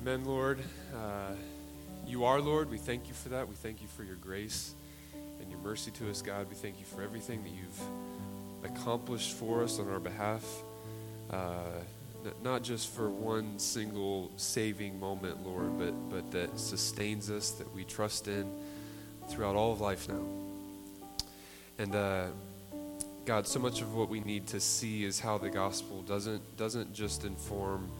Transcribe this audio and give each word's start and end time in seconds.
Amen, 0.00 0.24
Lord. 0.24 0.58
Uh, 0.94 1.34
you 2.06 2.24
are, 2.24 2.40
Lord. 2.40 2.70
We 2.70 2.78
thank 2.78 3.06
you 3.06 3.12
for 3.12 3.28
that. 3.28 3.46
We 3.46 3.54
thank 3.54 3.82
you 3.82 3.86
for 3.86 4.02
your 4.02 4.14
grace 4.14 4.74
and 5.38 5.50
your 5.50 5.60
mercy 5.60 5.90
to 5.90 6.08
us, 6.08 6.22
God. 6.22 6.48
We 6.48 6.54
thank 6.54 6.78
you 6.78 6.86
for 6.86 7.02
everything 7.02 7.42
that 7.42 7.50
you've 7.50 8.72
accomplished 8.72 9.36
for 9.36 9.62
us 9.62 9.78
on 9.78 9.90
our 9.90 9.98
behalf. 10.00 10.42
Uh, 11.28 11.82
not 12.42 12.62
just 12.62 12.94
for 12.94 13.10
one 13.10 13.58
single 13.58 14.30
saving 14.38 14.98
moment, 14.98 15.46
Lord, 15.46 15.78
but, 15.78 15.92
but 16.08 16.30
that 16.30 16.58
sustains 16.58 17.30
us, 17.30 17.50
that 17.50 17.70
we 17.74 17.84
trust 17.84 18.26
in 18.26 18.50
throughout 19.28 19.54
all 19.54 19.70
of 19.70 19.82
life 19.82 20.08
now. 20.08 20.24
And 21.78 21.94
uh, 21.94 22.28
God, 23.26 23.46
so 23.46 23.60
much 23.60 23.82
of 23.82 23.94
what 23.94 24.08
we 24.08 24.20
need 24.20 24.46
to 24.46 24.60
see 24.60 25.04
is 25.04 25.20
how 25.20 25.36
the 25.36 25.50
gospel 25.50 26.00
doesn't 26.00 26.56
doesn't 26.56 26.94
just 26.94 27.26
inform 27.26 27.90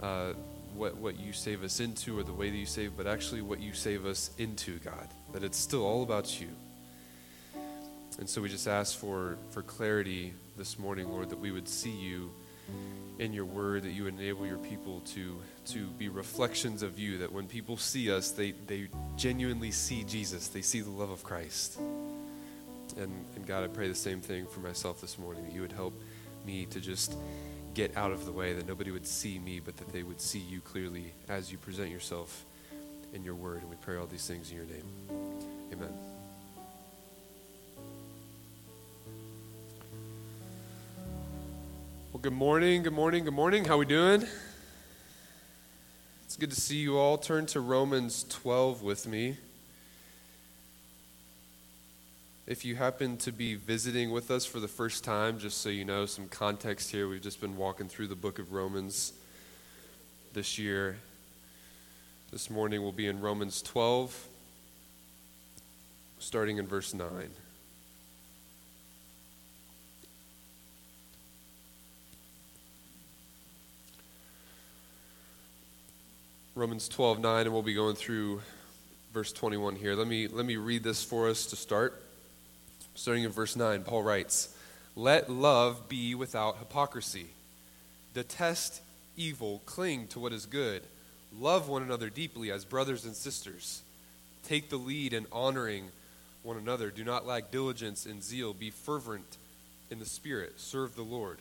uh, 0.00 0.34
what 0.78 0.96
what 0.96 1.18
you 1.18 1.32
save 1.32 1.62
us 1.64 1.80
into 1.80 2.18
or 2.18 2.22
the 2.22 2.32
way 2.32 2.50
that 2.50 2.56
you 2.56 2.66
save, 2.66 2.96
but 2.96 3.06
actually 3.06 3.42
what 3.42 3.60
you 3.60 3.72
save 3.74 4.06
us 4.06 4.30
into, 4.38 4.78
God. 4.78 5.08
That 5.32 5.42
it's 5.42 5.58
still 5.58 5.84
all 5.84 6.02
about 6.02 6.40
you. 6.40 6.48
And 8.18 8.28
so 8.28 8.40
we 8.40 8.48
just 8.48 8.68
ask 8.68 8.98
for 8.98 9.36
for 9.50 9.62
clarity 9.62 10.32
this 10.56 10.78
morning, 10.78 11.10
Lord, 11.10 11.30
that 11.30 11.38
we 11.38 11.50
would 11.50 11.68
see 11.68 11.90
you 11.90 12.30
in 13.18 13.32
your 13.32 13.44
word, 13.44 13.82
that 13.82 13.90
you 13.90 14.06
enable 14.06 14.46
your 14.46 14.58
people 14.58 15.00
to 15.14 15.38
to 15.66 15.86
be 15.98 16.08
reflections 16.08 16.82
of 16.82 16.98
you, 16.98 17.18
that 17.18 17.32
when 17.32 17.46
people 17.46 17.76
see 17.76 18.10
us, 18.10 18.30
they, 18.30 18.52
they 18.66 18.88
genuinely 19.16 19.70
see 19.70 20.04
Jesus. 20.04 20.48
They 20.48 20.62
see 20.62 20.80
the 20.80 20.90
love 20.90 21.10
of 21.10 21.22
Christ. 21.22 21.78
And, 22.96 23.24
and 23.36 23.46
God, 23.46 23.64
I 23.64 23.68
pray 23.68 23.88
the 23.88 23.94
same 23.94 24.20
thing 24.20 24.46
for 24.46 24.60
myself 24.60 25.00
this 25.00 25.18
morning, 25.18 25.44
that 25.44 25.52
you 25.52 25.60
would 25.60 25.72
help 25.72 25.92
me 26.46 26.64
to 26.66 26.80
just 26.80 27.16
get 27.74 27.96
out 27.96 28.10
of 28.10 28.24
the 28.24 28.32
way, 28.32 28.52
that 28.52 28.66
nobody 28.66 28.90
would 28.90 29.06
see 29.06 29.38
me, 29.38 29.60
but 29.60 29.76
that 29.76 29.92
they 29.92 30.02
would 30.02 30.20
see 30.20 30.38
you 30.38 30.60
clearly 30.60 31.12
as 31.28 31.52
you 31.52 31.58
present 31.58 31.90
yourself 31.90 32.44
in 33.12 33.24
your 33.24 33.34
word. 33.34 33.60
And 33.60 33.70
we 33.70 33.76
pray 33.76 33.96
all 33.96 34.06
these 34.06 34.26
things 34.26 34.50
in 34.50 34.56
your 34.56 34.66
name. 34.66 34.84
Amen. 35.72 35.92
Well, 42.12 42.20
good 42.22 42.32
morning, 42.32 42.82
good 42.82 42.92
morning, 42.92 43.24
good 43.24 43.34
morning. 43.34 43.64
How 43.64 43.78
we 43.78 43.86
doing? 43.86 44.24
It's 46.24 46.36
good 46.36 46.50
to 46.50 46.60
see 46.60 46.76
you 46.76 46.98
all. 46.98 47.16
Turn 47.16 47.46
to 47.46 47.60
Romans 47.60 48.24
12 48.28 48.82
with 48.82 49.06
me. 49.06 49.36
If 52.48 52.64
you 52.64 52.76
happen 52.76 53.18
to 53.18 53.30
be 53.30 53.56
visiting 53.56 54.10
with 54.10 54.30
us 54.30 54.46
for 54.46 54.58
the 54.58 54.68
first 54.68 55.04
time, 55.04 55.38
just 55.38 55.58
so 55.58 55.68
you 55.68 55.84
know 55.84 56.06
some 56.06 56.28
context 56.28 56.90
here, 56.90 57.06
we've 57.06 57.20
just 57.20 57.42
been 57.42 57.58
walking 57.58 57.90
through 57.90 58.06
the 58.06 58.16
book 58.16 58.38
of 58.38 58.54
Romans 58.54 59.12
this 60.32 60.58
year. 60.58 60.96
This 62.32 62.48
morning 62.48 62.80
we'll 62.80 62.90
be 62.90 63.06
in 63.06 63.20
Romans 63.20 63.60
12, 63.60 64.28
starting 66.20 66.56
in 66.56 66.66
verse 66.66 66.94
9. 66.94 67.06
Romans 76.54 76.88
12, 76.88 77.20
9, 77.20 77.40
and 77.42 77.52
we'll 77.52 77.60
be 77.60 77.74
going 77.74 77.94
through 77.94 78.40
verse 79.12 79.32
21 79.34 79.76
here. 79.76 79.94
Let 79.94 80.08
me, 80.08 80.28
let 80.28 80.46
me 80.46 80.56
read 80.56 80.82
this 80.82 81.04
for 81.04 81.28
us 81.28 81.44
to 81.44 81.54
start. 81.54 82.04
Starting 82.98 83.22
in 83.22 83.30
verse 83.30 83.54
9, 83.54 83.84
Paul 83.84 84.02
writes, 84.02 84.52
Let 84.96 85.30
love 85.30 85.88
be 85.88 86.16
without 86.16 86.58
hypocrisy. 86.58 87.28
Detest 88.12 88.82
evil, 89.16 89.62
cling 89.66 90.08
to 90.08 90.18
what 90.18 90.32
is 90.32 90.46
good. 90.46 90.82
Love 91.38 91.68
one 91.68 91.84
another 91.84 92.10
deeply 92.10 92.50
as 92.50 92.64
brothers 92.64 93.04
and 93.04 93.14
sisters. 93.14 93.82
Take 94.42 94.68
the 94.68 94.78
lead 94.78 95.12
in 95.12 95.26
honoring 95.30 95.90
one 96.42 96.56
another. 96.56 96.90
Do 96.90 97.04
not 97.04 97.24
lack 97.24 97.52
diligence 97.52 98.04
and 98.04 98.20
zeal. 98.20 98.52
Be 98.52 98.70
fervent 98.70 99.36
in 99.92 100.00
the 100.00 100.04
Spirit. 100.04 100.58
Serve 100.58 100.96
the 100.96 101.02
Lord. 101.02 101.38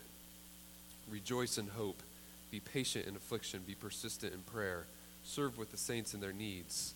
Rejoice 1.09 1.57
in 1.57 1.69
hope. 1.69 2.03
Be 2.51 2.59
patient 2.59 3.07
in 3.07 3.15
affliction. 3.15 3.61
Be 3.65 3.73
persistent 3.73 4.31
in 4.31 4.41
prayer. 4.41 4.85
Serve 5.23 5.57
with 5.57 5.71
the 5.71 5.77
saints 5.77 6.13
in 6.13 6.19
their 6.19 6.33
needs. 6.33 6.93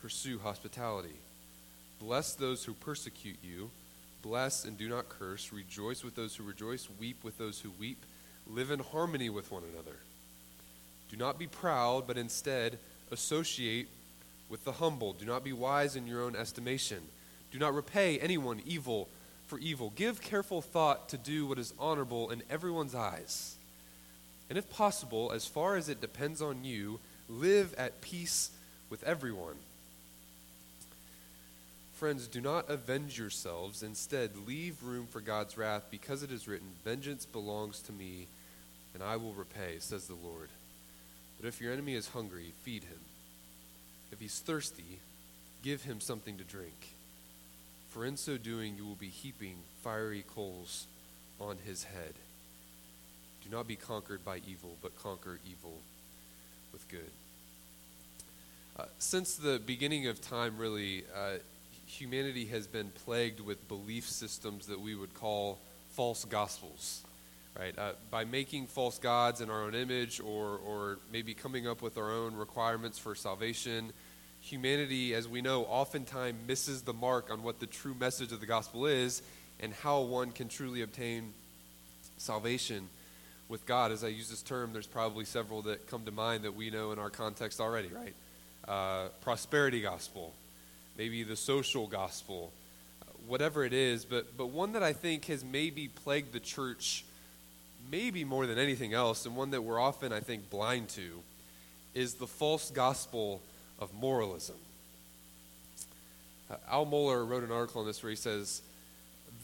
Pursue 0.00 0.40
hospitality. 0.40 1.14
Bless 2.00 2.34
those 2.34 2.64
who 2.64 2.74
persecute 2.74 3.38
you. 3.44 3.70
Bless 4.22 4.64
and 4.64 4.78
do 4.78 4.88
not 4.88 5.08
curse. 5.08 5.52
Rejoice 5.52 6.04
with 6.04 6.14
those 6.14 6.36
who 6.36 6.44
rejoice. 6.44 6.88
Weep 6.98 7.24
with 7.24 7.38
those 7.38 7.60
who 7.60 7.70
weep. 7.78 8.04
Live 8.46 8.70
in 8.70 8.78
harmony 8.78 9.28
with 9.28 9.50
one 9.50 9.64
another. 9.72 9.96
Do 11.10 11.16
not 11.16 11.38
be 11.38 11.46
proud, 11.46 12.06
but 12.06 12.16
instead 12.16 12.78
associate 13.10 13.88
with 14.48 14.64
the 14.64 14.72
humble. 14.72 15.12
Do 15.12 15.26
not 15.26 15.44
be 15.44 15.52
wise 15.52 15.96
in 15.96 16.06
your 16.06 16.22
own 16.22 16.36
estimation. 16.36 17.02
Do 17.50 17.58
not 17.58 17.74
repay 17.74 18.18
anyone 18.18 18.62
evil 18.64 19.08
for 19.46 19.58
evil. 19.58 19.92
Give 19.94 20.20
careful 20.20 20.62
thought 20.62 21.10
to 21.10 21.18
do 21.18 21.46
what 21.46 21.58
is 21.58 21.74
honorable 21.78 22.30
in 22.30 22.42
everyone's 22.48 22.94
eyes. 22.94 23.56
And 24.48 24.56
if 24.56 24.70
possible, 24.70 25.32
as 25.32 25.46
far 25.46 25.76
as 25.76 25.88
it 25.88 26.00
depends 26.00 26.40
on 26.40 26.64
you, 26.64 27.00
live 27.28 27.74
at 27.76 28.00
peace 28.00 28.50
with 28.88 29.02
everyone. 29.04 29.56
Friends, 32.02 32.26
do 32.26 32.40
not 32.40 32.68
avenge 32.68 33.16
yourselves. 33.16 33.84
Instead, 33.84 34.32
leave 34.44 34.82
room 34.82 35.06
for 35.06 35.20
God's 35.20 35.56
wrath, 35.56 35.84
because 35.88 36.24
it 36.24 36.32
is 36.32 36.48
written, 36.48 36.66
Vengeance 36.84 37.24
belongs 37.24 37.78
to 37.82 37.92
me, 37.92 38.26
and 38.92 39.04
I 39.04 39.14
will 39.14 39.34
repay, 39.34 39.76
says 39.78 40.08
the 40.08 40.16
Lord. 40.16 40.48
But 41.38 41.46
if 41.46 41.60
your 41.60 41.72
enemy 41.72 41.94
is 41.94 42.08
hungry, 42.08 42.54
feed 42.64 42.82
him. 42.82 42.98
If 44.10 44.18
he's 44.18 44.40
thirsty, 44.40 44.98
give 45.62 45.84
him 45.84 46.00
something 46.00 46.36
to 46.38 46.42
drink. 46.42 46.88
For 47.90 48.04
in 48.04 48.16
so 48.16 48.36
doing, 48.36 48.74
you 48.76 48.84
will 48.84 48.96
be 48.96 49.06
heaping 49.06 49.58
fiery 49.84 50.24
coals 50.34 50.88
on 51.40 51.58
his 51.64 51.84
head. 51.84 52.14
Do 53.44 53.56
not 53.56 53.68
be 53.68 53.76
conquered 53.76 54.24
by 54.24 54.38
evil, 54.38 54.74
but 54.82 55.00
conquer 55.00 55.38
evil 55.48 55.78
with 56.72 56.88
good. 56.88 57.12
Uh, 58.76 58.86
since 58.98 59.36
the 59.36 59.60
beginning 59.64 60.08
of 60.08 60.20
time, 60.20 60.58
really, 60.58 61.04
uh, 61.14 61.34
humanity 61.92 62.46
has 62.46 62.66
been 62.66 62.90
plagued 63.04 63.40
with 63.40 63.68
belief 63.68 64.08
systems 64.08 64.66
that 64.66 64.80
we 64.80 64.94
would 64.94 65.14
call 65.14 65.58
false 65.90 66.24
gospels. 66.24 67.02
Right? 67.58 67.78
Uh, 67.78 67.92
by 68.10 68.24
making 68.24 68.66
false 68.66 68.98
gods 68.98 69.42
in 69.42 69.50
our 69.50 69.64
own 69.64 69.74
image 69.74 70.20
or, 70.20 70.58
or 70.66 70.98
maybe 71.12 71.34
coming 71.34 71.68
up 71.68 71.82
with 71.82 71.98
our 71.98 72.10
own 72.10 72.34
requirements 72.34 72.98
for 72.98 73.14
salvation, 73.14 73.92
humanity, 74.40 75.14
as 75.14 75.28
we 75.28 75.42
know, 75.42 75.64
oftentimes 75.64 76.36
misses 76.48 76.80
the 76.82 76.94
mark 76.94 77.30
on 77.30 77.42
what 77.42 77.60
the 77.60 77.66
true 77.66 77.94
message 78.00 78.32
of 78.32 78.40
the 78.40 78.46
gospel 78.46 78.86
is 78.86 79.20
and 79.60 79.74
how 79.74 80.00
one 80.00 80.32
can 80.32 80.48
truly 80.48 80.80
obtain 80.80 81.34
salvation 82.16 82.88
with 83.48 83.66
God. 83.66 83.92
As 83.92 84.02
I 84.02 84.08
use 84.08 84.30
this 84.30 84.40
term, 84.40 84.72
there's 84.72 84.86
probably 84.86 85.26
several 85.26 85.60
that 85.62 85.86
come 85.88 86.06
to 86.06 86.10
mind 86.10 86.44
that 86.44 86.56
we 86.56 86.70
know 86.70 86.92
in 86.92 86.98
our 86.98 87.10
context 87.10 87.60
already, 87.60 87.88
right? 87.88 88.14
Uh, 88.66 89.08
prosperity 89.20 89.82
gospel, 89.82 90.32
maybe 90.96 91.22
the 91.22 91.36
social 91.36 91.86
gospel, 91.86 92.52
whatever 93.26 93.64
it 93.64 93.72
is, 93.72 94.04
but, 94.04 94.36
but 94.36 94.46
one 94.46 94.72
that 94.72 94.82
I 94.82 94.92
think 94.92 95.26
has 95.26 95.44
maybe 95.44 95.88
plagued 95.88 96.32
the 96.32 96.40
church 96.40 97.04
maybe 97.90 98.24
more 98.24 98.46
than 98.46 98.58
anything 98.58 98.94
else, 98.94 99.26
and 99.26 99.36
one 99.36 99.50
that 99.50 99.62
we're 99.62 99.80
often, 99.80 100.12
I 100.12 100.20
think, 100.20 100.48
blind 100.50 100.88
to, 100.90 101.20
is 101.94 102.14
the 102.14 102.26
false 102.26 102.70
gospel 102.70 103.40
of 103.78 103.92
moralism. 103.92 104.56
Uh, 106.50 106.56
Al 106.70 106.86
Mohler 106.86 107.28
wrote 107.28 107.42
an 107.42 107.52
article 107.52 107.80
on 107.80 107.86
this 107.86 108.02
where 108.02 108.10
he 108.10 108.16
says, 108.16 108.62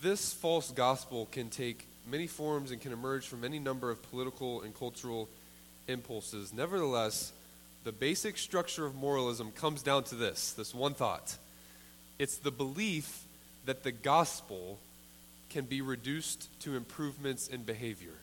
This 0.02 0.32
false 0.32 0.70
gospel 0.70 1.28
can 1.30 1.50
take 1.50 1.86
many 2.10 2.26
forms 2.26 2.70
and 2.70 2.80
can 2.80 2.92
emerge 2.92 3.26
from 3.26 3.44
any 3.44 3.58
number 3.58 3.90
of 3.90 4.02
political 4.10 4.62
and 4.62 4.74
cultural 4.74 5.28
impulses. 5.88 6.52
Nevertheless, 6.52 7.32
the 7.84 7.92
basic 7.92 8.36
structure 8.36 8.86
of 8.86 8.94
moralism 8.94 9.50
comes 9.52 9.82
down 9.82 10.04
to 10.04 10.14
this 10.14 10.52
this 10.52 10.74
one 10.74 10.94
thought 10.94 11.36
it's 12.18 12.38
the 12.38 12.50
belief 12.50 13.24
that 13.64 13.82
the 13.82 13.92
gospel 13.92 14.78
can 15.50 15.64
be 15.64 15.80
reduced 15.80 16.48
to 16.60 16.76
improvements 16.76 17.48
in 17.48 17.62
behavior. 17.62 18.14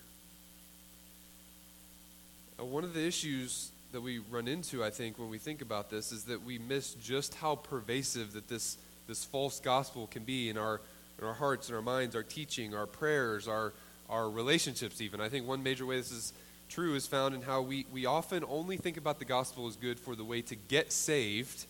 Uh, 2.60 2.66
one 2.66 2.84
of 2.84 2.94
the 2.94 3.06
issues 3.06 3.72
that 3.92 4.02
we 4.02 4.20
run 4.20 4.48
into, 4.48 4.84
I 4.84 4.90
think, 4.90 5.18
when 5.18 5.30
we 5.30 5.38
think 5.38 5.62
about 5.62 5.90
this 5.90 6.12
is 6.12 6.24
that 6.26 6.44
we 6.44 6.60
miss 6.60 6.94
just 6.96 7.36
how 7.36 7.56
pervasive 7.56 8.34
that 8.34 8.48
this, 8.48 8.78
this 9.08 9.24
false 9.24 9.60
gospel 9.60 10.08
can 10.08 10.24
be 10.24 10.50
in 10.50 10.58
our, 10.58 10.82
in 11.20 11.26
our 11.26 11.34
hearts 11.34 11.70
and 11.70 11.76
our 11.76 11.82
minds, 11.82 12.16
our 12.16 12.24
teaching, 12.24 12.76
our 12.76 12.86
prayers, 12.86 13.48
our, 13.48 13.74
our 14.10 14.30
relationships, 14.30 15.02
even. 15.02 15.22
I 15.22 15.30
think 15.30 15.48
one 15.48 15.64
major 15.64 15.86
way 15.86 15.98
this 15.98 16.12
is 16.12 16.34
true 16.70 16.96
is 16.96 17.08
found 17.08 17.36
in 17.36 17.42
how 17.42 17.62
we, 17.62 17.86
we 17.92 18.06
often 18.06 18.44
only 18.48 18.78
think 18.78 18.98
about 18.98 19.20
the 19.20 19.26
gospel 19.26 19.68
as 19.68 19.76
good 19.76 20.00
for 20.00 20.16
the 20.16 20.24
way 20.24 20.42
to 20.44 20.56
get 20.56 20.92
saved 20.92 21.66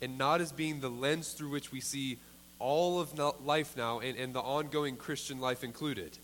and 0.00 0.18
not 0.18 0.40
as 0.40 0.52
being 0.52 0.80
the 0.80 0.88
lens 0.90 1.32
through 1.32 1.50
which 1.50 1.72
we 1.72 1.80
see 1.80 2.18
all 2.58 3.00
of 3.00 3.18
life 3.44 3.76
now 3.76 4.00
and, 4.00 4.18
and 4.18 4.34
the 4.34 4.40
ongoing 4.40 4.96
Christian 4.96 5.40
life 5.40 5.64
included. 5.64 6.16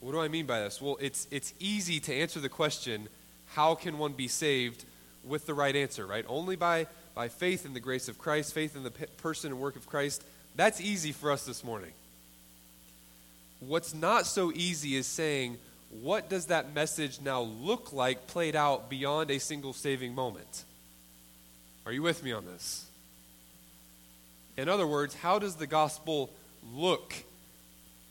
What 0.00 0.12
do 0.12 0.20
I 0.20 0.28
mean 0.28 0.46
by 0.46 0.60
this? 0.60 0.82
Well, 0.82 0.98
it's, 1.00 1.26
it's 1.30 1.54
easy 1.58 1.98
to 2.00 2.14
answer 2.14 2.40
the 2.40 2.48
question 2.48 3.08
how 3.54 3.74
can 3.74 3.98
one 3.98 4.12
be 4.12 4.28
saved 4.28 4.84
with 5.24 5.46
the 5.46 5.54
right 5.54 5.74
answer, 5.74 6.06
right? 6.06 6.24
Only 6.28 6.56
by, 6.56 6.86
by 7.14 7.28
faith 7.28 7.64
in 7.64 7.72
the 7.72 7.80
grace 7.80 8.08
of 8.08 8.18
Christ, 8.18 8.52
faith 8.52 8.76
in 8.76 8.82
the 8.82 8.90
p- 8.90 9.06
person 9.16 9.52
and 9.52 9.60
work 9.60 9.76
of 9.76 9.86
Christ. 9.86 10.24
That's 10.56 10.80
easy 10.80 11.12
for 11.12 11.30
us 11.30 11.44
this 11.44 11.64
morning. 11.64 11.92
What's 13.60 13.94
not 13.94 14.26
so 14.26 14.52
easy 14.52 14.96
is 14.96 15.06
saying, 15.06 15.58
what 16.00 16.28
does 16.28 16.46
that 16.46 16.74
message 16.74 17.20
now 17.20 17.42
look 17.42 17.92
like 17.92 18.26
played 18.26 18.56
out 18.56 18.90
beyond 18.90 19.30
a 19.30 19.38
single 19.38 19.72
saving 19.72 20.14
moment? 20.14 20.64
Are 21.86 21.92
you 21.92 22.02
with 22.02 22.24
me 22.24 22.32
on 22.32 22.46
this? 22.46 22.86
In 24.56 24.68
other 24.68 24.86
words, 24.86 25.14
how 25.14 25.38
does 25.38 25.56
the 25.56 25.66
gospel 25.66 26.30
look 26.72 27.14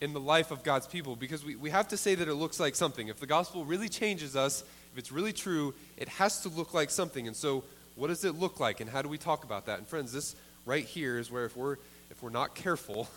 in 0.00 0.12
the 0.12 0.20
life 0.20 0.50
of 0.50 0.62
God's 0.62 0.86
people? 0.86 1.16
Because 1.16 1.44
we, 1.44 1.56
we 1.56 1.70
have 1.70 1.88
to 1.88 1.96
say 1.96 2.14
that 2.14 2.28
it 2.28 2.34
looks 2.34 2.60
like 2.60 2.74
something. 2.74 3.08
If 3.08 3.20
the 3.20 3.26
gospel 3.26 3.64
really 3.64 3.88
changes 3.88 4.36
us, 4.36 4.62
if 4.92 4.98
it's 4.98 5.12
really 5.12 5.32
true, 5.32 5.74
it 5.96 6.08
has 6.08 6.40
to 6.42 6.48
look 6.48 6.74
like 6.74 6.90
something. 6.90 7.26
And 7.26 7.36
so, 7.36 7.64
what 7.96 8.08
does 8.08 8.24
it 8.24 8.34
look 8.34 8.58
like, 8.58 8.80
and 8.80 8.90
how 8.90 9.02
do 9.02 9.08
we 9.08 9.18
talk 9.18 9.44
about 9.44 9.66
that? 9.66 9.78
And 9.78 9.86
friends, 9.86 10.12
this 10.12 10.34
right 10.66 10.84
here 10.84 11.18
is 11.18 11.30
where 11.30 11.44
if 11.44 11.56
we're 11.56 11.76
if 12.10 12.22
we're 12.22 12.30
not 12.30 12.54
careful, 12.54 13.08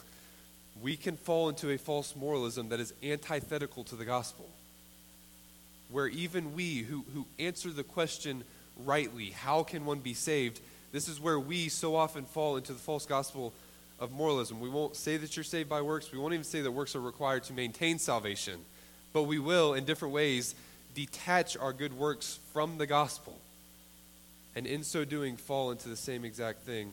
we 0.82 0.96
can 0.96 1.18
fall 1.18 1.50
into 1.50 1.72
a 1.72 1.78
false 1.78 2.16
moralism 2.16 2.70
that 2.70 2.80
is 2.80 2.94
antithetical 3.04 3.84
to 3.86 3.96
the 3.96 4.06
gospel. 4.06 4.48
Where 5.90 6.08
even 6.08 6.54
we 6.56 6.80
who, 6.80 7.06
who 7.14 7.26
answer 7.40 7.70
the 7.70 7.84
question 7.84 8.44
rightly, 8.86 9.32
how 9.32 9.64
can 9.64 9.86
one 9.86 10.00
be 10.00 10.14
saved? 10.14 10.60
This 10.92 11.08
is 11.08 11.20
where 11.20 11.40
we 11.40 11.70
so 11.70 11.96
often 11.96 12.26
fall 12.26 12.58
into 12.58 12.74
the 12.74 12.80
false 12.80 13.06
gospel 13.06 13.54
of 14.00 14.12
moralism. 14.12 14.60
We 14.60 14.70
won't 14.70 14.96
say 14.96 15.18
that 15.18 15.36
you're 15.36 15.44
saved 15.44 15.70
by 15.70 15.82
works. 15.82 16.12
We 16.12 16.20
won't 16.20 16.34
even 16.34 16.44
say 16.44 16.62
that 16.62 16.72
works 16.72 16.96
are 16.96 17.02
required 17.02 17.44
to 17.46 17.54
maintain 17.54 18.00
salvation. 18.00 18.60
But 19.14 19.24
we 19.24 19.40
will, 19.40 19.74
in 19.74 19.86
different 19.86 20.14
ways, 20.14 20.56
detach 20.94 21.58
our 21.58 21.74
good 21.74 21.94
works 21.94 22.40
from 22.54 22.78
the 22.78 22.86
gospel. 22.86 23.38
And 24.56 24.66
in 24.66 24.84
so 24.84 25.06
doing, 25.06 25.38
fall 25.38 25.72
into 25.72 25.90
the 25.90 25.96
same 25.96 26.26
exact 26.26 26.62
thing 26.62 26.92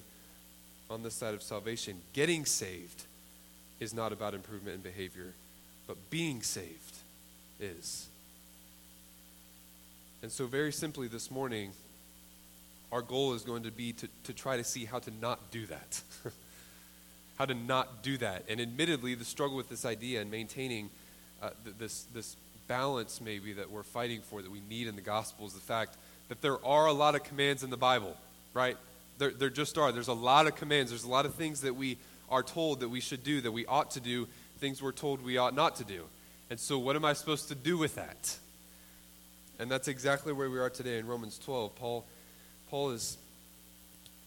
on 0.90 1.02
this 1.02 1.14
side 1.14 1.34
of 1.34 1.42
salvation. 1.42 2.00
Getting 2.12 2.44
saved 2.44 3.04
is 3.80 3.94
not 3.94 4.12
about 4.12 4.34
improvement 4.34 4.76
in 4.76 4.82
behavior, 4.82 5.32
but 5.86 5.96
being 6.10 6.42
saved 6.42 6.96
is. 7.60 8.08
And 10.24 10.32
so, 10.32 10.46
very 10.46 10.72
simply 10.72 11.06
this 11.06 11.30
morning, 11.30 11.72
our 12.90 13.02
goal 13.02 13.34
is 13.34 13.42
going 13.42 13.64
to 13.64 13.70
be 13.70 13.92
to, 13.92 14.08
to 14.22 14.32
try 14.32 14.56
to 14.56 14.64
see 14.64 14.86
how 14.86 14.98
to 15.00 15.10
not 15.20 15.50
do 15.50 15.66
that. 15.66 16.00
how 17.38 17.44
to 17.44 17.52
not 17.52 18.02
do 18.02 18.16
that. 18.16 18.42
And 18.48 18.58
admittedly, 18.58 19.14
the 19.16 19.24
struggle 19.26 19.54
with 19.54 19.68
this 19.68 19.84
idea 19.84 20.22
and 20.22 20.30
maintaining 20.30 20.88
uh, 21.42 21.50
th- 21.62 21.76
this, 21.76 22.04
this 22.14 22.36
balance, 22.68 23.20
maybe, 23.20 23.52
that 23.52 23.70
we're 23.70 23.82
fighting 23.82 24.22
for, 24.22 24.40
that 24.40 24.50
we 24.50 24.62
need 24.66 24.86
in 24.86 24.96
the 24.96 25.02
gospel, 25.02 25.46
is 25.46 25.52
the 25.52 25.60
fact 25.60 25.98
that 26.30 26.40
there 26.40 26.56
are 26.64 26.86
a 26.86 26.94
lot 26.94 27.14
of 27.14 27.22
commands 27.22 27.62
in 27.62 27.68
the 27.68 27.76
Bible, 27.76 28.16
right? 28.54 28.78
There, 29.18 29.30
there 29.30 29.50
just 29.50 29.76
are. 29.76 29.92
There's 29.92 30.08
a 30.08 30.14
lot 30.14 30.46
of 30.46 30.56
commands. 30.56 30.90
There's 30.90 31.04
a 31.04 31.10
lot 31.10 31.26
of 31.26 31.34
things 31.34 31.60
that 31.60 31.76
we 31.76 31.98
are 32.30 32.42
told 32.42 32.80
that 32.80 32.88
we 32.88 33.00
should 33.00 33.24
do, 33.24 33.42
that 33.42 33.52
we 33.52 33.66
ought 33.66 33.90
to 33.90 34.00
do, 34.00 34.26
things 34.58 34.82
we're 34.82 34.92
told 34.92 35.22
we 35.22 35.36
ought 35.36 35.54
not 35.54 35.76
to 35.76 35.84
do. 35.84 36.04
And 36.48 36.58
so, 36.58 36.78
what 36.78 36.96
am 36.96 37.04
I 37.04 37.12
supposed 37.12 37.48
to 37.48 37.54
do 37.54 37.76
with 37.76 37.96
that? 37.96 38.38
And 39.58 39.70
that's 39.70 39.88
exactly 39.88 40.32
where 40.32 40.50
we 40.50 40.58
are 40.58 40.70
today 40.70 40.98
in 40.98 41.06
Romans 41.06 41.38
12. 41.38 41.74
Paul, 41.76 42.04
Paul 42.70 42.90
is 42.90 43.16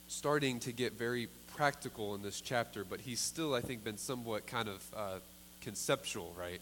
starting 0.08 0.60
to 0.62 0.72
get 0.72 0.94
very 0.94 1.28
practical 1.56 2.16
in 2.16 2.22
this 2.22 2.40
chapter, 2.40 2.86
but 2.86 3.02
he's 3.02 3.20
still, 3.20 3.54
I 3.54 3.62
think, 3.62 3.84
been 3.84 3.98
somewhat 3.98 4.48
kind 4.48 4.70
of 4.70 4.84
uh, 4.96 5.20
conceptual, 5.62 6.34
right? 6.40 6.62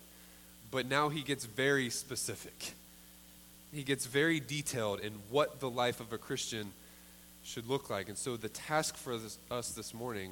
But 0.71 0.88
now 0.88 1.09
he 1.09 1.21
gets 1.21 1.45
very 1.45 1.89
specific. 1.89 2.73
He 3.71 3.83
gets 3.83 4.06
very 4.06 4.39
detailed 4.39 5.00
in 5.00 5.13
what 5.29 5.59
the 5.59 5.69
life 5.69 6.00
of 6.00 6.12
a 6.12 6.17
Christian 6.17 6.71
should 7.44 7.67
look 7.67 7.89
like. 7.89 8.09
And 8.09 8.17
so 8.17 8.35
the 8.35 8.50
task 8.50 8.97
for 8.97 9.17
this, 9.17 9.38
us 9.51 9.71
this 9.71 9.94
morning 9.94 10.31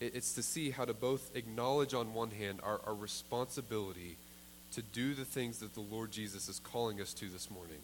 it's 0.00 0.34
to 0.34 0.42
see 0.42 0.70
how 0.70 0.84
to 0.84 0.92
both 0.92 1.34
acknowledge 1.34 1.94
on 1.94 2.12
one 2.12 2.30
hand 2.30 2.60
our, 2.62 2.80
our 2.86 2.94
responsibility 2.94 4.16
to 4.72 4.82
do 4.82 5.14
the 5.14 5.24
things 5.24 5.58
that 5.58 5.74
the 5.74 5.80
Lord 5.80 6.10
Jesus 6.10 6.48
is 6.48 6.58
calling 6.58 7.00
us 7.00 7.12
to 7.14 7.28
this 7.28 7.50
morning, 7.50 7.78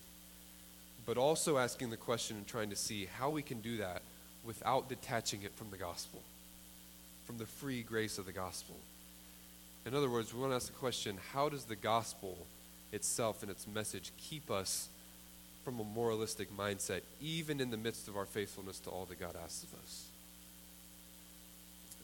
but 1.07 1.17
also 1.17 1.59
asking 1.59 1.91
the 1.91 1.97
question 1.97 2.37
and 2.37 2.47
trying 2.47 2.71
to 2.71 2.77
see 2.77 3.09
how 3.19 3.31
we 3.31 3.43
can 3.43 3.61
do 3.61 3.79
that 3.79 4.03
without 4.45 4.89
detaching 4.89 5.43
it 5.43 5.55
from 5.55 5.71
the 5.71 5.77
gospel, 5.77 6.21
from 7.25 7.39
the 7.39 7.47
free 7.47 7.83
grace 7.83 8.19
of 8.19 8.27
the 8.27 8.33
gospel. 8.33 8.77
In 9.87 9.95
other 9.95 10.11
words, 10.11 10.33
we 10.33 10.41
want 10.41 10.53
to 10.53 10.57
ask 10.57 10.67
the 10.67 10.73
question 10.73 11.19
how 11.33 11.49
does 11.49 11.65
the 11.65 11.77
gospel 11.77 12.37
itself 12.93 13.43
and 13.43 13.51
its 13.51 13.67
message 13.67 14.13
keep 14.19 14.51
us 14.51 14.89
from 15.65 15.81
a 15.81 15.85
moralistic 15.85 16.57
mindset, 16.57 17.03
even 17.21 17.61
in 17.61 17.71
the 17.71 17.77
midst 17.77 18.09
of 18.09 18.17
our 18.17 18.27
faithfulness 18.27 18.79
to 18.81 18.91
all 18.91 19.05
that 19.07 19.21
God 19.21 19.37
asks 19.43 19.65
of 19.65 19.75
us? 19.83 20.07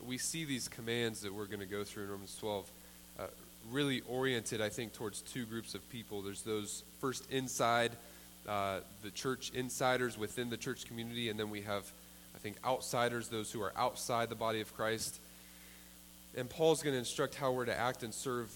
We 0.07 0.19
see 0.19 0.45
these 0.45 0.69
commands 0.69 1.23
that 1.23 1.35
we're 1.35 1.47
going 1.47 1.61
to 1.61 1.67
go 1.67 1.83
through 1.83 2.05
in 2.05 2.11
Romans 2.11 2.37
12 2.39 2.65
uh, 2.65 2.71
really 3.71 4.03
oriented, 4.09 4.61
I 4.61 4.69
think, 4.69 4.93
towards 4.93 5.23
two 5.23 5.45
groups 5.47 5.75
of 5.75 5.89
people. 5.91 6.23
There's 6.23 6.43
those 6.43 6.83
first 7.01 7.31
inside, 7.31 7.93
uh, 8.49 8.81
the 9.03 9.11
church 9.11 9.51
insiders 9.55 10.17
within 10.17 10.51
the 10.51 10.57
church 10.57 10.87
community, 10.87 11.29
and 11.29 11.39
then 11.39 11.51
we 11.51 11.63
have, 11.63 11.91
I 12.35 12.39
think, 12.39 12.57
outsiders, 12.65 13.29
those 13.29 13.53
who 13.53 13.63
are 13.63 13.73
outside 13.77 14.29
the 14.29 14.35
body 14.35 14.61
of 14.61 14.75
Christ. 14.75 15.21
And 16.37 16.49
Paul's 16.49 16.83
going 16.83 16.95
to 16.95 16.99
instruct 16.99 17.35
how 17.35 17.53
we're 17.53 17.67
to 17.67 17.79
act 17.79 18.03
and 18.03 18.15
serve 18.15 18.51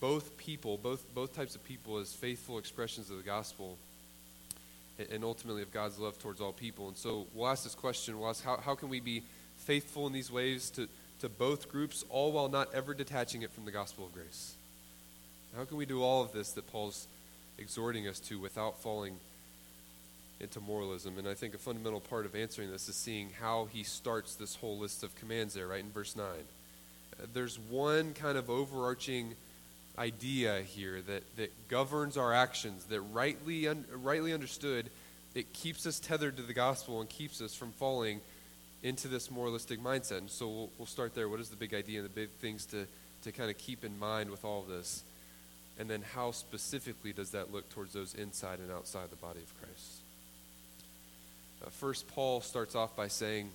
both 0.00 0.36
people, 0.36 0.76
both, 0.76 1.14
both 1.14 1.34
types 1.34 1.54
of 1.54 1.64
people, 1.64 1.98
as 1.98 2.12
faithful 2.12 2.58
expressions 2.58 3.10
of 3.10 3.16
the 3.16 3.22
gospel 3.22 3.78
and 5.10 5.24
ultimately 5.24 5.62
of 5.62 5.72
God's 5.72 5.98
love 5.98 6.18
towards 6.18 6.40
all 6.40 6.52
people. 6.52 6.88
And 6.88 6.96
so 6.96 7.26
we'll 7.34 7.48
ask 7.48 7.64
this 7.64 7.74
question 7.74 8.18
we'll 8.18 8.28
ask 8.28 8.44
how, 8.44 8.58
how 8.58 8.74
can 8.74 8.88
we 8.88 9.00
be 9.00 9.22
faithful 9.58 10.06
in 10.06 10.12
these 10.12 10.30
ways 10.30 10.70
to, 10.70 10.88
to 11.22 11.28
both 11.28 11.70
groups, 11.70 12.04
all 12.10 12.32
while 12.32 12.48
not 12.48 12.74
ever 12.74 12.94
detaching 12.94 13.42
it 13.42 13.52
from 13.52 13.64
the 13.64 13.70
gospel 13.70 14.04
of 14.04 14.12
grace? 14.12 14.56
How 15.56 15.64
can 15.64 15.76
we 15.76 15.86
do 15.86 16.02
all 16.02 16.20
of 16.20 16.32
this 16.32 16.50
that 16.52 16.66
Paul's 16.72 17.06
exhorting 17.58 18.08
us 18.08 18.18
to 18.20 18.40
without 18.40 18.82
falling 18.82 19.14
into 20.40 20.58
moralism? 20.58 21.18
And 21.18 21.28
I 21.28 21.34
think 21.34 21.54
a 21.54 21.58
fundamental 21.58 22.00
part 22.00 22.26
of 22.26 22.34
answering 22.34 22.72
this 22.72 22.88
is 22.88 22.96
seeing 22.96 23.30
how 23.40 23.68
he 23.72 23.84
starts 23.84 24.34
this 24.34 24.56
whole 24.56 24.76
list 24.78 25.04
of 25.04 25.14
commands 25.14 25.54
there, 25.54 25.68
right 25.68 25.84
in 25.84 25.92
verse 25.92 26.16
9. 26.16 26.26
Uh, 26.26 27.26
there's 27.32 27.56
one 27.70 28.14
kind 28.14 28.36
of 28.36 28.50
overarching 28.50 29.36
idea 29.96 30.62
here 30.62 31.02
that, 31.02 31.22
that 31.36 31.52
governs 31.68 32.16
our 32.16 32.34
actions, 32.34 32.86
that 32.86 33.00
rightly, 33.00 33.68
un, 33.68 33.84
rightly 33.92 34.32
understood, 34.32 34.90
it 35.36 35.52
keeps 35.52 35.86
us 35.86 36.00
tethered 36.00 36.36
to 36.38 36.42
the 36.42 36.52
gospel 36.52 37.00
and 37.00 37.08
keeps 37.08 37.40
us 37.40 37.54
from 37.54 37.70
falling 37.70 38.20
into 38.82 39.08
this 39.08 39.30
moralistic 39.30 39.80
mindset. 39.80 40.18
And 40.18 40.30
so 40.30 40.48
we'll, 40.48 40.70
we'll 40.78 40.86
start 40.86 41.14
there. 41.14 41.28
What 41.28 41.40
is 41.40 41.48
the 41.48 41.56
big 41.56 41.74
idea 41.74 42.00
and 42.00 42.08
the 42.08 42.12
big 42.12 42.30
things 42.40 42.66
to, 42.66 42.86
to 43.22 43.32
kind 43.32 43.50
of 43.50 43.58
keep 43.58 43.84
in 43.84 43.98
mind 43.98 44.30
with 44.30 44.44
all 44.44 44.60
of 44.60 44.68
this? 44.68 45.04
And 45.78 45.88
then 45.88 46.02
how 46.14 46.32
specifically 46.32 47.12
does 47.12 47.30
that 47.30 47.52
look 47.52 47.68
towards 47.70 47.92
those 47.92 48.14
inside 48.14 48.58
and 48.58 48.70
outside 48.70 49.10
the 49.10 49.16
body 49.16 49.40
of 49.40 49.60
Christ? 49.60 50.02
Uh, 51.64 51.70
first, 51.70 52.08
Paul 52.08 52.40
starts 52.40 52.74
off 52.74 52.94
by 52.96 53.08
saying 53.08 53.50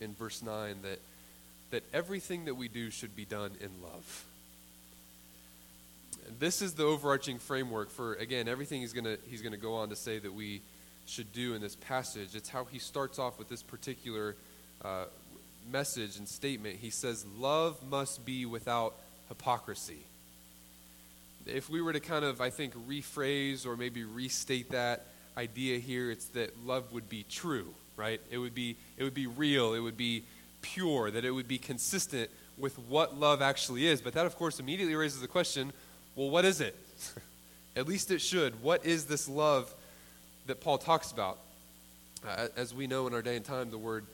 in 0.00 0.14
verse 0.14 0.42
9 0.42 0.76
that, 0.82 0.98
that 1.70 1.82
everything 1.92 2.46
that 2.46 2.54
we 2.54 2.68
do 2.68 2.90
should 2.90 3.14
be 3.14 3.24
done 3.24 3.52
in 3.60 3.70
love. 3.82 4.24
This 6.38 6.62
is 6.62 6.72
the 6.74 6.84
overarching 6.84 7.38
framework 7.38 7.90
for, 7.90 8.14
again, 8.14 8.48
everything 8.48 8.80
he's 8.80 8.94
going 8.94 9.18
he's 9.28 9.42
going 9.42 9.52
to 9.52 9.58
go 9.58 9.74
on 9.74 9.90
to 9.90 9.96
say 9.96 10.18
that 10.18 10.32
we 10.32 10.62
should 11.06 11.32
do 11.32 11.54
in 11.54 11.60
this 11.60 11.76
passage. 11.76 12.34
It's 12.34 12.48
how 12.48 12.64
he 12.64 12.78
starts 12.78 13.18
off 13.18 13.38
with 13.38 13.48
this 13.48 13.62
particular 13.62 14.36
uh, 14.84 15.04
message 15.70 16.16
and 16.16 16.28
statement. 16.28 16.76
He 16.76 16.90
says, 16.90 17.24
Love 17.38 17.78
must 17.88 18.24
be 18.24 18.46
without 18.46 18.94
hypocrisy. 19.28 19.98
If 21.46 21.68
we 21.68 21.82
were 21.82 21.92
to 21.92 22.00
kind 22.00 22.24
of, 22.24 22.40
I 22.40 22.50
think, 22.50 22.74
rephrase 22.88 23.66
or 23.66 23.76
maybe 23.76 24.04
restate 24.04 24.70
that 24.70 25.06
idea 25.36 25.78
here, 25.78 26.10
it's 26.10 26.26
that 26.26 26.64
love 26.64 26.92
would 26.92 27.08
be 27.08 27.24
true, 27.28 27.74
right? 27.96 28.20
It 28.30 28.38
would 28.38 28.54
be, 28.54 28.76
it 28.96 29.04
would 29.04 29.14
be 29.14 29.26
real, 29.26 29.74
it 29.74 29.80
would 29.80 29.96
be 29.96 30.24
pure, 30.62 31.10
that 31.10 31.24
it 31.24 31.30
would 31.30 31.48
be 31.48 31.58
consistent 31.58 32.30
with 32.56 32.78
what 32.78 33.18
love 33.18 33.42
actually 33.42 33.86
is. 33.86 34.00
But 34.00 34.14
that, 34.14 34.24
of 34.24 34.36
course, 34.36 34.58
immediately 34.58 34.94
raises 34.94 35.20
the 35.20 35.28
question 35.28 35.72
well, 36.16 36.30
what 36.30 36.44
is 36.44 36.60
it? 36.60 36.76
At 37.76 37.88
least 37.88 38.12
it 38.12 38.20
should. 38.20 38.62
What 38.62 38.86
is 38.86 39.06
this 39.06 39.28
love 39.28 39.74
that 40.46 40.60
Paul 40.60 40.78
talks 40.78 41.10
about. 41.12 41.38
Uh, 42.26 42.48
as 42.56 42.74
we 42.74 42.86
know 42.86 43.06
in 43.06 43.14
our 43.14 43.22
day 43.22 43.36
and 43.36 43.44
time, 43.44 43.70
the 43.70 43.78
word 43.78 44.04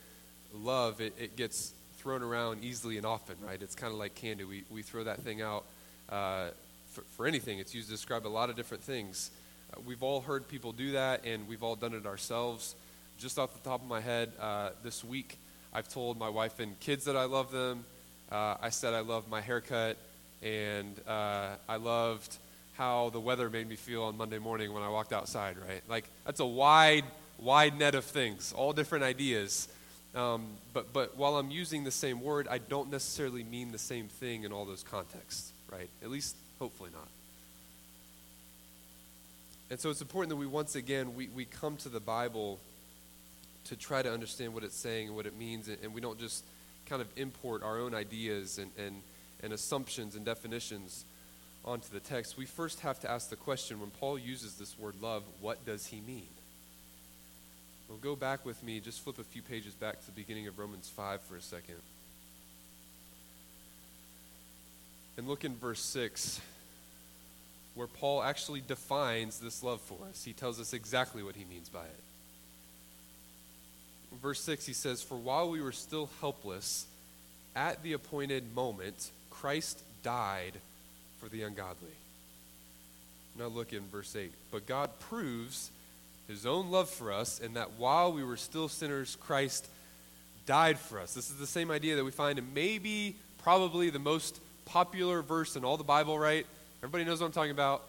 love, 0.55 1.01
it, 1.01 1.15
it 1.19 1.37
gets 1.37 1.73
thrown 1.99 2.23
around 2.23 2.65
easily 2.65 2.97
and 2.97 3.07
often, 3.07 3.37
right? 3.47 3.61
It's 3.61 3.75
kind 3.75 3.93
of 3.93 3.99
like 3.99 4.15
candy. 4.15 4.45
We, 4.45 4.65
we 4.71 4.83
throw 4.83 5.05
that 5.05 5.21
thing 5.23 5.43
out 5.43 5.65
uh, 6.09 6.49
for, 6.91 7.03
for, 7.17 7.27
anything. 7.27 7.59
It's 7.59 7.75
used 7.75 7.89
to 7.89 7.95
describe 7.95 8.27
a 8.27 8.29
lot 8.29 8.51
of 8.51 8.57
different 8.57 8.83
things. 8.83 9.31
Uh, 9.73 9.81
we've 9.87 10.03
all 10.03 10.21
heard 10.21 10.49
people 10.49 10.73
do 10.73 10.93
that, 10.93 11.25
and 11.25 11.47
we've 11.47 11.63
all 11.63 11.77
done 11.77 11.95
it 11.95 12.07
ourselves. 12.07 12.75
Just 13.19 13.39
off 13.39 13.53
the 13.53 13.69
top 13.69 13.83
of 13.83 13.89
my 13.89 14.01
head, 14.01 14.33
uh, 14.41 14.71
this 14.83 15.05
week, 15.05 15.37
I've 15.73 15.89
told 15.89 16.19
my 16.19 16.29
wife 16.29 16.59
and 16.59 16.79
kids 16.81 17.05
that 17.05 17.17
I 17.17 17.25
love 17.25 17.51
them. 17.51 17.85
Uh, 18.33 18.57
I 18.61 18.71
said 18.71 18.95
I 18.95 19.01
love 19.01 19.29
my 19.29 19.41
haircut, 19.41 19.97
and 20.43 20.97
uh, 21.07 21.51
I 21.69 21.77
loved 21.77 22.37
how 22.81 23.11
the 23.11 23.21
weather 23.21 23.51
made 23.51 23.69
me 23.69 23.77
feel 23.77 24.05
on 24.05 24.17
Monday 24.17 24.39
morning 24.39 24.73
when 24.73 24.83
I 24.83 24.89
walked 24.89 25.13
outside, 25.13 25.59
right? 25.59 25.83
Like, 25.87 26.07
that's 26.25 26.41
a 26.41 26.47
wide, 26.47 27.05
wide 27.39 27.79
net 27.79 27.95
of 27.95 28.07
things, 28.07 28.55
all 28.57 28.73
different 28.73 29.05
ideas. 29.05 29.69
Um, 30.15 30.47
but, 30.73 30.91
but 30.91 31.15
while 31.15 31.37
I'm 31.37 31.51
using 31.51 31.85
the 31.85 31.91
same 31.91 32.23
word, 32.23 32.49
I 32.49 32.57
don't 32.57 32.91
necessarily 32.91 33.45
mean 33.45 33.71
the 33.71 33.79
same 33.79 34.09
thing 34.09 34.45
in 34.45 34.53
all 34.55 34.65
those 34.65 34.83
contexts, 34.83 35.53
right? 35.71 35.91
At 36.03 36.09
least, 36.09 36.35
hopefully 36.59 36.89
not. 36.91 37.07
And 39.69 39.79
so 39.79 39.91
it's 39.91 40.01
important 40.01 40.31
that 40.31 40.37
we 40.37 40.47
once 40.47 40.75
again 40.75 41.15
we, 41.15 41.29
we 41.29 41.45
come 41.45 41.77
to 41.79 41.91
the 41.91 42.01
Bible 42.01 42.59
to 43.67 43.77
try 43.77 44.01
to 44.01 44.11
understand 44.11 44.55
what 44.55 44.65
it's 44.65 44.75
saying 44.75 45.09
and 45.09 45.17
what 45.17 45.27
it 45.27 45.39
means, 45.39 45.69
and, 45.69 45.77
and 45.83 45.93
we 45.93 46.01
don't 46.01 46.19
just 46.19 46.45
kind 46.87 47.03
of 47.03 47.09
import 47.19 47.63
our 47.63 47.79
own 47.79 47.95
ideas 47.95 48.57
and, 48.57 48.71
and, 48.79 49.03
and 49.43 49.53
assumptions 49.53 50.17
and 50.17 50.25
definitions 50.25 51.05
onto 51.65 51.93
the 51.93 52.01
text. 52.01 52.37
We 52.37 52.47
first 52.47 52.81
have 52.81 53.01
to 53.01 53.11
ask 53.11 53.31
the 53.31 53.37
question 53.37 53.81
when 53.81 53.91
Paul 53.91 54.19
uses 54.19 54.55
this 54.55 54.79
word 54.79 54.95
love, 55.01 55.23
what 55.41 55.65
does 55.67 55.87
he 55.87 56.01
mean? 56.01 56.29
Well, 57.89 57.99
go 58.01 58.17
back 58.17 58.47
with 58.47 58.63
me, 58.63 58.81
just 58.81 59.01
flip 59.01 59.19
a 59.19 59.25
few 59.25 59.43
pages 59.43 59.75
back 59.75 60.01
to 60.01 60.07
the 60.07 60.13
beginning 60.13 60.47
of 60.47 60.59
Romans 60.59 60.89
5 60.89 61.21
for 61.23 61.37
a 61.37 61.43
second. 61.43 61.77
And 65.17 65.29
look 65.29 65.45
in 65.45 65.57
verse 65.57 65.81
6 65.81 66.41
where 67.75 67.87
Paul 67.87 68.23
actually 68.23 68.61
defines 68.61 69.39
this 69.39 69.63
love 69.63 69.81
for 69.81 69.99
us. 70.09 70.25
He 70.25 70.33
tells 70.33 70.61
us 70.61 70.73
exactly 70.73 71.23
what 71.23 71.37
he 71.37 71.45
means 71.45 71.69
by 71.69 71.85
it. 71.85 72.03
Verse 74.21 74.41
6, 74.43 74.67
he 74.67 74.73
says, 74.73 75.03
For 75.03 75.17
while 75.17 75.51
we 75.51 75.63
were 75.63 75.73
still 75.73 76.11
helpless, 76.21 76.87
at 77.55 77.83
the 77.83 77.93
appointed 77.93 78.55
moment, 78.55 79.11
Christ 79.31 79.83
died 80.03 80.55
for 81.21 81.29
the 81.29 81.43
ungodly. 81.43 81.95
Now 83.39 83.47
look 83.47 83.73
in 83.73 83.87
verse 83.89 84.17
8. 84.17 84.33
But 84.51 84.67
God 84.67 84.91
proves 84.99 85.71
his 86.27 86.47
own 86.47 86.71
love 86.71 86.89
for 86.89 87.13
us 87.13 87.39
in 87.39 87.55
that 87.55 87.73
while 87.79 88.13
we 88.13 88.25
were 88.25 88.37
still 88.37 88.69
sinners, 88.69 89.17
Christ 89.21 89.69
died 90.47 90.79
for 90.79 90.99
us. 90.99 91.15
This 91.15 91.31
is 91.31 91.37
the 91.37 91.47
same 91.47 91.71
idea 91.71 91.97
that 91.97 92.05
we 92.05 92.11
find 92.11 92.39
in 92.39 92.55
maybe, 92.55 93.17
probably 93.43 93.91
the 93.91 93.99
most 93.99 94.41
popular 94.65 95.23
verse 95.23 95.57
in 95.57 95.65
all 95.65 95.77
the 95.77 95.85
Bible, 95.85 96.19
right? 96.19 96.47
Everybody 96.79 97.05
knows 97.05 97.21
what 97.21 97.27
I'm 97.27 97.33
talking 97.33 97.51
about. 97.51 97.83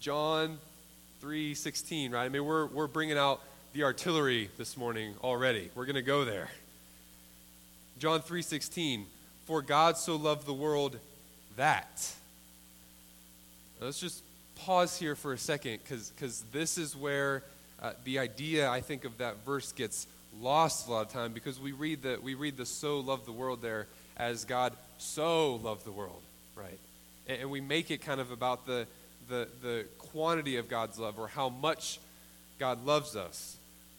John 0.00 0.58
3:16, 1.22 2.12
right? 2.12 2.24
I 2.24 2.28
mean, 2.28 2.44
we're 2.44 2.66
we're 2.66 2.86
bringing 2.86 3.18
out 3.18 3.40
the 3.72 3.84
artillery 3.84 4.50
this 4.56 4.76
morning 4.76 5.14
already. 5.22 5.70
We're 5.74 5.86
going 5.86 5.94
to 5.96 6.02
go 6.02 6.24
there. 6.24 6.50
John 7.98 8.20
3:16, 8.20 9.04
for 9.46 9.62
God 9.62 9.96
so 9.96 10.16
loved 10.16 10.46
the 10.46 10.54
world 10.54 10.98
that. 11.56 12.14
Let's 13.80 14.00
just 14.00 14.22
pause 14.56 14.98
here 14.98 15.14
for 15.14 15.32
a 15.32 15.38
second 15.38 15.80
because 15.82 16.44
this 16.52 16.78
is 16.78 16.96
where 16.96 17.42
uh, 17.82 17.92
the 18.04 18.18
idea 18.18 18.68
I 18.70 18.80
think 18.80 19.04
of 19.04 19.18
that 19.18 19.44
verse 19.44 19.72
gets 19.72 20.06
lost 20.40 20.88
a 20.88 20.90
lot 20.90 21.06
of 21.06 21.12
time 21.12 21.32
because 21.32 21.60
we 21.60 21.72
read 21.72 22.02
the 22.02 22.18
we 22.22 22.34
read 22.34 22.56
the 22.56 22.66
so 22.66 23.00
loved 23.00 23.26
the 23.26 23.32
world 23.32 23.62
there 23.62 23.86
as 24.16 24.44
God 24.44 24.72
so 24.98 25.56
loved 25.56 25.84
the 25.84 25.92
world, 25.92 26.22
right? 26.56 26.78
And, 27.26 27.42
and 27.42 27.50
we 27.50 27.60
make 27.60 27.90
it 27.90 28.00
kind 28.00 28.20
of 28.20 28.30
about 28.30 28.66
the, 28.66 28.86
the, 29.28 29.48
the 29.62 29.86
quantity 29.98 30.56
of 30.56 30.68
God's 30.68 30.98
love 30.98 31.18
or 31.18 31.28
how 31.28 31.48
much 31.48 31.98
God 32.58 32.84
loves 32.86 33.16
us. 33.16 33.56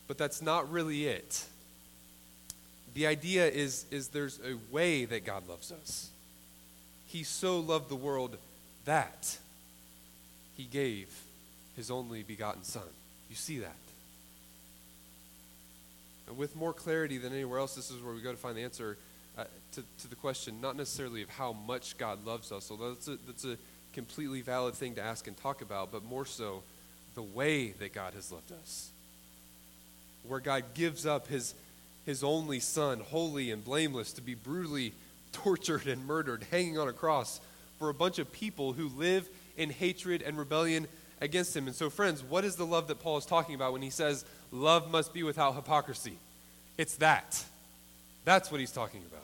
But 0.07 0.17
that's 0.17 0.41
not 0.41 0.71
really 0.71 1.05
it. 1.05 1.45
The 2.93 3.07
idea 3.07 3.47
is, 3.47 3.85
is 3.91 4.09
there's 4.09 4.39
a 4.39 4.55
way 4.73 5.05
that 5.05 5.25
God 5.25 5.47
loves 5.49 5.71
us. 5.71 6.09
He 7.07 7.23
so 7.23 7.59
loved 7.59 7.89
the 7.89 7.95
world 7.95 8.37
that 8.85 9.37
he 10.55 10.63
gave 10.63 11.09
his 11.75 11.91
only 11.91 12.23
begotten 12.23 12.63
Son. 12.63 12.83
You 13.29 13.35
see 13.35 13.59
that. 13.59 13.75
And 16.27 16.37
with 16.37 16.55
more 16.55 16.73
clarity 16.73 17.17
than 17.17 17.33
anywhere 17.33 17.59
else, 17.59 17.75
this 17.75 17.91
is 17.91 18.01
where 18.01 18.13
we 18.13 18.21
go 18.21 18.31
to 18.31 18.37
find 18.37 18.57
the 18.57 18.63
answer 18.63 18.97
uh, 19.37 19.43
to, 19.73 19.83
to 20.01 20.07
the 20.07 20.15
question, 20.15 20.61
not 20.61 20.75
necessarily 20.75 21.21
of 21.21 21.29
how 21.29 21.53
much 21.53 21.97
God 21.97 22.25
loves 22.25 22.51
us, 22.51 22.71
although 22.71 22.93
that's 22.93 23.07
a, 23.07 23.17
that's 23.27 23.45
a 23.45 23.57
completely 23.93 24.41
valid 24.41 24.75
thing 24.75 24.95
to 24.95 25.01
ask 25.01 25.27
and 25.27 25.37
talk 25.37 25.61
about, 25.61 25.91
but 25.91 26.03
more 26.03 26.25
so 26.25 26.63
the 27.15 27.21
way 27.21 27.69
that 27.71 27.93
God 27.93 28.13
has 28.13 28.31
loved 28.31 28.51
us. 28.51 28.89
Where 30.27 30.39
God 30.39 30.63
gives 30.73 31.05
up 31.05 31.27
his, 31.27 31.53
his 32.05 32.23
only 32.23 32.59
Son, 32.59 32.99
holy 32.99 33.51
and 33.51 33.63
blameless, 33.63 34.13
to 34.13 34.21
be 34.21 34.35
brutally 34.35 34.93
tortured 35.31 35.87
and 35.87 36.05
murdered, 36.05 36.45
hanging 36.49 36.79
on 36.79 36.87
a 36.87 36.93
cross 36.93 37.39
for 37.77 37.89
a 37.89 37.93
bunch 37.93 38.19
of 38.19 38.31
people 38.31 38.73
who 38.73 38.89
live 38.89 39.27
in 39.57 39.69
hatred 39.69 40.21
and 40.21 40.37
rebellion 40.37 40.87
against 41.21 41.55
him. 41.55 41.67
And 41.67 41.75
so, 41.75 41.89
friends, 41.89 42.23
what 42.23 42.43
is 42.45 42.55
the 42.55 42.65
love 42.65 42.87
that 42.87 42.99
Paul 42.99 43.17
is 43.17 43.25
talking 43.25 43.55
about 43.55 43.73
when 43.73 43.81
he 43.81 43.89
says 43.89 44.25
love 44.51 44.91
must 44.91 45.13
be 45.13 45.23
without 45.23 45.55
hypocrisy? 45.55 46.17
It's 46.77 46.95
that. 46.97 47.43
That's 48.25 48.51
what 48.51 48.59
he's 48.59 48.71
talking 48.71 49.01
about. 49.09 49.21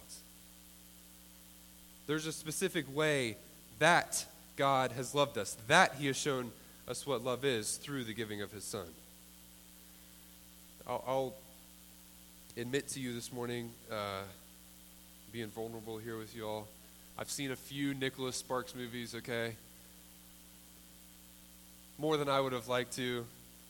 There's 2.08 2.26
a 2.26 2.32
specific 2.32 2.86
way 2.94 3.38
that 3.80 4.26
God 4.58 4.92
has 4.94 5.16
loved 5.16 5.38
us, 5.38 5.58
that 5.68 5.96
he 5.96 6.08
has 6.08 6.18
shown 6.18 6.52
us 6.88 7.06
what 7.06 7.24
love 7.24 7.46
is 7.46 7.78
through 7.78 8.04
the 8.04 8.14
giving 8.14 8.42
of 8.42 8.52
his 8.52 8.64
son. 8.64 8.86
I'll, 10.88 11.04
I'll 11.08 11.34
admit 12.58 12.90
to 12.90 13.00
you 13.00 13.14
this 13.14 13.32
morning, 13.32 13.72
uh, 13.92 14.22
being 15.32 15.48
vulnerable 15.48 15.98
here 15.98 16.18
with 16.18 16.36
you 16.36 16.46
all. 16.46 16.68
I've 17.18 17.30
seen 17.30 17.52
a 17.52 17.56
few 17.56 17.94
Nicholas 17.94 18.36
Sparks 18.36 18.76
movies, 18.76 19.16
okay? 19.16 19.56
More 22.02 22.18
than 22.18 22.30
I 22.30 22.40
would 22.40 22.52
have 22.52 22.68
liked 22.68 22.96
to. 22.96 23.24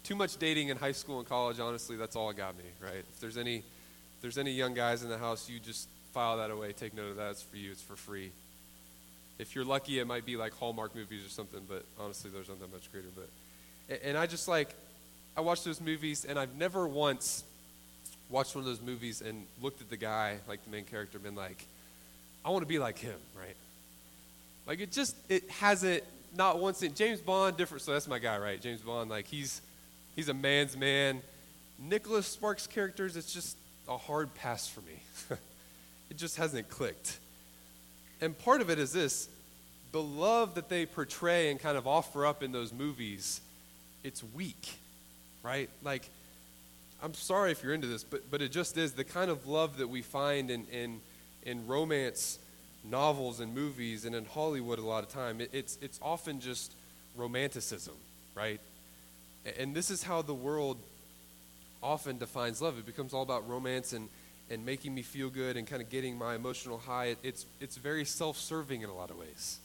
Too 0.06 0.16
much 0.16 0.38
dating 0.38 0.70
in 0.70 0.78
high 0.78 0.94
school 0.94 1.20
and 1.20 1.28
college, 1.28 1.60
honestly, 1.60 1.98
that's 1.98 2.16
all 2.16 2.30
it 2.30 2.38
got 2.38 2.58
me, 2.58 2.64
right? 2.82 3.04
If 3.14 3.20
there's 3.20 3.36
any 3.36 3.58
if 3.58 4.22
there's 4.22 4.38
any 4.38 4.52
young 4.52 4.74
guys 4.74 5.04
in 5.04 5.10
the 5.10 5.18
house, 5.18 5.50
you 5.50 5.60
just 5.60 5.90
file 6.14 6.38
that 6.38 6.50
away. 6.50 6.72
Take 6.72 6.96
note 6.96 7.10
of 7.10 7.18
that. 7.18 7.32
It's 7.32 7.42
for 7.42 7.58
you. 7.58 7.72
It's 7.72 7.82
for 7.82 7.98
free. 7.98 8.32
If 9.38 9.54
you're 9.54 9.66
lucky, 9.66 10.00
it 10.00 10.08
might 10.08 10.26
be 10.26 10.38
like 10.38 10.54
Hallmark 10.54 10.96
movies 10.96 11.26
or 11.26 11.30
something, 11.30 11.60
but 11.68 11.84
honestly, 12.00 12.32
those 12.32 12.48
aren't 12.48 12.62
that 12.62 12.72
much 12.72 12.90
greater. 12.94 13.10
But 13.14 14.00
and 14.02 14.18
I 14.18 14.28
just 14.28 14.48
like 14.48 14.76
I 15.36 15.42
watch 15.42 15.66
those 15.66 15.82
movies, 15.82 16.24
and 16.24 16.40
I've 16.40 16.56
never 16.56 16.88
once 16.88 17.44
watched 18.30 18.56
one 18.56 18.62
of 18.62 18.66
those 18.66 18.82
movies 18.82 19.22
and 19.22 19.46
looked 19.62 19.82
at 19.82 19.90
the 19.90 19.98
guy, 19.98 20.38
like 20.48 20.64
the 20.64 20.72
main 20.72 20.86
character, 20.86 21.20
been 21.20 21.36
like, 21.36 21.66
I 22.46 22.50
want 22.50 22.62
to 22.62 22.68
be 22.68 22.80
like 22.80 22.98
him, 22.98 23.20
right? 23.38 23.58
Like 24.66 24.80
it 24.80 24.94
just 24.94 25.18
it 25.28 25.50
hasn't 25.50 26.06
not 26.36 26.60
once 26.60 26.82
in 26.84 26.94
James 26.94 27.22
Bond 27.22 27.58
different. 27.58 27.84
So 27.84 27.94
that's 27.94 28.08
my 28.08 28.20
guy, 28.20 28.38
right? 28.38 28.62
James 28.62 28.82
Bond, 28.82 29.10
like 29.10 29.28
he's 29.28 29.62
he's 30.16 30.30
a 30.30 30.34
man's 30.34 30.78
man. 30.78 31.22
Nicholas 31.80 32.28
Sparks 32.28 32.68
characters, 32.68 33.18
it's 33.18 33.34
just 33.34 33.58
a 33.88 33.98
hard 33.98 34.34
pass 34.36 34.68
for 34.68 34.82
me. 34.82 35.02
it 36.10 36.18
just 36.18 36.38
hasn't 36.38 36.70
clicked. 36.70 37.18
And 38.22 38.38
part 38.38 38.62
of 38.62 38.70
it 38.70 38.80
is 38.80 38.94
this 38.94 39.28
the 39.92 40.02
love 40.02 40.56
that 40.56 40.70
they 40.70 40.86
portray 40.86 41.52
and 41.52 41.60
kind 41.60 41.78
of 41.78 41.88
offer 41.88 42.26
up 42.26 42.44
in 42.44 42.52
those 42.52 42.72
movies, 42.72 43.42
it's 44.04 44.24
weak, 44.34 44.74
right? 45.44 45.70
Like, 45.84 46.08
I'm 47.04 47.14
sorry 47.14 47.52
if 47.52 47.64
you're 47.64 47.74
into 47.74 47.88
this, 47.88 48.04
but, 48.04 48.30
but 48.32 48.42
it 48.42 48.52
just 48.52 48.78
is 48.78 48.94
the 48.94 49.04
kind 49.04 49.30
of 49.30 49.48
love 49.48 49.78
that 49.78 49.90
we 49.90 50.02
find 50.02 50.50
in, 50.50 50.66
in, 50.68 51.02
in 51.44 51.68
romance 51.68 52.40
novels 52.84 53.40
and 53.40 53.54
movies 53.54 54.06
and 54.06 54.16
in 54.16 54.26
Hollywood 54.26 54.80
a 54.80 54.86
lot 54.86 55.04
of 55.04 55.10
time. 55.10 55.42
It, 55.42 55.50
it's, 55.54 55.78
it's 55.82 56.00
often 56.02 56.40
just 56.40 56.74
romanticism, 57.16 57.96
right? 58.36 58.60
And 59.60 59.76
this 59.76 59.90
is 59.90 60.04
how 60.04 60.22
the 60.22 60.34
world 60.34 60.78
often 61.82 62.18
defines 62.18 62.62
love. 62.62 62.78
It 62.78 62.86
becomes 62.86 63.14
all 63.14 63.24
about 63.24 63.48
romance 63.50 63.94
and, 63.94 64.10
and 64.50 64.66
making 64.66 64.94
me 64.94 65.02
feel 65.02 65.30
good 65.30 65.58
and 65.58 65.66
kind 65.68 65.82
of 65.82 65.90
getting 65.90 66.18
my 66.18 66.36
emotional 66.36 66.78
high. 66.78 67.06
It, 67.06 67.20
it's, 67.24 67.46
it's 67.60 67.78
very 67.78 68.06
self 68.06 68.38
serving 68.38 68.82
in 68.82 68.90
a 68.90 68.94
lot 68.94 69.10
of 69.10 69.18
ways. 69.18 69.60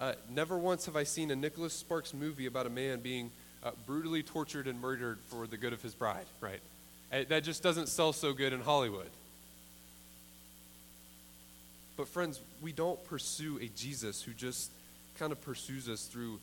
Uh, 0.00 0.14
never 0.30 0.58
once 0.58 0.86
have 0.86 0.96
I 0.96 1.04
seen 1.04 1.30
a 1.30 1.36
Nicholas 1.36 1.72
Sparks 1.72 2.12
movie 2.12 2.46
about 2.46 2.66
a 2.66 2.70
man 2.70 3.00
being 3.00 3.30
uh, 3.62 3.70
brutally 3.86 4.22
tortured 4.22 4.66
and 4.66 4.80
murdered 4.80 5.18
for 5.26 5.46
the 5.46 5.56
good 5.56 5.72
of 5.72 5.82
his 5.82 5.94
bride, 5.94 6.26
right? 6.40 6.60
That 7.28 7.44
just 7.44 7.62
doesn't 7.62 7.88
sell 7.88 8.12
so 8.12 8.32
good 8.32 8.52
in 8.52 8.60
Hollywood. 8.60 9.10
But, 12.02 12.08
friends, 12.08 12.40
we 12.60 12.72
don't 12.72 13.02
pursue 13.04 13.60
a 13.62 13.68
Jesus 13.68 14.20
who 14.20 14.32
just 14.32 14.72
kind 15.20 15.30
of 15.30 15.40
pursues 15.40 15.88
us 15.88 16.02
through 16.06 16.40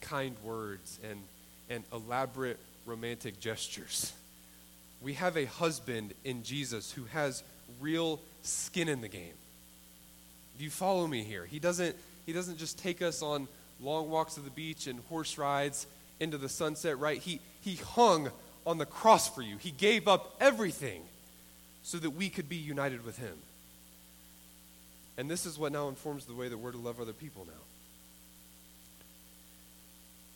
kind 0.00 0.34
words 0.42 0.98
and, 1.08 1.20
and 1.70 1.84
elaborate 1.92 2.58
romantic 2.86 3.38
gestures 3.38 4.12
we 5.02 5.14
have 5.14 5.36
a 5.36 5.44
husband 5.44 6.14
in 6.24 6.42
Jesus 6.42 6.90
who 6.90 7.04
has 7.04 7.42
real 7.80 8.20
skin 8.42 8.88
in 8.88 9.00
the 9.00 9.08
game. 9.08 9.34
Do 10.58 10.64
you 10.64 10.70
follow 10.70 11.06
me 11.06 11.22
here? 11.22 11.44
He 11.44 11.58
doesn't, 11.58 11.94
he 12.24 12.32
doesn't 12.32 12.58
just 12.58 12.78
take 12.78 13.02
us 13.02 13.22
on 13.22 13.46
long 13.80 14.10
walks 14.10 14.34
to 14.34 14.40
the 14.40 14.50
beach 14.50 14.86
and 14.86 15.00
horse 15.08 15.36
rides 15.36 15.86
into 16.18 16.38
the 16.38 16.48
sunset, 16.48 16.98
right? 16.98 17.18
He, 17.18 17.40
he 17.60 17.76
hung 17.76 18.30
on 18.66 18.78
the 18.78 18.86
cross 18.86 19.32
for 19.32 19.42
you. 19.42 19.58
He 19.58 19.70
gave 19.70 20.08
up 20.08 20.34
everything 20.40 21.02
so 21.82 21.98
that 21.98 22.10
we 22.10 22.28
could 22.28 22.48
be 22.48 22.56
united 22.56 23.04
with 23.04 23.18
him. 23.18 23.36
And 25.18 25.30
this 25.30 25.46
is 25.46 25.58
what 25.58 25.72
now 25.72 25.88
informs 25.88 26.26
the 26.26 26.34
way 26.34 26.48
that 26.48 26.58
we're 26.58 26.72
to 26.72 26.78
love 26.78 27.00
other 27.00 27.12
people 27.12 27.46
now. 27.46 27.62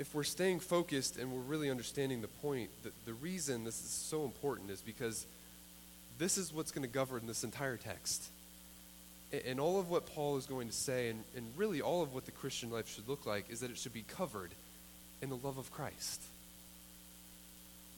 if 0.00 0.14
we're 0.14 0.24
staying 0.24 0.60
focused 0.60 1.18
and 1.18 1.30
we're 1.30 1.42
really 1.42 1.68
understanding 1.68 2.22
the 2.22 2.28
point, 2.28 2.70
the, 2.82 2.90
the 3.04 3.12
reason 3.12 3.64
this 3.64 3.84
is 3.84 3.90
so 3.90 4.24
important 4.24 4.70
is 4.70 4.80
because 4.80 5.26
this 6.18 6.38
is 6.38 6.54
what's 6.54 6.72
going 6.72 6.88
to 6.88 6.92
govern 6.92 7.26
this 7.26 7.44
entire 7.44 7.76
text. 7.76 8.30
And, 9.46 9.60
all 9.60 9.78
of 9.78 9.90
what 9.90 10.06
Paul 10.06 10.38
is 10.38 10.46
going 10.46 10.68
to 10.68 10.74
say, 10.74 11.10
and, 11.10 11.22
and 11.36 11.46
really 11.54 11.82
all 11.82 12.02
of 12.02 12.14
what 12.14 12.24
the 12.24 12.30
Christian 12.30 12.70
life 12.70 12.88
should 12.88 13.08
look 13.08 13.26
like, 13.26 13.50
is 13.50 13.60
that 13.60 13.70
it 13.70 13.76
should 13.76 13.92
be 13.92 14.02
covered 14.02 14.50
in 15.20 15.28
the 15.28 15.36
love 15.36 15.58
of 15.58 15.70
Christ. 15.70 16.22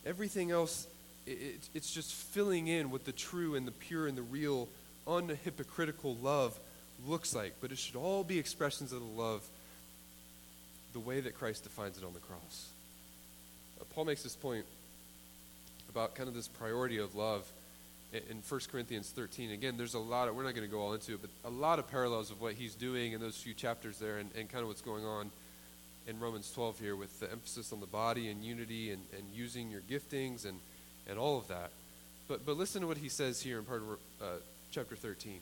Everything 0.04 0.50
else, 0.50 0.88
it, 1.24 1.68
it's 1.72 1.94
just 1.94 2.12
filling 2.12 2.66
in 2.66 2.90
with 2.90 3.04
the 3.04 3.12
true 3.12 3.54
and 3.54 3.64
the 3.64 3.72
pure 3.72 4.08
and 4.08 4.18
the 4.18 4.22
real, 4.22 4.68
unhypocritical 5.06 6.20
love 6.20 6.58
looks 7.06 7.34
like. 7.34 7.54
But 7.60 7.72
it 7.72 7.78
should 7.78 7.96
all 7.96 8.24
be 8.24 8.38
expressions 8.38 8.92
of 8.92 9.00
the 9.00 9.22
love 9.22 9.42
the 10.92 11.00
way 11.00 11.20
that 11.20 11.38
Christ 11.38 11.64
defines 11.64 11.98
it 11.98 12.04
on 12.04 12.12
the 12.12 12.20
cross. 12.20 12.68
Uh, 13.80 13.84
Paul 13.94 14.04
makes 14.04 14.22
this 14.22 14.36
point 14.36 14.64
about 15.88 16.14
kind 16.14 16.28
of 16.28 16.34
this 16.34 16.48
priority 16.48 16.98
of 16.98 17.14
love 17.14 17.50
in, 18.12 18.20
in 18.30 18.42
1 18.46 18.60
Corinthians 18.70 19.10
13. 19.10 19.50
Again, 19.50 19.76
there's 19.76 19.94
a 19.94 19.98
lot 19.98 20.28
of, 20.28 20.36
we're 20.36 20.44
not 20.44 20.54
going 20.54 20.66
to 20.66 20.70
go 20.70 20.80
all 20.80 20.92
into 20.92 21.14
it, 21.14 21.20
but 21.20 21.30
a 21.44 21.50
lot 21.50 21.78
of 21.78 21.90
parallels 21.90 22.30
of 22.30 22.40
what 22.40 22.54
he's 22.54 22.74
doing 22.74 23.12
in 23.12 23.20
those 23.20 23.36
few 23.36 23.54
chapters 23.54 23.98
there 23.98 24.18
and, 24.18 24.30
and 24.38 24.48
kind 24.48 24.62
of 24.62 24.68
what's 24.68 24.82
going 24.82 25.04
on 25.04 25.30
in 26.06 26.18
Romans 26.18 26.50
12 26.52 26.78
here 26.80 26.96
with 26.96 27.20
the 27.20 27.30
emphasis 27.30 27.72
on 27.72 27.80
the 27.80 27.86
body 27.86 28.28
and 28.28 28.44
unity 28.44 28.90
and, 28.90 29.02
and 29.16 29.24
using 29.32 29.70
your 29.70 29.82
giftings 29.82 30.44
and, 30.44 30.58
and 31.08 31.18
all 31.18 31.38
of 31.38 31.48
that. 31.48 31.70
But, 32.28 32.44
but 32.44 32.56
listen 32.56 32.82
to 32.82 32.86
what 32.86 32.98
he 32.98 33.08
says 33.08 33.40
here 33.40 33.58
in 33.58 33.64
part 33.64 33.82
of 33.82 33.88
uh, 34.20 34.24
chapter 34.70 34.96
13. 34.96 35.38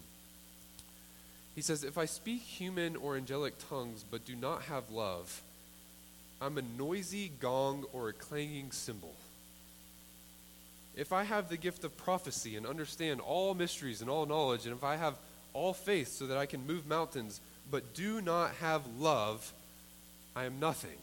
He 1.54 1.62
says, 1.62 1.85
If 1.85 1.99
I 1.99 2.04
speak 2.04 2.42
human 2.42 2.97
or 2.97 3.16
angelic 3.16 3.54
tongues 3.69 4.04
but 4.09 4.25
do 4.25 4.35
not 4.35 4.62
have 4.62 4.90
love, 4.90 5.42
I'm 6.40 6.59
a 6.59 6.62
noisy 6.62 7.30
gong 7.40 7.85
or 7.92 8.09
a 8.09 8.12
clanging 8.12 8.71
cymbal. 8.71 9.14
If 10.97 11.12
I 11.12 11.25
have 11.25 11.49
the 11.49 11.57
gift 11.57 11.85
of 11.85 11.97
prophecy 11.97 12.57
and 12.57 12.66
understand 12.66 13.21
all 13.21 13.54
mysteries 13.54 14.00
and 14.00 14.11
all 14.11 14.26
knowledge, 14.26 14.66
and 14.66 14.75
if 14.75 14.85
I 14.85 14.97
have 14.97 15.16
all 15.52 15.73
faith 15.73 16.09
so 16.09 16.26
that 16.26 16.38
I 16.38 16.47
can 16.47 16.66
move 16.66 16.87
mountains, 16.87 17.40
but 17.71 17.95
do 17.95 18.21
not 18.21 18.52
have 18.57 18.83
love, 18.99 19.52
I 20.35 20.45
am 20.45 20.59
nothing. 20.61 20.99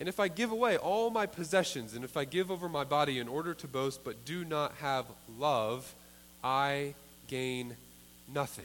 And 0.00 0.08
if 0.08 0.18
I 0.18 0.28
give 0.28 0.50
away 0.50 0.78
all 0.78 1.10
my 1.10 1.26
possessions, 1.26 1.94
and 1.94 2.04
if 2.04 2.16
I 2.16 2.24
give 2.24 2.50
over 2.50 2.68
my 2.68 2.84
body 2.84 3.18
in 3.18 3.28
order 3.28 3.52
to 3.54 3.68
boast, 3.68 4.02
but 4.02 4.24
do 4.24 4.44
not 4.44 4.74
have 4.80 5.04
love, 5.38 5.94
I 6.42 6.94
gain 7.28 7.76
nothing. 8.34 8.64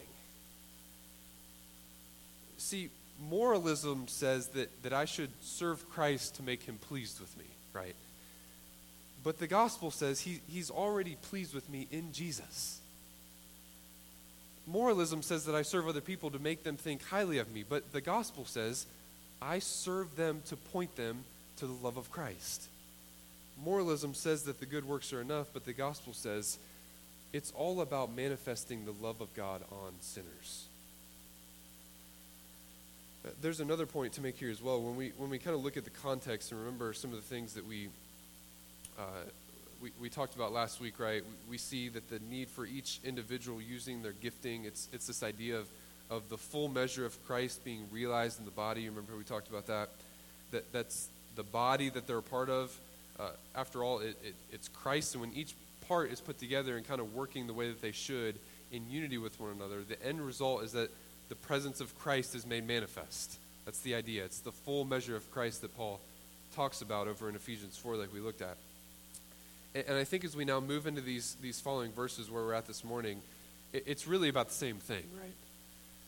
See, 2.57 2.89
moralism 3.29 4.07
says 4.07 4.47
that, 4.49 4.83
that 4.83 4.93
I 4.93 5.05
should 5.05 5.29
serve 5.41 5.89
Christ 5.89 6.35
to 6.35 6.43
make 6.43 6.63
him 6.63 6.77
pleased 6.77 7.19
with 7.19 7.37
me, 7.37 7.45
right? 7.73 7.95
But 9.23 9.39
the 9.39 9.47
gospel 9.47 9.91
says 9.91 10.21
he, 10.21 10.41
he's 10.47 10.69
already 10.69 11.17
pleased 11.29 11.53
with 11.53 11.69
me 11.69 11.87
in 11.91 12.11
Jesus. 12.11 12.79
Moralism 14.67 15.21
says 15.21 15.45
that 15.45 15.55
I 15.55 15.61
serve 15.61 15.87
other 15.87 16.01
people 16.01 16.31
to 16.31 16.39
make 16.39 16.63
them 16.63 16.77
think 16.77 17.03
highly 17.03 17.37
of 17.37 17.51
me, 17.53 17.63
but 17.67 17.91
the 17.91 18.01
gospel 18.01 18.45
says 18.45 18.85
I 19.41 19.59
serve 19.59 20.15
them 20.15 20.41
to 20.47 20.55
point 20.55 20.95
them 20.95 21.23
to 21.57 21.67
the 21.67 21.73
love 21.73 21.97
of 21.97 22.11
Christ. 22.11 22.67
Moralism 23.63 24.13
says 24.13 24.43
that 24.43 24.59
the 24.59 24.65
good 24.65 24.85
works 24.85 25.13
are 25.13 25.21
enough, 25.21 25.47
but 25.53 25.65
the 25.65 25.73
gospel 25.73 26.13
says 26.13 26.57
it's 27.33 27.51
all 27.51 27.81
about 27.81 28.15
manifesting 28.15 28.85
the 28.85 28.91
love 28.91 29.21
of 29.21 29.33
God 29.33 29.61
on 29.71 29.93
sinners. 29.99 30.65
Uh, 33.25 33.29
there's 33.41 33.59
another 33.59 33.85
point 33.85 34.13
to 34.13 34.21
make 34.21 34.37
here 34.37 34.51
as 34.51 34.61
well. 34.61 34.81
When 34.81 34.95
we, 34.95 35.11
when 35.17 35.29
we 35.29 35.39
kind 35.39 35.55
of 35.55 35.63
look 35.63 35.77
at 35.77 35.83
the 35.83 35.89
context 35.89 36.51
and 36.51 36.59
remember 36.59 36.93
some 36.93 37.11
of 37.11 37.17
the 37.17 37.23
things 37.23 37.53
that 37.53 37.67
we, 37.67 37.89
uh, 38.99 39.03
we, 39.81 39.91
we 39.99 40.09
talked 40.09 40.35
about 40.35 40.53
last 40.53 40.79
week, 40.79 40.99
right? 40.99 41.23
We, 41.49 41.57
see 41.57 41.89
that 41.89 42.09
the 42.09 42.19
need 42.29 42.49
for 42.49 42.65
each 42.65 42.99
individual 43.03 43.61
using 43.61 44.01
their 44.01 44.13
gifting, 44.13 44.65
it's, 44.65 44.87
it's 44.93 45.07
this 45.07 45.23
idea 45.23 45.57
of, 45.57 45.67
of 46.09 46.29
the 46.29 46.37
full 46.37 46.67
measure 46.67 47.05
of 47.05 47.25
Christ 47.25 47.63
being 47.65 47.85
realized 47.91 48.39
in 48.39 48.45
the 48.45 48.51
body. 48.51 48.87
Remember 48.87 49.17
we 49.17 49.23
talked 49.23 49.49
about 49.49 49.67
that? 49.67 49.89
that 50.51 50.71
that's 50.71 51.09
the 51.35 51.43
body 51.43 51.89
that 51.89 52.07
they're 52.07 52.17
a 52.17 52.23
part 52.23 52.49
of. 52.49 52.77
Uh, 53.19 53.29
after 53.55 53.83
all, 53.83 53.99
it, 53.99 54.17
it, 54.23 54.35
it's 54.51 54.67
Christ, 54.67 55.15
and 55.15 55.21
when 55.21 55.33
each 55.33 55.53
part 55.87 56.11
is 56.11 56.21
put 56.21 56.37
together 56.37 56.77
and 56.77 56.87
kind 56.87 56.99
of 56.99 57.13
working 57.13 57.47
the 57.47 57.53
way 57.53 57.67
that 57.67 57.81
they 57.81 57.91
should 57.91 58.35
in 58.71 58.89
unity 58.89 59.17
with 59.17 59.39
one 59.39 59.51
another, 59.51 59.83
the 59.83 60.01
end 60.05 60.21
result 60.21 60.63
is 60.63 60.71
that 60.73 60.89
the 61.29 61.35
presence 61.35 61.81
of 61.81 61.97
Christ 61.99 62.35
is 62.35 62.45
made 62.45 62.67
manifest. 62.67 63.39
That's 63.65 63.79
the 63.79 63.95
idea. 63.95 64.25
It's 64.25 64.39
the 64.39 64.51
full 64.51 64.85
measure 64.85 65.15
of 65.15 65.29
Christ 65.31 65.61
that 65.61 65.75
Paul 65.75 65.99
talks 66.55 66.81
about 66.81 67.07
over 67.07 67.29
in 67.29 67.35
Ephesians 67.35 67.77
4, 67.77 67.95
like 67.95 68.13
we 68.13 68.19
looked 68.19 68.41
at. 68.41 68.57
And, 69.73 69.85
and 69.87 69.97
I 69.97 70.03
think 70.03 70.23
as 70.23 70.35
we 70.35 70.45
now 70.45 70.59
move 70.59 70.87
into 70.87 71.01
these, 71.01 71.35
these 71.41 71.59
following 71.59 71.91
verses 71.91 72.29
where 72.29 72.43
we're 72.43 72.53
at 72.53 72.67
this 72.67 72.83
morning, 72.83 73.21
it, 73.73 73.83
it's 73.87 74.07
really 74.07 74.29
about 74.29 74.49
the 74.49 74.53
same 74.53 74.77
thing, 74.77 75.03
right? 75.19 75.33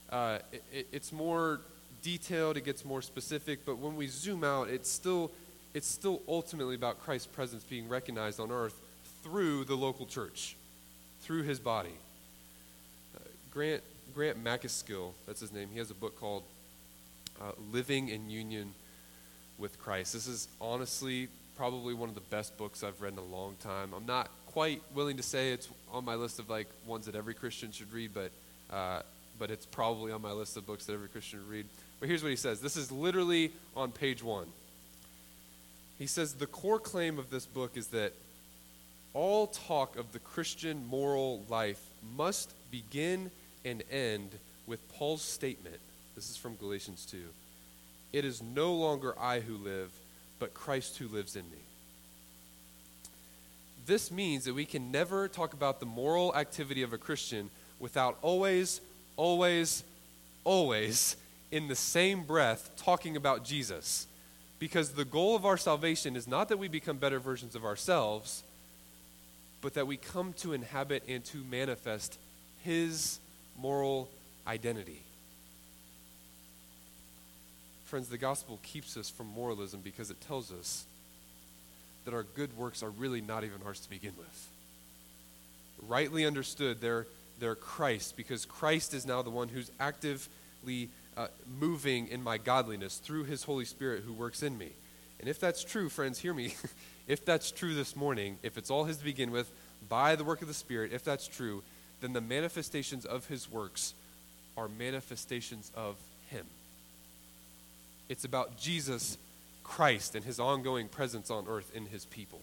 Uh, 0.10 0.40
it, 0.72 0.88
it's 0.92 1.12
more 1.12 1.62
detailed, 2.02 2.58
it 2.58 2.66
gets 2.66 2.86
more 2.86 3.02
specific, 3.02 3.66
but 3.66 3.78
when 3.78 3.96
we 3.96 4.08
zoom 4.08 4.44
out, 4.44 4.70
it's 4.70 4.90
still, 4.90 5.32
it's 5.74 5.88
still 5.88 6.22
ultimately 6.28 6.76
about 6.76 7.02
Christ's 7.02 7.28
presence 7.28 7.64
being 7.64 7.90
recognized 7.90 8.40
on 8.40 8.52
earth 8.52 8.80
through 9.28 9.66
the 9.66 9.76
local 9.76 10.06
church, 10.06 10.56
through 11.22 11.44
his 11.44 11.60
body. 11.60 11.94
Uh, 13.16 13.20
Grant, 13.52 13.84
Grant 14.16 14.42
Macaskill, 14.42 15.12
that's 15.26 15.42
his 15.42 15.52
name, 15.52 15.68
he 15.72 15.80
has 15.80 15.92
a 15.92 15.94
book 15.94 16.18
called 16.20 16.44
uh, 17.42 17.52
Living 17.72 18.08
in 18.08 18.30
Union 18.30 18.74
with 19.58 19.80
Christ. 19.82 20.14
This 20.14 20.28
is 20.28 20.48
honestly 20.62 21.28
probably 21.58 21.94
one 21.94 22.08
of 22.08 22.16
the 22.16 22.22
best 22.22 22.58
books 22.58 22.84
I've 22.84 23.02
read 23.02 23.14
in 23.14 23.20
a 23.20 23.24
long 23.24 23.56
time. 23.60 23.94
I'm 23.94 24.06
not 24.06 24.30
quite 24.48 24.82
willing 24.94 25.18
to 25.18 25.24
say 25.24 25.52
it's 25.52 25.68
on 25.92 26.06
my 26.06 26.16
list 26.16 26.40
of 26.40 26.50
like 26.50 26.68
ones 26.86 27.06
that 27.08 27.16
every 27.16 27.34
Christian 27.34 27.72
should 27.72 27.92
read, 27.92 28.12
but 28.14 28.32
uh, 28.74 29.02
but 29.40 29.52
it's 29.52 29.66
probably 29.66 30.12
on 30.12 30.22
my 30.22 30.32
list 30.32 30.58
of 30.58 30.66
books 30.66 30.86
that 30.86 30.94
every 30.94 31.10
Christian 31.10 31.40
should 31.40 31.50
read. 31.50 31.66
But 32.00 32.10
here's 32.10 32.24
what 32.24 32.30
he 32.30 32.36
says. 32.36 32.62
This 32.62 32.78
is 32.78 32.92
literally 32.92 33.52
on 33.76 33.92
page 33.92 34.24
one. 34.24 34.48
He 36.00 36.08
says 36.08 36.34
the 36.34 36.48
core 36.48 36.80
claim 36.80 37.20
of 37.20 37.30
this 37.30 37.46
book 37.46 37.76
is 37.76 37.88
that 37.88 38.14
all 39.18 39.48
talk 39.48 39.98
of 39.98 40.12
the 40.12 40.20
Christian 40.20 40.86
moral 40.86 41.44
life 41.50 41.82
must 42.16 42.54
begin 42.70 43.32
and 43.66 43.84
end 43.90 44.30
with 44.68 44.88
Paul's 44.94 45.24
statement. 45.24 45.80
This 46.14 46.30
is 46.30 46.38
from 46.38 46.56
Galatians 46.56 47.04
2. 47.10 47.18
It 48.14 48.26
is 48.26 48.44
no 48.44 48.76
longer 48.76 49.16
I 49.20 49.40
who 49.40 49.58
live, 49.58 49.90
but 50.38 50.54
Christ 50.54 51.00
who 51.00 51.08
lives 51.08 51.36
in 51.36 51.50
me. 51.50 51.58
This 53.88 54.12
means 54.12 54.46
that 54.46 54.54
we 54.54 54.66
can 54.66 54.92
never 54.92 55.28
talk 55.28 55.54
about 55.54 55.80
the 55.80 55.88
moral 55.88 56.36
activity 56.36 56.84
of 56.84 56.94
a 56.94 57.00
Christian 57.00 57.50
without 57.80 58.20
always, 58.22 58.82
always, 59.16 59.84
always, 60.44 61.16
in 61.52 61.68
the 61.68 61.76
same 61.76 62.22
breath, 62.22 62.70
talking 62.78 63.16
about 63.16 63.44
Jesus. 63.44 64.06
Because 64.60 64.92
the 64.92 65.06
goal 65.06 65.36
of 65.36 65.44
our 65.44 65.58
salvation 65.58 66.16
is 66.16 66.28
not 66.28 66.50
that 66.50 66.60
we 66.60 66.68
become 66.68 66.98
better 66.98 67.20
versions 67.20 67.56
of 67.56 67.66
ourselves, 67.66 68.44
but 69.62 69.74
that 69.74 69.88
we 69.88 69.98
come 69.98 70.34
to 70.34 70.54
inhabit 70.54 71.04
and 71.08 71.24
to 71.26 71.38
manifest 71.38 72.18
his 72.64 73.20
moral 73.58 74.10
identity. 74.46 75.02
Friends, 77.86 78.10
the 78.10 78.18
gospel 78.18 78.60
keeps 78.64 78.98
us 78.98 79.10
from 79.10 79.28
moralism 79.28 79.80
because 79.84 80.12
it 80.12 80.20
tells 80.22 80.52
us 80.52 80.86
that 82.06 82.14
our 82.14 82.24
good 82.24 82.56
works 82.58 82.84
are 82.84 82.90
really 82.90 83.22
not 83.22 83.44
even 83.44 83.58
ours 83.66 83.80
to 83.80 83.90
begin 83.90 84.14
with. 84.18 84.50
Rightly 85.88 86.26
understood, 86.26 86.82
they're, 86.82 87.08
they're 87.40 87.56
Christ 87.56 88.18
because 88.18 88.46
Christ 88.46 88.94
is 88.94 89.06
now 89.06 89.22
the 89.22 89.30
one 89.30 89.48
who's 89.48 89.72
actively 89.80 90.90
uh, 91.16 91.28
moving 91.60 92.08
in 92.10 92.22
my 92.24 92.38
godliness 92.38 92.98
through 92.98 93.24
his 93.24 93.44
Holy 93.44 93.66
Spirit 93.66 94.04
who 94.06 94.14
works 94.14 94.44
in 94.44 94.58
me. 94.58 94.72
And 95.20 95.30
if 95.30 95.40
that's 95.40 95.64
true, 95.64 95.90
friends, 95.90 96.20
hear 96.20 96.34
me. 96.34 96.54
if 97.08 97.26
that's 97.26 97.52
true 97.52 97.74
this 97.74 97.96
morning, 97.96 98.38
if 98.44 98.58
it's 98.58 98.70
all 98.70 98.84
his 98.84 98.98
to 98.98 99.04
begin 99.04 99.32
with 99.32 99.52
by 99.90 100.16
the 100.16 100.24
work 100.24 100.42
of 100.42 100.48
the 100.48 100.54
Spirit, 100.54 100.94
if 100.94 101.04
that's 101.04 101.28
true, 101.28 101.64
then 102.02 102.14
the 102.14 102.22
manifestations 102.22 103.06
of 103.06 103.28
his 103.28 103.52
works 103.52 103.94
are 104.56 104.68
manifestations 104.68 105.72
of 105.76 105.96
him. 106.30 106.46
It's 108.10 108.26
about 108.26 108.58
Jesus 108.58 109.18
Christ 109.64 110.16
and 110.16 110.24
his 110.24 110.40
ongoing 110.40 110.88
presence 110.88 111.30
on 111.30 111.46
earth 111.48 111.72
in 111.76 111.86
his 111.86 112.06
people. 112.06 112.42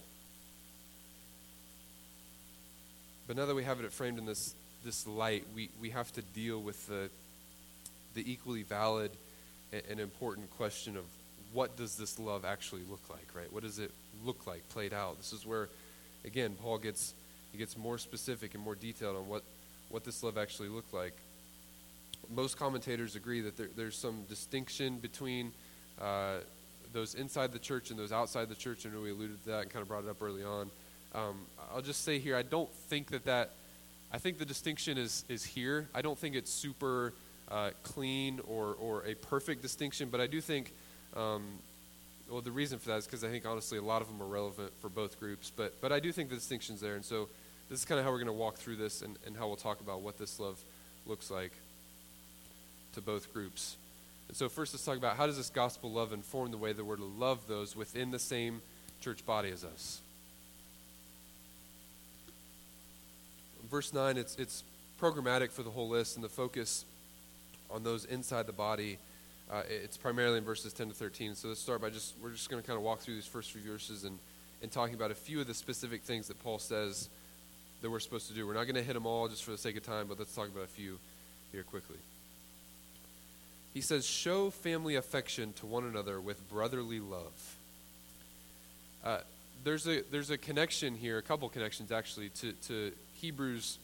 But 3.27 3.37
now 3.37 3.47
that 3.47 3.55
we 3.55 3.65
have 3.65 3.81
it 3.81 3.93
framed 3.93 4.19
in 4.19 4.27
this, 4.27 4.55
this 4.85 5.07
light, 5.07 5.45
we, 5.55 5.71
we 5.81 5.91
have 5.91 6.13
to 6.13 6.23
deal 6.23 6.61
with 6.61 6.87
the, 6.87 7.09
the 8.15 8.31
equally 8.31 8.63
valid 8.63 9.11
and, 9.73 9.83
and 9.91 10.01
important 10.01 10.51
question 10.59 10.97
of 10.97 11.05
what 11.55 11.77
does 11.77 11.97
this 11.97 12.19
love 12.19 12.45
actually 12.45 12.83
look 12.91 13.09
like, 13.09 13.27
right? 13.35 13.51
What 13.51 13.63
does 13.63 13.79
it 13.79 13.93
look 14.23 14.47
like 14.47 14.69
played 14.69 14.93
out? 14.93 15.17
This 15.17 15.33
is 15.33 15.47
where, 15.47 15.69
again, 16.25 16.57
Paul 16.61 16.79
gets 16.79 17.15
he 17.53 17.59
gets 17.59 17.79
more 17.79 17.99
specific 17.99 18.55
and 18.55 18.65
more 18.65 18.75
detailed 18.75 19.17
on 19.17 19.29
what, 19.29 19.45
what 19.89 20.03
this 20.03 20.25
love 20.25 20.37
actually 20.37 20.69
looked 20.69 20.93
like. 20.93 21.15
Most 22.35 22.59
commentators 22.59 23.15
agree 23.15 23.43
that 23.43 23.57
there, 23.57 23.69
there's 23.77 23.97
some 23.97 24.25
distinction 24.29 24.99
between 24.99 25.53
uh, 26.01 26.39
those 26.93 27.15
inside 27.15 27.53
the 27.53 27.61
church 27.61 27.91
and 27.91 27.99
those 27.99 28.11
outside 28.11 28.49
the 28.49 28.57
church. 28.57 28.85
Know 28.85 29.01
we 29.01 29.13
alluded 29.13 29.45
to 29.45 29.51
that 29.51 29.63
and 29.63 29.71
kind 29.71 29.83
of 29.83 29.89
brought 29.89 30.03
it 30.03 30.11
up 30.11 30.21
early 30.21 30.43
on. 30.43 30.69
Um, 31.15 31.47
I'll 31.73 31.81
just 31.81 32.03
say 32.03 32.19
here, 32.19 32.35
I 32.37 32.43
don't 32.43 32.73
think 32.89 33.11
that 33.11 33.25
that, 33.27 33.53
I 34.13 34.19
think 34.19 34.39
the 34.39 34.45
distinction 34.45 34.99
is, 34.99 35.25
is 35.29 35.45
here. 35.45 35.89
I 35.95 36.03
don't 36.03 36.19
think 36.19 36.35
it's 36.35 36.51
super 36.51 37.13
uh, 37.49 37.71
clean 37.85 38.41
or, 38.49 38.75
or 38.81 39.05
a 39.07 39.15
perfect 39.15 39.63
distinction, 39.63 40.09
but 40.11 40.21
I 40.21 40.27
do 40.27 40.41
think, 40.41 40.73
um, 41.17 41.45
well, 42.31 42.41
the 42.41 42.51
reason 42.51 42.79
for 42.79 42.89
that 42.89 42.99
is 42.99 43.07
because 43.07 43.23
I 43.23 43.29
think 43.29 43.47
honestly 43.47 43.79
a 43.79 43.83
lot 43.83 44.03
of 44.03 44.09
them 44.09 44.21
are 44.23 44.27
relevant 44.27 44.73
for 44.81 44.89
both 44.89 45.19
groups, 45.21 45.53
but, 45.55 45.81
but 45.81 45.93
I 45.93 46.01
do 46.01 46.13
think 46.13 46.31
the 46.31 46.35
distinction's 46.35 46.81
there. 46.81 46.95
And 46.95 47.05
so 47.05 47.29
this 47.69 47.79
is 47.79 47.85
kind 47.85 47.99
of 47.99 48.05
how 48.05 48.13
we're 48.13 48.19
going 48.19 48.27
to 48.27 48.33
walk 48.33 48.57
through 48.57 48.77
this 48.77 49.03
and, 49.03 49.17
and 49.27 49.37
how 49.37 49.47
we'll 49.47 49.57
talk 49.57 49.81
about 49.81 50.01
what 50.01 50.19
this 50.19 50.41
love 50.41 50.59
looks 51.07 51.31
like 51.31 51.53
to 52.95 53.01
both 53.01 53.33
groups. 53.33 53.77
And 54.29 54.37
so 54.37 54.49
first 54.49 54.73
let's 54.73 54.85
talk 54.85 54.97
about 54.97 55.17
how 55.17 55.27
does 55.27 55.37
this 55.37 55.51
gospel 55.51 55.93
love 55.93 56.13
inform 56.13 56.51
the 56.51 56.57
way 56.57 56.73
that 56.73 56.85
we're 56.85 56.97
to 56.97 57.05
love 57.05 57.47
those 57.47 57.77
within 57.77 58.11
the 58.11 58.19
same 58.19 58.63
church 59.01 59.25
body 59.27 59.51
as 59.51 59.65
us. 59.65 60.01
Verse 63.71 63.93
9, 63.93 64.17
it's, 64.17 64.37
it's 64.37 64.63
programmatic 65.01 65.51
for 65.51 65.63
the 65.63 65.71
whole 65.71 65.89
list, 65.89 66.17
and 66.17 66.25
the 66.25 66.29
focus 66.29 66.85
on 67.71 67.83
those 67.83 68.05
inside 68.05 68.47
the 68.47 68.53
body, 68.53 68.99
uh, 69.51 69.63
it's 69.69 69.97
primarily 69.97 70.39
in 70.39 70.45
verses 70.45 70.73
10 70.73 70.89
to 70.89 70.95
13. 70.95 71.35
So 71.35 71.49
let's 71.49 71.61
start 71.61 71.81
by 71.81 71.91
just, 71.91 72.15
we're 72.23 72.31
just 72.31 72.49
going 72.49 72.63
to 72.63 72.67
kind 72.67 72.77
of 72.77 72.83
walk 72.83 73.01
through 73.01 73.15
these 73.15 73.27
first 73.27 73.53
few 73.53 73.61
verses 73.61 74.05
and, 74.05 74.19
and 74.63 74.73
talking 74.73 74.95
about 74.95 75.11
a 75.11 75.15
few 75.15 75.41
of 75.41 75.47
the 75.47 75.55
specific 75.55 76.03
things 76.03 76.29
that 76.29 76.43
Paul 76.43 76.59
says 76.59 77.09
that 77.83 77.91
we're 77.91 78.01
supposed 78.01 78.29
to 78.29 78.35
do. 78.35 78.47
We're 78.47 78.55
not 78.55 78.65
going 78.65 78.77
to 78.77 78.83
hit 78.83 78.95
them 78.95 79.07
all 79.07 79.29
just 79.29 79.45
for 79.45 79.51
the 79.51 79.59
sake 79.59 79.77
of 79.77 79.85
time, 79.85 80.07
but 80.09 80.19
let's 80.19 80.35
talk 80.35 80.49
about 80.49 80.65
a 80.65 80.69
few 80.69 80.99
here 81.53 81.63
quickly. 81.63 81.99
He 83.75 83.81
says, 83.81 84.07
Show 84.07 84.51
family 84.51 84.95
affection 84.95 85.53
to 85.55 85.67
one 85.67 85.85
another 85.85 86.21
with 86.21 86.49
brotherly 86.49 87.01
love. 87.01 87.57
Uh, 89.05 89.19
there's, 89.65 89.87
a, 89.87 90.03
there's 90.11 90.31
a 90.31 90.39
connection 90.39 90.95
here, 90.95 91.19
a 91.19 91.23
couple 91.23 91.49
connections 91.49 91.93
actually, 91.93 92.31
to, 92.31 92.53
to 92.69 92.93
Hebrews 93.17 93.79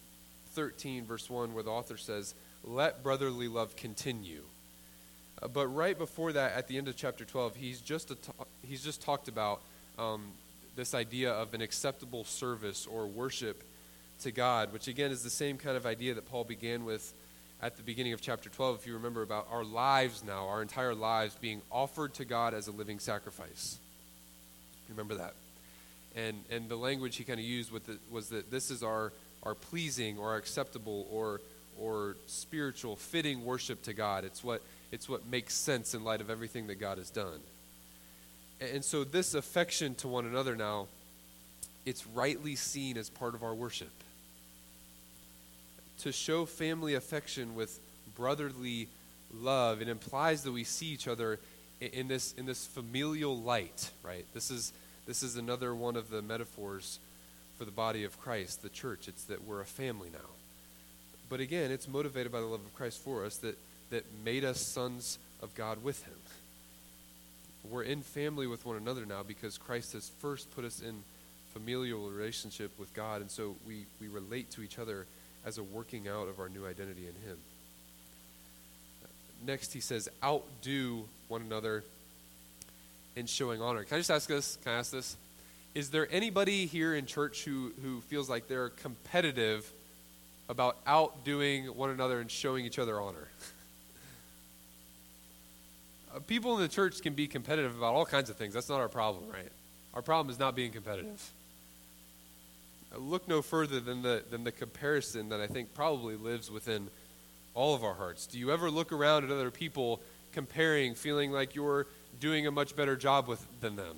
13, 0.53 1.05
verse 1.05 1.29
1, 1.29 1.53
where 1.53 1.63
the 1.63 1.71
author 1.71 1.97
says, 1.97 2.35
Let 2.65 3.03
brotherly 3.03 3.49
love 3.49 3.77
continue. 3.77 4.43
But 5.53 5.69
right 5.69 5.97
before 5.97 6.33
that, 6.33 6.53
at 6.53 6.69
the 6.69 6.77
end 6.77 6.89
of 6.89 6.97
chapter 6.97 7.25
12, 7.25 7.57
he's 7.57 7.81
just, 7.81 8.13
he's 8.63 8.85
just 8.85 9.01
talked 9.01 9.29
about 9.29 9.63
um, 9.99 10.33
this 10.77 10.95
idea 10.95 11.33
of 11.33 11.55
an 11.55 11.63
acceptable 11.63 12.25
service 12.25 12.87
or 12.87 13.07
worship 13.07 13.63
to 14.23 14.31
God, 14.31 14.73
which 14.73 14.87
again 14.87 15.11
is 15.11 15.23
the 15.23 15.31
same 15.31 15.57
kind 15.57 15.77
of 15.77 15.87
idea 15.87 16.15
that 16.15 16.29
Paul 16.31 16.45
began 16.45 16.85
with 16.85 17.13
at 17.63 17.77
the 17.77 17.83
beginning 17.83 18.13
of 18.13 18.21
chapter 18.21 18.49
12, 18.49 18.81
if 18.81 18.87
you 18.87 18.95
remember, 18.95 19.23
about 19.23 19.47
our 19.51 19.65
lives 19.65 20.25
now, 20.25 20.49
our 20.49 20.63
entire 20.63 20.95
lives 20.95 21.35
being 21.41 21.61
offered 21.71 22.15
to 22.15 22.25
God 22.25 22.55
as 22.55 22.69
a 22.69 22.73
living 22.73 22.99
sacrifice. 22.99 23.79
Remember 24.89 25.15
that. 25.15 25.35
And, 26.17 26.43
and 26.51 26.69
the 26.69 26.77
language 26.77 27.17
he 27.17 27.25
kind 27.25 27.39
of 27.39 27.45
used 27.45 27.71
with 27.71 27.89
it 27.89 27.99
was 28.11 28.31
that 28.31 28.51
this 28.51 28.71
is 28.71 28.83
our, 28.83 29.13
our 29.43 29.55
pleasing 29.55 30.19
or 30.19 30.37
acceptable 30.37 31.07
or, 31.11 31.41
or 31.79 32.17
spiritual, 32.27 32.97
fitting 32.97 33.45
worship 33.45 33.83
to 33.83 33.93
God. 33.93 34.25
It's 34.25 34.43
what, 34.43 34.63
it's 34.93 35.09
what 35.09 35.27
makes 35.27 35.55
sense 35.55 35.95
in 35.95 36.05
light 36.05 36.21
of 36.21 36.31
everything 36.31 36.67
that 36.69 36.77
God 36.77 36.99
has 36.99 37.11
done. 37.11 37.41
And, 38.61 38.85
so 38.85 39.05
this 39.05 39.35
affection 39.35 39.95
to 39.97 40.09
one 40.09 40.27
another 40.27 40.55
now, 40.55 40.89
it's 41.87 42.07
rightly 42.07 42.57
seen 42.57 42.99
as 42.99 43.09
part 43.09 43.35
of 43.35 43.43
our 43.43 43.55
worship 43.55 43.91
to 46.01 46.13
show 46.13 46.47
family 46.47 46.95
affection 46.95 47.55
with 47.55 47.79
brotherly 48.17 48.89
love. 49.35 49.81
It 49.83 49.89
implies 49.89 50.43
that 50.43 50.53
we 50.53 50.65
see 50.65 50.87
each 50.87 51.09
other 51.09 51.39
in 51.81 52.09
this, 52.09 52.35
in 52.35 52.47
this 52.47 52.67
familial 52.67 53.39
light, 53.39 53.91
right? 54.03 54.25
This 54.35 54.51
is, 54.51 54.73
this 55.07 55.23
is 55.23 55.37
another 55.37 55.75
one 55.75 55.97
of 55.97 56.11
the 56.11 56.23
metaphors 56.23 56.99
for 57.59 57.65
the 57.65 57.71
body 57.71 58.05
of 58.05 58.19
Christ, 58.21 58.63
the 58.63 58.69
church. 58.69 59.09
It's 59.09 59.25
that 59.25 59.45
we're 59.45 59.61
a 59.61 59.67
family 59.67 60.09
now. 60.13 60.29
But 61.29 61.41
again, 61.41 61.71
it's 61.71 61.87
motivated 61.87 62.33
by 62.33 62.41
the 62.41 62.47
love 62.47 62.61
of 62.61 62.75
Christ 62.75 62.99
for 63.03 63.25
us 63.25 63.37
that, 63.39 63.59
that 63.91 64.05
made 64.25 64.45
us 64.45 64.61
sons 64.61 65.19
of 65.43 65.55
God 65.55 65.83
with 65.83 66.05
Him. 66.05 66.15
We're 67.69 67.83
in 67.83 68.03
family 68.03 68.47
with 68.47 68.65
one 68.65 68.77
another 68.77 69.05
now 69.05 69.23
because 69.23 69.59
Christ 69.59 69.93
has 69.93 70.11
first 70.21 70.51
put 70.55 70.65
us 70.65 70.81
in 70.81 71.03
familial 71.53 72.09
relationship 72.09 72.71
with 72.79 72.93
God, 72.95 73.21
and 73.21 73.31
so 73.31 73.57
we, 73.67 73.85
we 74.01 74.09
relate 74.09 74.51
to 74.53 74.63
each 74.63 74.79
other 74.79 75.07
as 75.45 75.59
a 75.59 75.63
working 75.63 76.09
out 76.09 76.29
of 76.29 76.39
our 76.39 76.49
new 76.49 76.67
identity 76.67 77.03
in 77.03 77.29
Him. 77.29 77.37
Next, 79.47 79.73
he 79.73 79.81
says, 79.81 80.09
outdo 80.23 81.05
one 81.29 81.43
another 81.43 81.83
in 83.17 83.27
showing 83.27 83.63
honor. 83.63 83.85
Can 83.85 83.97
I 83.97 84.01
just 84.01 84.11
ask 84.11 84.29
this? 84.29 84.59
Can 84.63 84.73
I 84.73 84.77
ask 84.77 84.93
this? 84.93 85.17
Is 85.75 85.91
there 85.91 86.09
anybody 86.11 86.67
here 86.67 86.95
in 86.95 87.07
church 87.07 87.45
who, 87.45 87.73
who 87.83 88.01
feels 88.03 88.29
like 88.29 88.49
they're 88.49 88.71
competitive 88.71 89.71
about 90.49 90.77
outdoing 90.87 91.67
one 91.67 91.91
another 91.91 92.21
and 92.21 92.31
showing 92.31 92.65
each 92.65 92.79
other 92.79 93.01
honor? 93.01 93.29
Uh, 96.15 96.19
people 96.21 96.57
in 96.57 96.63
the 96.63 96.69
church 96.69 97.03
can 97.03 97.15
be 97.15 97.27
competitive 97.27 97.77
about 97.77 97.95
all 97.95 98.07
kinds 98.07 98.31
of 98.31 98.37
things. 98.37 98.55
That's 98.55 98.69
not 98.69 98.81
our 98.81 98.89
problem, 98.89 99.25
right? 99.31 99.51
Our 99.95 100.03
problem 100.03 100.31
is 100.31 100.39
not 100.39 100.55
being 100.55 100.73
competitive 100.73 101.33
look 102.99 103.29
no 103.29 103.43
further 103.43 103.81
than 103.81 104.03
the, 104.03 104.25
than 104.31 104.45
the 104.45 104.53
comparison 104.53 105.29
that 105.29 105.41
I 105.41 105.47
think 105.47 105.75
probably 105.75 106.17
lives 106.17 106.51
within 106.51 106.89
all 107.55 107.75
of 107.75 107.85
our 107.85 107.95
hearts. 107.95 108.27
Do 108.27 108.39
you 108.39 108.53
ever 108.53 108.71
look 108.71 108.93
around 108.93 109.25
at 109.25 109.31
other 109.31 109.51
people 109.51 110.01
comparing, 110.33 110.95
feeling 110.95 111.33
like 111.33 111.55
you're 111.55 111.87
doing 112.21 112.47
a 112.47 112.51
much 112.51 112.77
better 112.77 112.97
job 112.97 113.29
with, 113.29 113.45
than 113.61 113.77
them? 113.77 113.97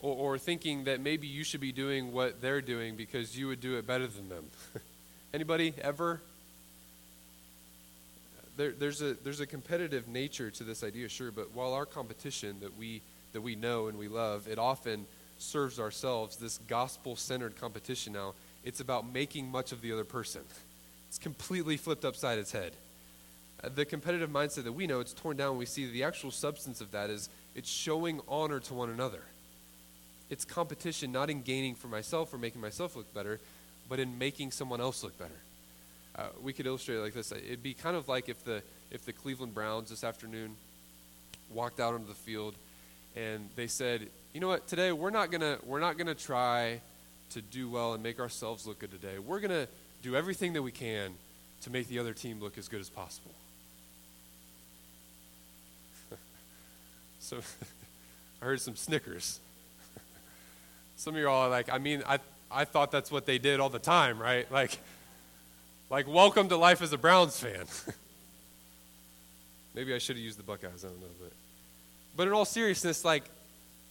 Or, 0.00 0.34
or 0.34 0.38
thinking 0.38 0.84
that 0.84 1.00
maybe 1.00 1.26
you 1.26 1.42
should 1.44 1.60
be 1.60 1.72
doing 1.72 2.12
what 2.12 2.40
they're 2.40 2.60
doing 2.60 2.96
because 2.96 3.36
you 3.36 3.48
would 3.48 3.60
do 3.60 3.76
it 3.76 3.86
better 3.86 4.06
than 4.06 4.28
them? 4.28 4.44
Anybody 5.34 5.74
ever? 5.80 6.20
There, 8.58 8.72
there's, 8.72 9.00
a, 9.00 9.14
there's 9.14 9.40
a 9.40 9.46
competitive 9.46 10.06
nature 10.06 10.50
to 10.50 10.64
this 10.64 10.84
idea, 10.84 11.08
sure, 11.08 11.30
but 11.30 11.54
while 11.54 11.72
our 11.72 11.86
competition 11.86 12.60
that 12.60 12.76
we, 12.76 13.00
that 13.32 13.40
we 13.40 13.56
know 13.56 13.86
and 13.86 13.96
we 13.96 14.08
love, 14.08 14.46
it 14.46 14.58
often– 14.58 15.06
serves 15.38 15.78
ourselves, 15.78 16.36
this 16.36 16.58
gospel 16.68 17.16
centered 17.16 17.56
competition 17.56 18.12
now, 18.12 18.34
it's 18.64 18.80
about 18.80 19.10
making 19.10 19.50
much 19.50 19.72
of 19.72 19.80
the 19.80 19.92
other 19.92 20.04
person. 20.04 20.42
It's 21.08 21.18
completely 21.18 21.76
flipped 21.76 22.04
upside 22.04 22.38
its 22.38 22.52
head. 22.52 22.72
Uh, 23.62 23.70
the 23.74 23.84
competitive 23.84 24.30
mindset 24.30 24.64
that 24.64 24.72
we 24.72 24.86
know, 24.86 25.00
it's 25.00 25.14
torn 25.14 25.36
down. 25.36 25.56
We 25.56 25.66
see 25.66 25.90
the 25.90 26.04
actual 26.04 26.30
substance 26.30 26.80
of 26.80 26.90
that 26.90 27.10
is 27.10 27.28
it's 27.54 27.70
showing 27.70 28.20
honor 28.28 28.60
to 28.60 28.74
one 28.74 28.90
another. 28.90 29.22
It's 30.28 30.44
competition 30.44 31.10
not 31.10 31.30
in 31.30 31.42
gaining 31.42 31.74
for 31.74 31.88
myself 31.88 32.34
or 32.34 32.38
making 32.38 32.60
myself 32.60 32.94
look 32.94 33.12
better, 33.14 33.40
but 33.88 33.98
in 33.98 34.18
making 34.18 34.50
someone 34.50 34.80
else 34.80 35.02
look 35.02 35.18
better. 35.18 35.40
Uh, 36.18 36.22
we 36.42 36.52
could 36.52 36.66
illustrate 36.66 36.96
it 36.96 37.00
like 37.00 37.14
this. 37.14 37.30
It'd 37.30 37.62
be 37.62 37.74
kind 37.74 37.96
of 37.96 38.08
like 38.08 38.28
if 38.28 38.44
the 38.44 38.62
if 38.90 39.04
the 39.04 39.12
Cleveland 39.12 39.54
Browns 39.54 39.90
this 39.90 40.02
afternoon 40.02 40.56
walked 41.50 41.78
out 41.78 41.94
onto 41.94 42.08
the 42.08 42.14
field 42.14 42.54
and 43.14 43.48
they 43.54 43.68
said, 43.68 44.08
you 44.32 44.40
know 44.40 44.48
what, 44.48 44.66
today 44.66 44.90
we're 44.90 45.10
not 45.10 45.30
gonna 45.30 45.58
we're 45.64 45.78
not 45.78 45.96
gonna 45.96 46.16
try 46.16 46.80
to 47.30 47.40
do 47.40 47.70
well 47.70 47.94
and 47.94 48.02
make 48.02 48.18
ourselves 48.18 48.66
look 48.66 48.80
good 48.80 48.90
today. 48.90 49.20
We're 49.20 49.38
gonna 49.38 49.68
do 50.02 50.16
everything 50.16 50.54
that 50.54 50.62
we 50.62 50.72
can 50.72 51.12
to 51.62 51.70
make 51.70 51.86
the 51.88 52.00
other 52.00 52.14
team 52.14 52.40
look 52.40 52.58
as 52.58 52.66
good 52.66 52.80
as 52.80 52.90
possible. 52.90 53.34
so 57.20 57.38
I 58.42 58.44
heard 58.44 58.60
some 58.60 58.74
snickers. 58.74 59.38
some 60.96 61.14
of 61.14 61.20
you 61.20 61.28
all 61.28 61.42
are 61.42 61.48
like, 61.48 61.72
I 61.72 61.78
mean, 61.78 62.02
I 62.08 62.18
I 62.50 62.64
thought 62.64 62.90
that's 62.90 63.12
what 63.12 63.24
they 63.24 63.38
did 63.38 63.60
all 63.60 63.70
the 63.70 63.78
time, 63.78 64.20
right? 64.20 64.50
Like 64.50 64.78
like 65.90 66.06
welcome 66.06 66.48
to 66.48 66.56
life 66.56 66.82
as 66.82 66.92
a 66.92 66.98
Browns 66.98 67.38
fan. 67.38 67.64
Maybe 69.74 69.94
I 69.94 69.98
should 69.98 70.16
have 70.16 70.24
used 70.24 70.38
the 70.38 70.42
Buckeyes, 70.42 70.84
I 70.84 70.88
don't 70.88 71.00
know, 71.00 71.06
but 71.20 71.32
but 72.16 72.26
in 72.26 72.32
all 72.32 72.44
seriousness, 72.44 73.04
like 73.04 73.24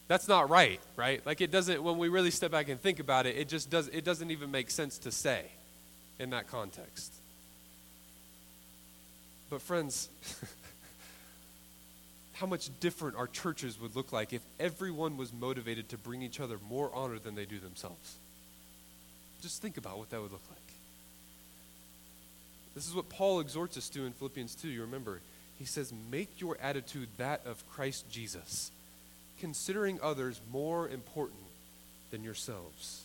that's 0.07 0.27
not 0.27 0.49
right, 0.49 0.79
right? 0.95 1.25
Like 1.25 1.41
it 1.41 1.51
doesn't 1.51 1.81
when 1.81 1.97
we 1.97 2.10
really 2.10 2.31
step 2.31 2.51
back 2.51 2.69
and 2.69 2.79
think 2.79 2.99
about 2.99 3.25
it, 3.25 3.38
it 3.38 3.47
just 3.47 3.69
does 3.69 3.88
it 3.88 4.03
doesn't 4.03 4.31
even 4.31 4.51
make 4.51 4.69
sense 4.69 4.97
to 4.99 5.12
say 5.12 5.45
in 6.19 6.31
that 6.31 6.47
context. 6.47 7.13
But 9.49 9.62
friends, 9.62 10.10
how 12.33 12.45
much 12.45 12.69
different 12.79 13.15
our 13.15 13.27
churches 13.27 13.79
would 13.79 13.95
look 13.95 14.12
like 14.12 14.33
if 14.33 14.41
everyone 14.60 15.17
was 15.17 15.33
motivated 15.33 15.89
to 15.89 15.97
bring 15.97 16.21
each 16.21 16.39
other 16.39 16.57
more 16.69 16.91
honor 16.93 17.17
than 17.17 17.33
they 17.36 17.45
do 17.45 17.60
themselves. 17.60 18.15
Just 19.41 19.62
think 19.62 19.77
about 19.77 19.97
what 19.97 20.10
that 20.10 20.21
would 20.21 20.31
look 20.31 20.43
like. 20.49 20.66
This 22.78 22.88
is 22.88 22.94
what 22.94 23.10
Paul 23.10 23.40
exhorts 23.40 23.76
us 23.76 23.90
to 23.90 24.06
in 24.06 24.13
Philippians 24.13 24.54
2. 24.54 24.68
You 24.68 24.82
remember, 24.82 25.20
he 25.58 25.66
says, 25.66 25.92
Make 26.12 26.40
your 26.40 26.60
attitude 26.62 27.10
that 27.18 27.44
of 27.44 27.68
Christ 27.72 28.08
Jesus, 28.12 28.70
considering 29.40 29.98
others 30.00 30.40
more 30.52 30.88
important 30.88 31.40
than 32.12 32.24
yourselves. 32.24 33.02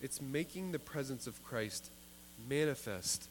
It's 0.00 0.22
making 0.22 0.72
the 0.72 0.78
presence 0.78 1.26
of 1.26 1.44
Christ 1.44 1.90
manifest 2.48 3.28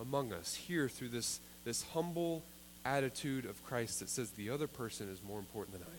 among 0.00 0.32
us 0.32 0.54
here 0.54 0.88
through 0.88 1.10
this, 1.10 1.38
this 1.66 1.84
humble, 1.92 2.42
attitude 2.82 3.44
of 3.44 3.62
Christ 3.66 4.00
that 4.00 4.08
says 4.08 4.30
the 4.30 4.48
other 4.48 4.68
person 4.68 5.10
is 5.10 5.18
more 5.22 5.38
important 5.38 5.78
than 5.78 5.86
I 5.86 5.96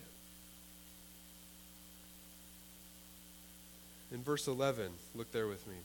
am. 4.12 4.18
In 4.18 4.24
verse 4.24 4.48
11, 4.48 4.90
look 5.14 5.32
there 5.32 5.46
with 5.46 5.68
me. 5.68 5.76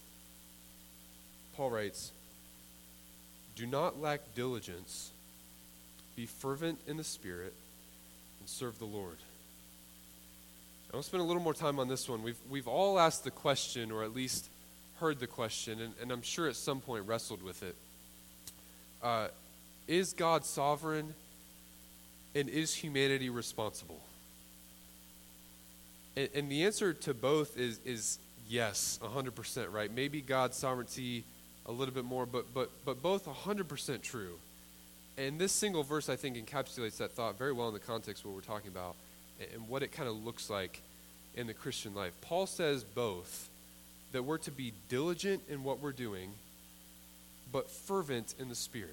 Paul 1.55 1.69
writes, 1.69 2.13
Do 3.61 3.67
not 3.67 4.01
lack 4.01 4.35
diligence, 4.35 5.11
be 6.17 6.25
fervent 6.25 6.79
in 6.87 6.97
the 6.97 7.05
Spirit, 7.05 7.53
and 8.41 8.49
serve 8.49 8.79
the 8.79 8.87
Lord. 8.87 9.19
I 10.91 10.97
want 10.97 11.05
to 11.05 11.09
spend 11.11 11.21
a 11.21 11.27
little 11.27 11.43
more 11.43 11.53
time 11.53 11.79
on 11.79 11.87
this 11.87 12.09
one. 12.09 12.23
We've, 12.23 12.39
we've 12.49 12.67
all 12.67 12.99
asked 12.99 13.23
the 13.23 13.31
question, 13.31 13.93
or 13.93 14.03
at 14.03 14.15
least 14.15 14.49
heard 14.99 15.21
the 15.21 15.27
question, 15.27 15.79
and, 15.79 15.93
and 16.01 16.11
I'm 16.11 16.23
sure 16.23 16.49
at 16.49 16.57
some 16.57 16.81
point 16.81 17.07
wrestled 17.07 17.43
with 17.43 17.63
it. 17.63 17.77
Uh, 19.03 19.29
is 19.87 20.15
God 20.15 20.47
sovereign, 20.47 21.13
and 22.35 22.49
is 22.49 22.75
humanity 22.75 23.29
responsible? 23.29 24.01
And, 26.17 26.31
and 26.35 26.51
the 26.51 26.65
answer 26.65 26.95
to 26.95 27.13
both 27.13 27.59
is, 27.59 27.79
is 27.85 28.19
yes, 28.49 28.99
100%, 29.03 29.71
right? 29.71 29.95
Maybe 29.95 30.23
God's 30.23 30.57
sovereignty 30.57 31.25
a 31.71 31.73
little 31.73 31.95
bit 31.95 32.05
more, 32.05 32.27
but, 32.27 32.53
but, 32.53 32.69
but 32.85 33.01
both 33.01 33.27
100% 33.27 34.03
true. 34.03 34.35
And 35.17 35.39
this 35.39 35.53
single 35.53 35.85
verse, 35.85 36.09
I 36.09 36.17
think, 36.17 36.37
encapsulates 36.37 36.97
that 36.99 37.13
thought 37.13 37.39
very 37.39 37.53
well 37.53 37.69
in 37.69 37.75
the 37.75 37.81
context 37.81 38.23
of 38.23 38.27
what 38.27 38.35
we're 38.35 38.55
talking 38.55 38.69
about 38.69 38.97
and 39.55 39.69
what 39.69 39.83
it 39.83 39.93
kind 39.93 40.09
of 40.09 40.17
looks 40.25 40.51
like 40.51 40.83
in 41.37 41.47
the 41.47 41.55
Christian 41.55 41.95
life. 41.95 42.13
Paul 42.23 42.47
says 42.47 42.83
both 42.83 43.49
that 44.13 44.25
we're 44.25 44.39
to 44.39 44.51
be 44.51 44.73
diligent 44.89 45.43
in 45.49 45.63
what 45.63 45.81
we're 45.81 45.93
doing, 45.93 46.31
but 47.53 47.71
fervent 47.71 48.35
in 48.41 48.49
the 48.49 48.55
Spirit. 48.57 48.91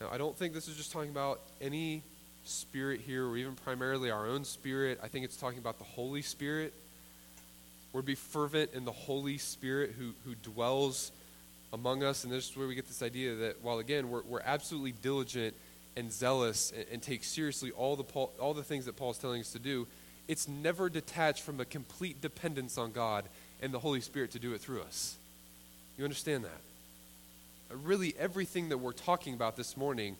Now, 0.00 0.08
I 0.10 0.16
don't 0.16 0.36
think 0.36 0.54
this 0.54 0.68
is 0.68 0.76
just 0.76 0.90
talking 0.90 1.10
about 1.10 1.40
any 1.60 2.02
spirit 2.44 3.00
here, 3.00 3.26
or 3.26 3.36
even 3.36 3.54
primarily 3.56 4.10
our 4.10 4.26
own 4.26 4.44
spirit. 4.44 5.00
I 5.02 5.08
think 5.08 5.26
it's 5.26 5.36
talking 5.36 5.58
about 5.58 5.78
the 5.78 5.84
Holy 5.84 6.22
Spirit. 6.22 6.72
We're 7.92 8.02
to 8.02 8.06
be 8.06 8.14
fervent 8.14 8.72
in 8.74 8.84
the 8.84 8.92
Holy 8.92 9.38
Spirit 9.38 9.94
who, 9.98 10.12
who 10.24 10.34
dwells 10.34 11.10
among 11.72 12.02
us. 12.02 12.24
And 12.24 12.32
this 12.32 12.50
is 12.50 12.56
where 12.56 12.68
we 12.68 12.74
get 12.74 12.86
this 12.86 13.02
idea 13.02 13.34
that 13.36 13.62
while, 13.62 13.78
again, 13.78 14.10
we're, 14.10 14.22
we're 14.22 14.42
absolutely 14.44 14.92
diligent 14.92 15.54
and 15.96 16.12
zealous 16.12 16.72
and, 16.76 16.86
and 16.92 17.02
take 17.02 17.24
seriously 17.24 17.70
all 17.72 17.96
the, 17.96 18.04
Paul, 18.04 18.32
all 18.38 18.54
the 18.54 18.62
things 18.62 18.84
that 18.86 18.96
Paul's 18.96 19.18
telling 19.18 19.40
us 19.40 19.52
to 19.52 19.58
do, 19.58 19.86
it's 20.28 20.46
never 20.46 20.88
detached 20.88 21.42
from 21.42 21.60
a 21.60 21.64
complete 21.64 22.20
dependence 22.20 22.76
on 22.76 22.92
God 22.92 23.24
and 23.62 23.72
the 23.72 23.78
Holy 23.78 24.00
Spirit 24.00 24.32
to 24.32 24.38
do 24.38 24.52
it 24.52 24.60
through 24.60 24.82
us. 24.82 25.16
You 25.96 26.04
understand 26.04 26.44
that? 26.44 26.60
Uh, 27.70 27.76
really, 27.76 28.14
everything 28.18 28.68
that 28.68 28.78
we're 28.78 28.92
talking 28.92 29.34
about 29.34 29.56
this 29.56 29.76
morning, 29.76 30.16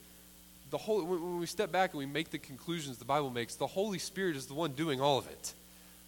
the 0.71 0.77
whole, 0.77 1.03
when 1.03 1.39
we 1.39 1.45
step 1.45 1.71
back 1.71 1.91
and 1.91 1.99
we 1.99 2.05
make 2.05 2.31
the 2.31 2.37
conclusions 2.39 2.97
the 2.97 3.05
Bible 3.05 3.29
makes, 3.29 3.55
the 3.55 3.67
Holy 3.67 3.99
Spirit 3.99 4.35
is 4.35 4.47
the 4.47 4.53
one 4.53 4.71
doing 4.71 4.99
all 4.99 5.17
of 5.17 5.27
it. 5.27 5.53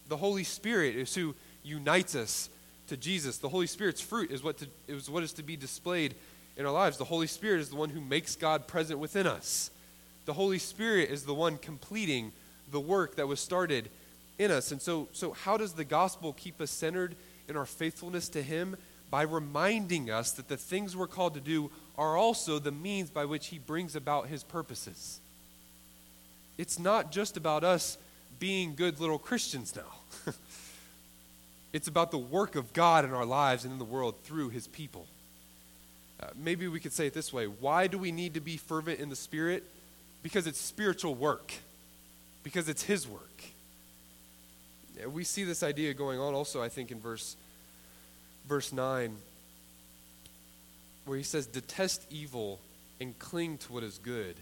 The 0.10 0.18
Holy 0.18 0.44
Spirit 0.44 0.96
is 0.96 1.16
who 1.16 1.36
unites 1.64 2.16
us 2.16 2.50
to 2.88 2.98
Jesus. 2.98 3.38
The 3.38 3.50
Holy 3.50 3.68
Spirit's 3.68 4.02
fruit 4.02 4.32
is 4.32 4.44
what, 4.44 4.58
to, 4.60 4.68
is 4.88 5.10
what 5.10 5.24
is 5.24 5.34
to 5.34 5.44
be 5.44 5.56
displayed 5.56 6.16
in 6.58 6.66
our 6.66 6.72
lives. 6.72 6.98
The 6.98 7.06
Holy 7.06 7.28
Spirit 7.28 7.62
is 7.62 7.70
the 7.70 7.76
one 7.76 7.90
who 7.90 8.02
makes 8.02 8.36
God 8.36 8.68
present 8.68 9.00
within 9.00 9.28
us. 9.28 9.72
The 10.26 10.34
Holy 10.34 10.60
Spirit 10.60 11.10
is 11.10 11.24
the 11.24 11.34
one 11.34 11.58
completing 11.58 12.32
the 12.72 12.80
work 12.80 13.16
that 13.16 13.28
was 13.28 13.40
started 13.40 13.90
in 14.38 14.52
us. 14.52 14.72
And 14.72 14.82
so, 14.82 15.08
so 15.12 15.32
how 15.32 15.58
does 15.58 15.74
the 15.74 15.86
gospel 15.86 16.34
keep 16.34 16.62
us 16.62 16.72
centered 16.72 17.16
in 17.48 17.56
our 17.56 17.66
faithfulness 17.66 18.30
to 18.30 18.42
Him? 18.42 18.76
By 19.10 19.24
reminding 19.24 20.10
us 20.10 20.32
that 20.32 20.48
the 20.48 20.58
things 20.58 20.96
we're 20.96 21.08
called 21.08 21.34
to 21.34 21.42
do 21.42 21.70
are 21.98 22.18
also 22.18 22.60
the 22.60 22.72
means 22.72 23.10
by 23.10 23.26
which 23.26 23.48
He 23.48 23.60
brings 23.60 23.96
about 23.96 24.28
His 24.28 24.44
purposes. 24.44 25.20
It's 26.58 26.80
not 26.80 27.12
just 27.12 27.38
about 27.38 27.64
us 27.64 27.98
being 28.40 28.76
good 28.76 29.00
little 29.00 29.20
Christians 29.20 29.76
now. 29.76 30.01
It's 31.74 31.88
about 31.88 32.12
the 32.12 32.18
work 32.18 32.56
of 32.56 32.74
God 32.74 33.06
in 33.06 33.14
our 33.14 33.26
lives 33.26 33.64
and 33.64 33.72
in 33.72 33.80
the 33.80 33.86
world 33.86 34.16
through 34.24 34.50
his 34.50 34.68
people. 34.68 35.08
Uh, 36.22 36.28
maybe 36.36 36.68
we 36.68 36.80
could 36.80 36.94
say 36.94 37.08
it 37.08 37.14
this 37.14 37.32
way 37.32 37.46
Why 37.46 37.88
do 37.88 37.98
we 37.98 38.12
need 38.12 38.34
to 38.34 38.42
be 38.42 38.58
fervent 38.58 39.00
in 39.00 39.10
the 39.10 39.16
Spirit? 39.16 39.64
Because 40.24 40.46
it's 40.48 40.60
spiritual 40.60 41.16
work, 41.16 41.54
because 42.44 42.70
it's 42.70 42.84
his 42.84 43.08
work. 43.08 43.22
We 45.08 45.24
see 45.24 45.44
this 45.44 45.64
idea 45.64 45.96
going 45.96 46.20
on 46.20 46.36
also, 46.36 46.62
I 46.62 46.70
think, 46.70 46.92
in 46.92 47.00
verse, 47.00 47.36
verse 48.48 48.72
9, 48.72 49.16
where 51.06 51.18
he 51.18 51.24
says, 51.24 51.48
Detest 51.48 52.06
evil 52.12 52.60
and 53.00 53.18
cling 53.18 53.58
to 53.60 53.74
what 53.74 53.82
is 53.84 53.98
good. 53.98 54.36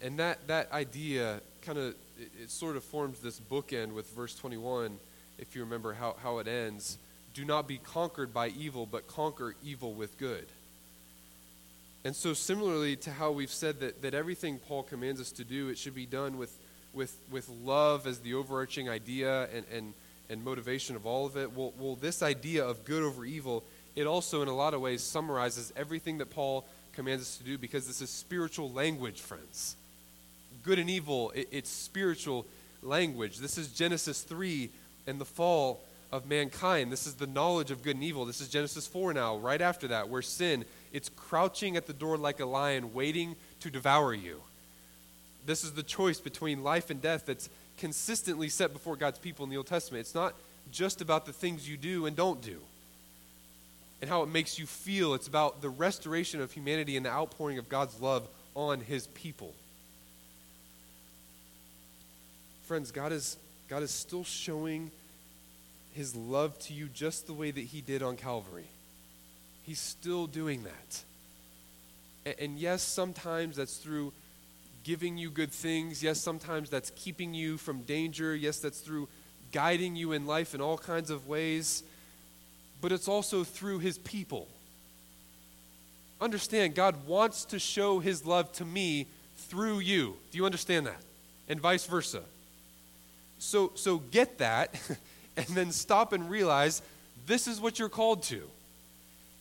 And 0.00 0.18
that, 0.20 0.46
that 0.46 0.70
idea 0.70 1.40
kind 1.62 1.78
of, 1.78 1.94
it, 2.20 2.30
it 2.44 2.50
sort 2.50 2.76
of 2.76 2.84
forms 2.84 3.18
this 3.18 3.40
bookend 3.40 3.94
with 3.94 4.08
verse 4.14 4.36
21 4.36 4.96
if 5.38 5.54
you 5.54 5.62
remember 5.62 5.94
how, 5.94 6.16
how 6.22 6.38
it 6.38 6.48
ends, 6.48 6.98
do 7.34 7.44
not 7.44 7.68
be 7.68 7.78
conquered 7.78 8.32
by 8.32 8.48
evil, 8.48 8.86
but 8.86 9.06
conquer 9.06 9.54
evil 9.62 9.92
with 9.92 10.16
good. 10.18 10.46
And 12.04 12.14
so, 12.14 12.34
similarly 12.34 12.96
to 12.96 13.10
how 13.10 13.32
we've 13.32 13.50
said 13.50 13.80
that, 13.80 14.02
that 14.02 14.14
everything 14.14 14.58
Paul 14.58 14.84
commands 14.84 15.20
us 15.20 15.32
to 15.32 15.44
do, 15.44 15.68
it 15.68 15.76
should 15.76 15.94
be 15.94 16.06
done 16.06 16.38
with, 16.38 16.56
with, 16.94 17.16
with 17.30 17.48
love 17.48 18.06
as 18.06 18.20
the 18.20 18.34
overarching 18.34 18.88
idea 18.88 19.48
and, 19.52 19.66
and, 19.72 19.94
and 20.30 20.44
motivation 20.44 20.96
of 20.96 21.04
all 21.04 21.26
of 21.26 21.36
it. 21.36 21.52
Well, 21.52 21.72
well, 21.78 21.96
this 21.96 22.22
idea 22.22 22.64
of 22.64 22.84
good 22.84 23.02
over 23.02 23.24
evil, 23.24 23.64
it 23.96 24.06
also, 24.06 24.40
in 24.42 24.48
a 24.48 24.54
lot 24.54 24.72
of 24.72 24.80
ways, 24.80 25.02
summarizes 25.02 25.72
everything 25.76 26.18
that 26.18 26.30
Paul 26.30 26.64
commands 26.92 27.22
us 27.22 27.36
to 27.38 27.44
do 27.44 27.58
because 27.58 27.86
this 27.86 28.00
is 28.00 28.08
spiritual 28.08 28.70
language, 28.70 29.20
friends. 29.20 29.76
Good 30.62 30.78
and 30.78 30.88
evil, 30.88 31.32
it, 31.34 31.48
it's 31.50 31.70
spiritual 31.70 32.46
language. 32.82 33.38
This 33.38 33.58
is 33.58 33.68
Genesis 33.68 34.22
3 34.22 34.70
and 35.06 35.20
the 35.20 35.24
fall 35.24 35.80
of 36.12 36.26
mankind. 36.26 36.92
This 36.92 37.06
is 37.06 37.14
the 37.14 37.26
knowledge 37.26 37.70
of 37.70 37.82
good 37.82 37.96
and 37.96 38.04
evil. 38.04 38.24
This 38.24 38.40
is 38.40 38.48
Genesis 38.48 38.86
4 38.86 39.12
now, 39.12 39.36
right 39.36 39.60
after 39.60 39.88
that, 39.88 40.08
where 40.08 40.22
sin, 40.22 40.64
it's 40.92 41.08
crouching 41.08 41.76
at 41.76 41.86
the 41.86 41.92
door 41.92 42.16
like 42.16 42.40
a 42.40 42.46
lion, 42.46 42.94
waiting 42.94 43.36
to 43.60 43.70
devour 43.70 44.14
you. 44.14 44.40
This 45.44 45.64
is 45.64 45.72
the 45.72 45.82
choice 45.82 46.20
between 46.20 46.64
life 46.64 46.90
and 46.90 47.00
death 47.00 47.26
that's 47.26 47.48
consistently 47.78 48.48
set 48.48 48.72
before 48.72 48.96
God's 48.96 49.18
people 49.18 49.44
in 49.44 49.50
the 49.50 49.56
Old 49.56 49.66
Testament. 49.66 50.00
It's 50.00 50.14
not 50.14 50.34
just 50.72 51.00
about 51.00 51.26
the 51.26 51.32
things 51.32 51.68
you 51.68 51.76
do 51.76 52.06
and 52.06 52.16
don't 52.16 52.40
do 52.40 52.60
and 54.00 54.10
how 54.10 54.22
it 54.22 54.28
makes 54.28 54.58
you 54.58 54.66
feel. 54.66 55.14
It's 55.14 55.28
about 55.28 55.62
the 55.62 55.68
restoration 55.68 56.40
of 56.40 56.52
humanity 56.52 56.96
and 56.96 57.06
the 57.06 57.10
outpouring 57.10 57.58
of 57.58 57.68
God's 57.68 58.00
love 58.00 58.28
on 58.54 58.80
his 58.80 59.06
people. 59.08 59.54
Friends, 62.64 62.90
God 62.90 63.12
is 63.12 63.36
God 63.68 63.82
is 63.82 63.90
still 63.90 64.24
showing 64.24 64.90
his 65.92 66.14
love 66.14 66.58
to 66.60 66.74
you 66.74 66.88
just 66.88 67.26
the 67.26 67.32
way 67.32 67.50
that 67.50 67.60
he 67.60 67.80
did 67.80 68.02
on 68.02 68.16
Calvary. 68.16 68.68
He's 69.64 69.80
still 69.80 70.26
doing 70.26 70.64
that. 70.64 72.36
And, 72.38 72.58
yes, 72.58 72.82
sometimes 72.82 73.56
that's 73.56 73.76
through 73.76 74.12
giving 74.84 75.16
you 75.16 75.30
good 75.30 75.52
things. 75.52 76.02
Yes, 76.02 76.20
sometimes 76.20 76.70
that's 76.70 76.90
keeping 76.96 77.34
you 77.34 77.56
from 77.56 77.82
danger. 77.82 78.34
Yes, 78.34 78.58
that's 78.58 78.80
through 78.80 79.08
guiding 79.52 79.96
you 79.96 80.12
in 80.12 80.26
life 80.26 80.54
in 80.54 80.60
all 80.60 80.78
kinds 80.78 81.10
of 81.10 81.26
ways. 81.26 81.82
But 82.80 82.92
it's 82.92 83.08
also 83.08 83.42
through 83.42 83.78
his 83.78 83.98
people. 83.98 84.48
Understand, 86.20 86.74
God 86.74 87.06
wants 87.06 87.44
to 87.46 87.58
show 87.58 87.98
his 87.98 88.24
love 88.24 88.52
to 88.52 88.64
me 88.64 89.06
through 89.36 89.80
you. 89.80 90.16
Do 90.30 90.38
you 90.38 90.46
understand 90.46 90.86
that? 90.86 91.00
And 91.48 91.60
vice 91.60 91.86
versa. 91.86 92.22
So, 93.38 93.72
so 93.74 93.98
get 93.98 94.38
that 94.38 94.74
and 95.36 95.46
then 95.48 95.72
stop 95.72 96.12
and 96.12 96.30
realize 96.30 96.82
this 97.26 97.46
is 97.46 97.60
what 97.60 97.78
you're 97.78 97.88
called 97.88 98.22
to. 98.24 98.42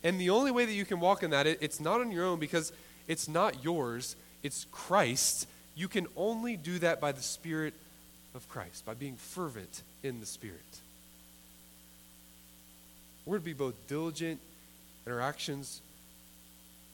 And 0.04 0.20
the 0.20 0.30
only 0.30 0.52
way 0.52 0.66
that 0.66 0.74
you 0.74 0.86
can 0.86 1.00
walk 1.00 1.24
in 1.24 1.32
that, 1.32 1.48
it, 1.48 1.60
it's 1.62 1.80
not 1.80 2.02
on 2.02 2.12
your 2.12 2.26
own 2.26 2.40
because 2.40 2.72
it's 3.08 3.28
not 3.28 3.64
yours, 3.64 4.16
it's 4.44 4.66
Christ. 4.72 5.48
You 5.76 5.88
can 5.88 6.08
only 6.16 6.58
do 6.58 6.80
that 6.80 7.02
by 7.02 7.12
the 7.12 7.22
Spirit 7.22 7.74
of 8.34 8.48
Christ, 8.50 8.86
by 8.86 8.94
being 8.94 9.16
fervent 9.16 9.82
in 10.04 10.20
the 10.20 10.26
Spirit. 10.26 10.62
We're 13.26 13.40
to 13.40 13.44
be 13.44 13.54
both 13.54 13.74
diligent 13.88 14.40
in 15.06 15.12
our 15.12 15.22
actions, 15.22 15.82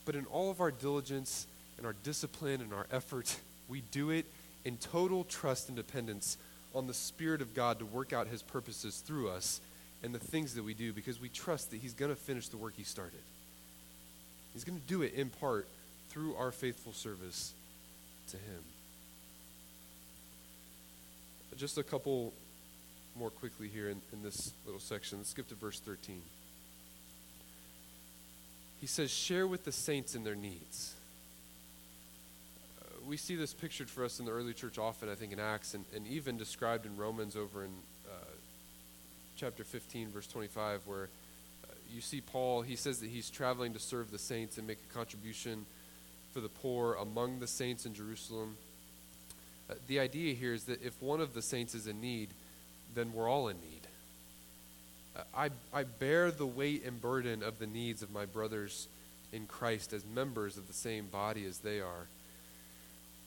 but 0.05 0.15
in 0.15 0.25
all 0.25 0.49
of 0.49 0.61
our 0.61 0.71
diligence 0.71 1.47
and 1.77 1.85
our 1.85 1.95
discipline 2.03 2.61
and 2.61 2.73
our 2.73 2.87
effort, 2.91 3.35
we 3.67 3.81
do 3.91 4.11
it 4.11 4.25
in 4.63 4.77
total 4.77 5.23
trust 5.25 5.67
and 5.67 5.75
dependence 5.75 6.37
on 6.73 6.87
the 6.87 6.93
Spirit 6.93 7.41
of 7.41 7.53
God 7.53 7.79
to 7.79 7.85
work 7.85 8.13
out 8.13 8.27
His 8.27 8.41
purposes 8.41 9.03
through 9.05 9.29
us 9.29 9.61
and 10.03 10.13
the 10.13 10.19
things 10.19 10.55
that 10.55 10.63
we 10.63 10.73
do 10.73 10.93
because 10.93 11.19
we 11.19 11.29
trust 11.29 11.71
that 11.71 11.77
He's 11.77 11.93
going 11.93 12.11
to 12.11 12.19
finish 12.19 12.47
the 12.47 12.57
work 12.57 12.73
He 12.75 12.83
started. 12.83 13.19
He's 14.53 14.63
going 14.63 14.79
to 14.79 14.87
do 14.87 15.01
it 15.01 15.13
in 15.13 15.29
part 15.29 15.67
through 16.09 16.35
our 16.35 16.51
faithful 16.51 16.93
service 16.93 17.53
to 18.29 18.37
Him. 18.37 18.63
Just 21.57 21.77
a 21.77 21.83
couple 21.83 22.33
more 23.15 23.29
quickly 23.29 23.67
here 23.67 23.89
in, 23.89 24.01
in 24.13 24.23
this 24.23 24.53
little 24.65 24.79
section. 24.79 25.19
Let's 25.19 25.31
skip 25.31 25.47
to 25.49 25.55
verse 25.55 25.79
13. 25.79 26.21
He 28.79 28.87
says, 28.87 29.11
Share 29.11 29.45
with 29.45 29.63
the 29.63 29.71
saints 29.71 30.15
in 30.15 30.23
their 30.23 30.35
needs. 30.35 30.95
We 33.07 33.17
see 33.17 33.35
this 33.35 33.53
pictured 33.53 33.89
for 33.89 34.03
us 34.03 34.19
in 34.19 34.25
the 34.25 34.31
early 34.31 34.53
church 34.53 34.77
often, 34.77 35.09
I 35.09 35.15
think, 35.15 35.31
in 35.31 35.39
Acts, 35.39 35.73
and, 35.73 35.85
and 35.95 36.07
even 36.07 36.37
described 36.37 36.85
in 36.85 36.97
Romans 36.97 37.35
over 37.35 37.63
in 37.63 37.71
uh, 38.07 38.15
chapter 39.35 39.63
15, 39.63 40.11
verse 40.11 40.27
25, 40.27 40.81
where 40.85 41.03
uh, 41.63 41.73
you 41.93 42.01
see 42.01 42.21
Paul, 42.21 42.61
he 42.61 42.75
says 42.75 42.99
that 42.99 43.09
he's 43.09 43.29
traveling 43.29 43.73
to 43.73 43.79
serve 43.79 44.11
the 44.11 44.19
saints 44.19 44.57
and 44.57 44.67
make 44.67 44.79
a 44.89 44.93
contribution 44.93 45.65
for 46.33 46.39
the 46.39 46.49
poor 46.49 46.95
among 46.95 47.39
the 47.39 47.47
saints 47.47 47.85
in 47.85 47.93
Jerusalem. 47.93 48.55
Uh, 49.69 49.75
the 49.87 49.99
idea 49.99 50.33
here 50.33 50.53
is 50.53 50.65
that 50.65 50.83
if 50.83 51.01
one 51.01 51.21
of 51.21 51.33
the 51.33 51.41
saints 51.41 51.75
is 51.75 51.87
in 51.87 52.01
need, 52.01 52.29
then 52.93 53.13
we're 53.13 53.29
all 53.29 53.47
in 53.47 53.57
need. 53.59 53.81
Uh, 55.15 55.21
I, 55.35 55.49
I 55.73 55.83
bear 55.83 56.31
the 56.31 56.45
weight 56.45 56.85
and 56.85 57.01
burden 57.01 57.43
of 57.43 57.59
the 57.59 57.67
needs 57.67 58.01
of 58.01 58.11
my 58.11 58.25
brothers 58.25 58.87
in 59.33 59.45
Christ 59.47 59.93
as 59.93 60.05
members 60.05 60.57
of 60.57 60.67
the 60.67 60.73
same 60.73 61.07
body 61.07 61.45
as 61.45 61.59
they 61.59 61.79
are. 61.79 62.07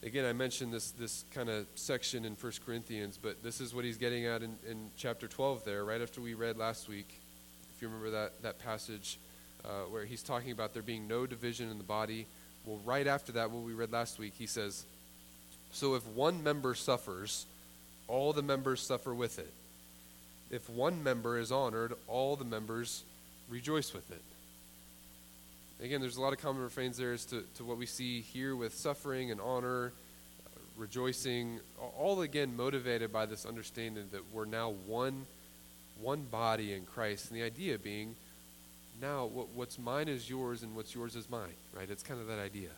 Again, 0.04 0.26
I 0.26 0.34
mentioned 0.34 0.70
this, 0.70 0.90
this 0.90 1.24
kind 1.30 1.48
of 1.48 1.66
section 1.76 2.26
in 2.26 2.34
1 2.34 2.52
Corinthians, 2.66 3.18
but 3.20 3.42
this 3.42 3.58
is 3.58 3.74
what 3.74 3.86
he's 3.86 3.96
getting 3.96 4.26
at 4.26 4.42
in, 4.42 4.56
in 4.68 4.90
chapter 4.98 5.26
12 5.26 5.64
there, 5.64 5.82
right 5.82 6.02
after 6.02 6.20
we 6.20 6.34
read 6.34 6.58
last 6.58 6.90
week. 6.90 7.08
If 7.74 7.80
you 7.80 7.88
remember 7.88 8.10
that, 8.10 8.42
that 8.42 8.58
passage 8.58 9.18
uh, 9.64 9.84
where 9.88 10.04
he's 10.04 10.22
talking 10.22 10.50
about 10.50 10.74
there 10.74 10.82
being 10.82 11.08
no 11.08 11.24
division 11.24 11.70
in 11.70 11.78
the 11.78 11.84
body. 11.84 12.26
Well, 12.66 12.80
right 12.84 13.06
after 13.06 13.32
that, 13.32 13.50
what 13.50 13.62
we 13.62 13.72
read 13.72 13.92
last 13.92 14.18
week, 14.18 14.34
he 14.36 14.46
says, 14.46 14.84
So 15.72 15.94
if 15.94 16.06
one 16.08 16.42
member 16.42 16.74
suffers, 16.74 17.46
all 18.06 18.34
the 18.34 18.42
members 18.42 18.82
suffer 18.82 19.14
with 19.14 19.38
it. 19.38 19.52
If 20.50 20.68
one 20.68 21.02
member 21.02 21.38
is 21.38 21.50
honored, 21.50 21.94
all 22.08 22.36
the 22.36 22.44
members 22.44 23.04
rejoice 23.48 23.94
with 23.94 24.10
it. 24.10 24.22
Again, 25.82 26.00
there's 26.00 26.16
a 26.16 26.20
lot 26.20 26.32
of 26.32 26.38
common 26.40 26.62
refrains 26.62 26.96
there 26.96 27.12
as 27.12 27.24
to, 27.26 27.42
to 27.56 27.64
what 27.64 27.78
we 27.78 27.86
see 27.86 28.20
here 28.20 28.54
with 28.54 28.74
suffering 28.74 29.30
and 29.30 29.40
honor, 29.40 29.92
uh, 30.46 30.58
rejoicing, 30.76 31.60
all 31.98 32.22
again 32.22 32.56
motivated 32.56 33.12
by 33.12 33.26
this 33.26 33.44
understanding 33.44 34.04
that 34.12 34.22
we're 34.32 34.44
now 34.44 34.70
one, 34.86 35.26
one 36.00 36.22
body 36.22 36.72
in 36.72 36.84
Christ. 36.84 37.30
And 37.30 37.38
the 37.38 37.44
idea 37.44 37.78
being, 37.78 38.14
now 39.00 39.26
what, 39.26 39.48
what's 39.48 39.78
mine 39.78 40.08
is 40.08 40.30
yours 40.30 40.62
and 40.62 40.76
what's 40.76 40.94
yours 40.94 41.16
is 41.16 41.28
mine, 41.28 41.54
right? 41.76 41.90
It's 41.90 42.04
kind 42.04 42.20
of 42.20 42.28
that 42.28 42.38
idea. 42.38 42.70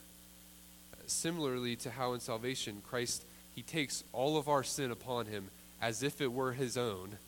Similarly 1.07 1.77
to 1.77 1.91
how 1.91 2.15
in 2.15 2.21
salvation, 2.21 2.83
Christ, 2.89 3.25
he 3.55 3.63
takes 3.63 4.03
all 4.13 4.39
of 4.39 4.49
our 4.49 4.65
sin 4.65 4.91
upon 4.91 5.27
him 5.27 5.51
as 5.81 6.03
if 6.03 6.21
it 6.21 6.33
were 6.33 6.53
his 6.53 6.77
own, 6.77 7.19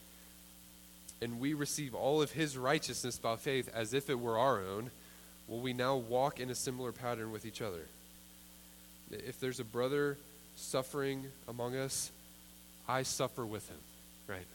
and 1.21 1.39
we 1.39 1.53
receive 1.53 1.95
all 1.95 2.23
of 2.23 2.33
his 2.33 2.57
righteousness 2.57 3.19
by 3.19 3.37
faith 3.37 3.69
as 3.75 3.93
if 3.93 4.09
it 4.09 4.19
were 4.19 4.39
our 4.39 4.61
own 4.61 4.91
will 5.49 5.61
we 5.61 5.73
now 5.73 5.97
walk 5.97 6.41
in 6.41 6.51
a 6.51 6.55
similar 6.55 6.93
pattern 6.93 7.33
with 7.33 7.47
each 7.47 7.63
other? 7.63 7.87
If 9.11 9.41
there's 9.41 9.61
a 9.61 9.65
brother 9.65 10.17
suffering 10.57 11.25
among 11.49 11.77
us, 11.77 12.13
I 12.87 13.03
suffer 13.03 13.45
with 13.45 13.69
him, 13.69 13.79
right? 14.27 14.47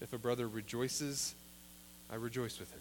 If 0.00 0.12
a 0.12 0.18
brother 0.18 0.48
rejoices, 0.48 1.34
I 2.10 2.16
rejoice 2.16 2.58
with 2.58 2.72
him. 2.72 2.80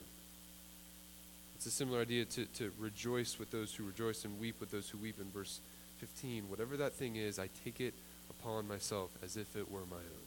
It's 1.56 1.66
a 1.66 1.72
similar 1.72 2.02
idea 2.02 2.26
to, 2.26 2.46
to 2.46 2.72
rejoice 2.80 3.40
with 3.40 3.52
those 3.52 3.74
who 3.74 3.86
rejoice 3.86 4.26
and 4.26 4.40
weep 4.40 4.60
with 4.60 4.72
those 4.72 4.90
who 4.90 4.98
weep 4.98 5.20
in 5.20 5.30
verse 5.32 5.60
15. 6.00 6.50
Whatever 6.50 6.78
that 6.78 6.94
thing 6.94 7.16
is, 7.16 7.40
I 7.40 7.50
take 7.64 7.80
it 7.80 7.94
upon 8.30 8.68
myself 8.68 9.12
as 9.24 9.38
if 9.38 9.56
it 9.56 9.72
were 9.72 9.86
my 9.90 9.98
own. 9.98 10.24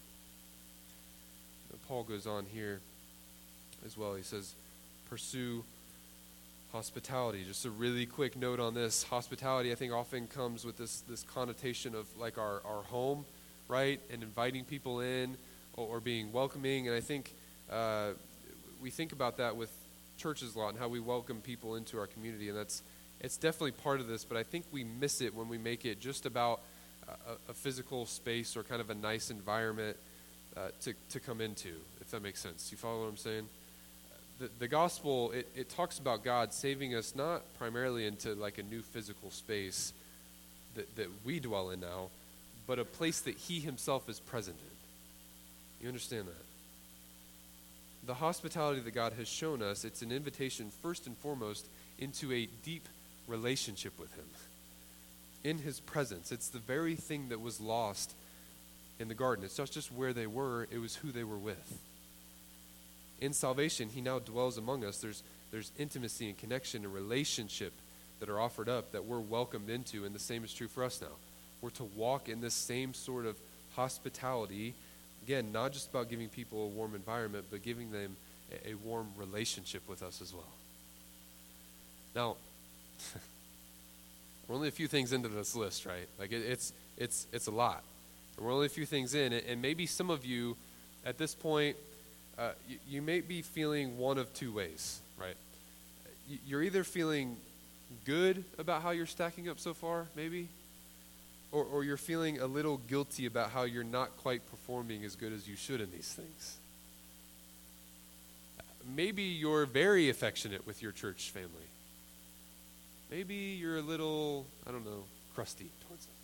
Paul 1.89 2.03
goes 2.03 2.27
on 2.27 2.47
here 2.53 2.81
as 3.85 3.97
well. 3.97 4.15
He 4.15 4.23
says, 4.23 4.55
Pursue 5.09 5.63
hospitality. 6.73 7.45
Just 7.45 7.65
a 7.65 7.71
really 7.71 8.07
quick 8.07 8.37
note 8.37 8.61
on 8.61 8.75
this. 8.75 9.03
Hospitality, 9.05 9.73
I 9.73 9.75
think, 9.75 9.93
often 9.93 10.27
comes 10.27 10.65
with 10.65 10.77
this, 10.77 11.01
this 11.09 11.23
connotation 11.23 11.95
of 11.95 12.07
like 12.19 12.39
our, 12.39 12.61
our 12.65 12.83
home, 12.83 13.25
right? 13.69 14.01
And 14.13 14.23
inviting 14.23 14.65
people 14.65 15.01
in 15.01 15.37
or, 15.77 15.97
or 15.97 16.01
being 16.01 16.33
welcoming. 16.33 16.89
And 16.89 16.97
I 16.97 17.01
think 17.01 17.33
uh, 17.71 18.11
we 18.83 18.91
think 18.91 19.13
about 19.13 19.39
that 19.39 19.57
with 19.57 19.73
churches 20.19 20.55
a 20.55 20.59
lot 20.59 20.71
and 20.71 20.79
how 20.79 20.89
we 20.89 21.01
welcome 21.01 21.41
people 21.41 21.77
into 21.77 21.99
our 21.99 22.07
community. 22.07 22.49
And 22.49 22.59
that's 22.59 22.83
it's 23.21 23.37
definitely 23.37 23.73
part 23.73 24.01
of 24.01 24.09
this, 24.09 24.25
but 24.25 24.37
I 24.37 24.43
think 24.43 24.67
we 24.71 24.85
miss 24.85 25.21
it 25.21 25.35
when 25.35 25.49
we 25.49 25.59
make 25.59 25.85
it 25.85 26.01
just 26.01 26.27
about 26.27 26.61
a, 27.09 27.51
a 27.51 27.55
physical 27.55 28.05
space 28.07 28.57
or 28.57 28.63
kind 28.63 28.81
of 28.81 28.91
a 28.91 28.95
nice 28.95 29.31
environment 29.31 29.97
uh, 30.57 30.69
to, 30.83 30.95
to 31.11 31.21
come 31.21 31.41
into, 31.41 31.75
if 32.01 32.11
that 32.11 32.23
makes 32.23 32.41
sense. 32.41 32.71
You 32.71 32.77
follow 32.77 33.03
what 33.03 33.09
I'm 33.09 33.17
saying? 33.17 33.49
The, 34.39 34.51
the 34.59 34.69
gospel, 34.69 35.33
it, 35.33 35.49
it 35.57 35.71
talks 35.71 35.99
about 35.99 36.25
God 36.25 36.53
saving 36.53 36.95
us 36.95 37.15
not 37.15 37.43
primarily 37.59 38.07
into 38.07 38.35
like 38.35 38.59
a 38.59 38.63
new 38.63 38.83
physical 38.83 39.31
space 39.31 39.93
that, 40.75 40.95
that 40.97 41.09
we 41.25 41.41
dwell 41.41 41.71
in 41.71 41.81
now, 41.81 42.09
but 42.67 42.79
a 42.79 42.85
place 42.85 43.21
that 43.21 43.37
He 43.37 43.61
Himself 43.61 44.09
is 44.09 44.21
present 44.21 44.57
in. 44.59 45.85
You 45.85 45.89
understand 45.89 46.27
that? 46.27 48.07
The 48.07 48.15
hospitality 48.15 48.81
that 48.81 48.95
God 48.95 49.15
has 49.15 49.29
shown 49.29 49.63
us, 49.63 49.85
it's 49.85 50.03
an 50.03 50.13
invitation 50.13 50.71
first 50.83 51.07
and 51.07 51.17
foremost 51.19 51.67
into 51.99 52.33
a 52.33 52.49
deep 52.65 52.87
relationship 53.27 53.99
with 53.99 54.15
Him. 54.15 54.27
In 55.45 55.59
His 55.59 55.81
presence. 55.81 56.31
It's 56.31 56.49
the 56.49 56.59
very 56.59 56.95
thing 56.95 57.31
that 57.31 57.41
was 57.41 57.61
lost 57.61 58.13
in 58.99 59.09
the 59.09 59.15
garden. 59.15 59.45
It's 59.45 59.59
not 59.59 59.71
just 59.71 59.93
where 59.93 60.13
they 60.13 60.27
were, 60.27 60.69
it 60.71 60.79
was 60.79 60.97
who 60.97 61.11
they 61.11 61.25
were 61.25 61.39
with 61.39 61.79
in 63.21 63.33
salvation, 63.33 63.89
he 63.89 64.01
now 64.01 64.19
dwells 64.19 64.59
among 64.59 64.85
us. 64.85 64.99
There's, 64.99 65.23
there's 65.51 65.73
intimacy 65.79 66.29
and 66.29 66.39
connection 66.39 66.85
and 66.85 66.93
relationship 66.93 67.73
that 68.21 68.29
are 68.29 68.41
offered 68.41 68.69
up 68.69 68.93
that 68.93 69.05
we're 69.05 69.21
welcomed 69.21 69.71
into, 69.71 70.05
and 70.05 70.15
the 70.15 70.21
same 70.21 70.45
is 70.45 70.53
true 70.53 70.69
for 70.69 70.85
us 70.85 71.01
now. 71.01 71.15
We're 71.61 71.71
to 71.71 71.85
walk 71.85 72.29
in 72.29 72.41
this 72.41 72.55
same 72.55 72.95
sort 72.95 73.27
of 73.27 73.37
hospitality. 73.75 74.75
Again, 75.25 75.53
not 75.53 75.73
just 75.73 75.91
about 75.91 76.09
giving 76.09 76.29
people 76.29 76.65
a 76.65 76.69
warm 76.69 76.95
environment, 76.95 77.47
but 77.51 77.63
giving 77.63 77.91
them 77.91 78.17
a, 78.53 78.71
a 78.71 78.75
warm 78.75 79.09
relationship 79.17 79.83
with 79.89 80.03
us 80.03 80.21
as 80.23 80.33
well. 80.33 80.45
Now, 82.15 82.37
we're 84.49 84.55
only 84.55 84.69
a 84.69 84.73
few 84.73 84.89
things 84.89 85.13
into 85.13 85.29
this 85.29 85.55
list, 85.55 85.87
right? 85.87 86.09
Like 86.19 86.33
it, 86.33 86.43
it's 86.43 86.73
it's 86.97 87.27
it's 87.33 87.47
a 87.47 87.51
lot. 87.51 87.83
And 88.37 88.47
we're 88.47 88.53
only 88.53 88.67
a 88.67 88.71
few 88.71 88.87
things 88.87 89.15
in, 89.15 89.33
and 89.33 89.61
maybe 89.61 89.87
some 89.87 90.11
of 90.11 90.25
you 90.25 90.57
at 91.05 91.19
this 91.19 91.35
point 91.35 91.77
uh, 92.39 92.51
you, 92.69 92.79
you, 92.89 93.03
may 93.03 93.21
be 93.21 93.43
feeling 93.43 93.99
one 93.99 94.19
of 94.19 94.33
two 94.35 94.53
ways, 94.53 95.01
right? 95.19 95.37
You're 96.47 96.63
either 96.63 96.85
feeling 96.85 97.37
good 98.05 98.45
about 98.59 98.83
how 98.83 98.91
you're 98.91 99.07
stacking 99.07 99.49
up 99.49 99.59
so 99.59 99.73
far, 99.73 100.07
maybe, 100.17 100.49
or, 101.53 101.65
or 101.65 101.85
you're 101.85 101.97
feeling 101.97 102.41
a 102.41 102.47
little 102.47 102.79
guilty 102.89 103.27
about 103.27 103.51
how 103.51 103.63
you're 103.63 103.85
not 103.85 104.17
quite 104.19 104.49
performing 104.51 105.05
as 105.05 105.17
good 105.17 105.33
as 105.33 105.49
you 105.49 105.57
should 105.57 105.81
in 105.81 105.91
these 105.91 106.13
things. 106.13 106.59
Maybe 108.95 109.23
you're 109.23 109.67
very 109.67 110.11
affectionate 110.11 110.67
with 110.67 110.83
your 110.83 110.93
church 110.93 111.31
family. 111.31 111.51
Maybe 113.11 113.35
you're 113.35 113.79
a 113.79 113.83
little, 113.83 114.47
I 114.67 114.73
don't 114.73 114.85
know, 114.85 115.05
crusty 115.35 115.71
towards 115.87 116.05
them. 116.05 116.15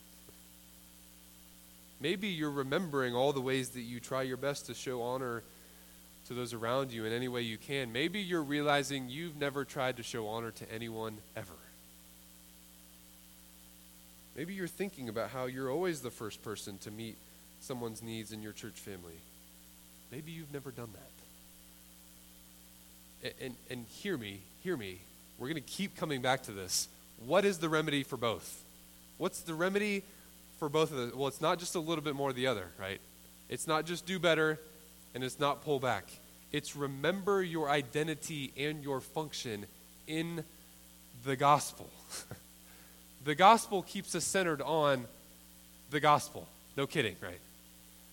Maybe 2.00 2.28
you're 2.28 2.50
remembering 2.50 3.14
all 3.14 3.32
the 3.32 3.40
ways 3.40 3.70
that 3.70 3.82
you 3.82 4.00
try 4.00 4.22
your 4.22 4.36
best 4.36 4.66
to 4.66 4.74
show 4.74 5.02
honor 5.02 5.42
to 6.32 6.38
those 6.38 6.54
around 6.54 6.92
you 6.92 7.04
in 7.04 7.12
any 7.12 7.28
way 7.28 7.42
you 7.42 7.58
can. 7.58 7.92
Maybe 7.92 8.20
you're 8.20 8.42
realizing 8.42 9.08
you've 9.08 9.36
never 9.36 9.64
tried 9.64 9.98
to 9.98 10.02
show 10.02 10.26
honor 10.28 10.50
to 10.52 10.72
anyone 10.72 11.18
ever. 11.36 11.54
Maybe 14.34 14.54
you're 14.54 14.66
thinking 14.66 15.08
about 15.08 15.30
how 15.30 15.44
you're 15.44 15.70
always 15.70 16.00
the 16.00 16.10
first 16.10 16.42
person 16.42 16.78
to 16.78 16.90
meet 16.90 17.16
someone's 17.60 18.02
needs 18.02 18.32
in 18.32 18.42
your 18.42 18.52
church 18.52 18.74
family. 18.74 19.20
Maybe 20.10 20.32
you've 20.32 20.52
never 20.52 20.70
done 20.70 20.88
that. 20.92 21.10
And, 23.24 23.34
and, 23.42 23.54
and 23.70 23.86
hear 23.86 24.16
me, 24.16 24.40
hear 24.62 24.76
me. 24.76 24.98
We're 25.38 25.48
going 25.48 25.62
to 25.62 25.68
keep 25.68 25.96
coming 25.96 26.22
back 26.22 26.44
to 26.44 26.52
this. 26.52 26.88
What 27.26 27.44
is 27.44 27.58
the 27.58 27.68
remedy 27.68 28.02
for 28.02 28.16
both? 28.16 28.64
What's 29.18 29.42
the 29.42 29.54
remedy 29.54 30.02
for 30.58 30.68
both 30.68 30.90
of 30.90 30.96
them? 30.96 31.12
Well, 31.14 31.28
it's 31.28 31.40
not 31.40 31.58
just 31.58 31.74
a 31.74 31.80
little 31.80 32.02
bit 32.02 32.14
more 32.14 32.30
of 32.30 32.36
the 32.36 32.46
other, 32.46 32.68
right? 32.80 33.00
It's 33.48 33.66
not 33.66 33.84
just 33.84 34.06
do 34.06 34.18
better 34.18 34.58
and 35.14 35.22
it's 35.22 35.38
not 35.38 35.62
pull 35.62 35.78
back. 35.78 36.04
It's 36.52 36.76
remember 36.76 37.42
your 37.42 37.70
identity 37.70 38.52
and 38.56 38.84
your 38.84 39.00
function 39.00 39.66
in 40.06 40.44
the 41.24 41.34
gospel. 41.34 41.88
the 43.24 43.34
gospel 43.34 43.82
keeps 43.82 44.14
us 44.14 44.24
centered 44.24 44.60
on 44.60 45.06
the 45.90 46.00
gospel. 46.00 46.46
No 46.76 46.86
kidding, 46.86 47.16
right? 47.22 47.40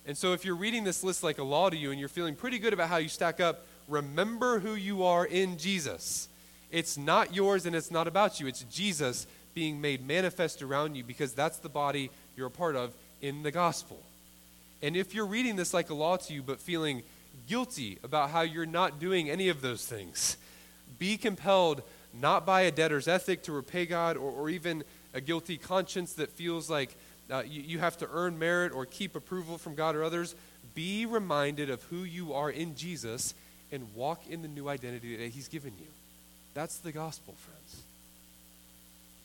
And 0.06 0.16
so 0.16 0.32
if 0.32 0.44
you're 0.44 0.56
reading 0.56 0.84
this 0.84 1.04
list 1.04 1.22
like 1.22 1.38
a 1.38 1.44
law 1.44 1.68
to 1.68 1.76
you 1.76 1.90
and 1.90 2.00
you're 2.00 2.08
feeling 2.08 2.34
pretty 2.34 2.58
good 2.58 2.72
about 2.72 2.88
how 2.88 2.96
you 2.96 3.08
stack 3.08 3.40
up, 3.40 3.66
remember 3.88 4.58
who 4.58 4.74
you 4.74 5.04
are 5.04 5.26
in 5.26 5.58
Jesus. 5.58 6.28
It's 6.70 6.96
not 6.96 7.34
yours 7.34 7.66
and 7.66 7.76
it's 7.76 7.90
not 7.90 8.08
about 8.08 8.40
you. 8.40 8.46
It's 8.46 8.62
Jesus 8.64 9.26
being 9.54 9.80
made 9.80 10.06
manifest 10.06 10.62
around 10.62 10.94
you 10.94 11.04
because 11.04 11.32
that's 11.32 11.58
the 11.58 11.68
body 11.68 12.10
you're 12.36 12.46
a 12.46 12.50
part 12.50 12.76
of 12.76 12.92
in 13.20 13.42
the 13.42 13.50
gospel. 13.50 13.98
And 14.82 14.96
if 14.96 15.14
you're 15.14 15.26
reading 15.26 15.56
this 15.56 15.74
like 15.74 15.90
a 15.90 15.94
law 15.94 16.16
to 16.16 16.32
you, 16.32 16.42
but 16.42 16.60
feeling 16.60 17.02
guilty 17.46 17.98
about 18.02 18.30
how 18.30 18.42
you're 18.42 18.66
not 18.66 18.98
doing 18.98 19.30
any 19.30 19.48
of 19.48 19.60
those 19.60 19.86
things, 19.86 20.36
be 20.98 21.16
compelled 21.16 21.82
not 22.12 22.44
by 22.44 22.62
a 22.62 22.70
debtor's 22.70 23.08
ethic 23.08 23.42
to 23.44 23.52
repay 23.52 23.86
God 23.86 24.16
or, 24.16 24.30
or 24.30 24.50
even 24.50 24.84
a 25.14 25.20
guilty 25.20 25.56
conscience 25.56 26.14
that 26.14 26.30
feels 26.30 26.68
like 26.68 26.96
uh, 27.30 27.42
you, 27.46 27.62
you 27.62 27.78
have 27.78 27.96
to 27.98 28.08
earn 28.12 28.38
merit 28.38 28.72
or 28.72 28.86
keep 28.86 29.14
approval 29.14 29.58
from 29.58 29.74
God 29.74 29.94
or 29.94 30.02
others, 30.02 30.34
be 30.74 31.06
reminded 31.06 31.70
of 31.70 31.82
who 31.84 32.04
you 32.04 32.34
are 32.34 32.50
in 32.50 32.74
Jesus 32.74 33.34
and 33.72 33.94
walk 33.94 34.26
in 34.28 34.42
the 34.42 34.48
new 34.48 34.68
identity 34.68 35.16
that 35.16 35.28
He's 35.28 35.48
given 35.48 35.72
you. 35.78 35.86
That's 36.54 36.78
the 36.78 36.92
gospel, 36.92 37.34
friends. 37.38 37.82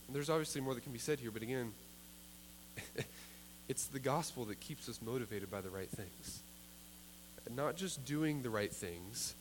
And 0.06 0.14
there's 0.14 0.30
obviously 0.30 0.60
more 0.60 0.74
that 0.74 0.82
can 0.82 0.92
be 0.92 0.98
said 0.98 1.18
here, 1.18 1.32
but 1.32 1.42
again, 1.42 1.72
it's 3.68 3.86
the 3.86 3.98
gospel 3.98 4.44
that 4.46 4.60
keeps 4.60 4.88
us 4.88 5.00
motivated 5.02 5.50
by 5.50 5.60
the 5.60 5.70
right 5.70 5.90
things. 5.90 6.40
Not 7.54 7.76
just 7.76 8.04
doing 8.04 8.42
the 8.42 8.50
right 8.50 8.72
things, 8.72 9.34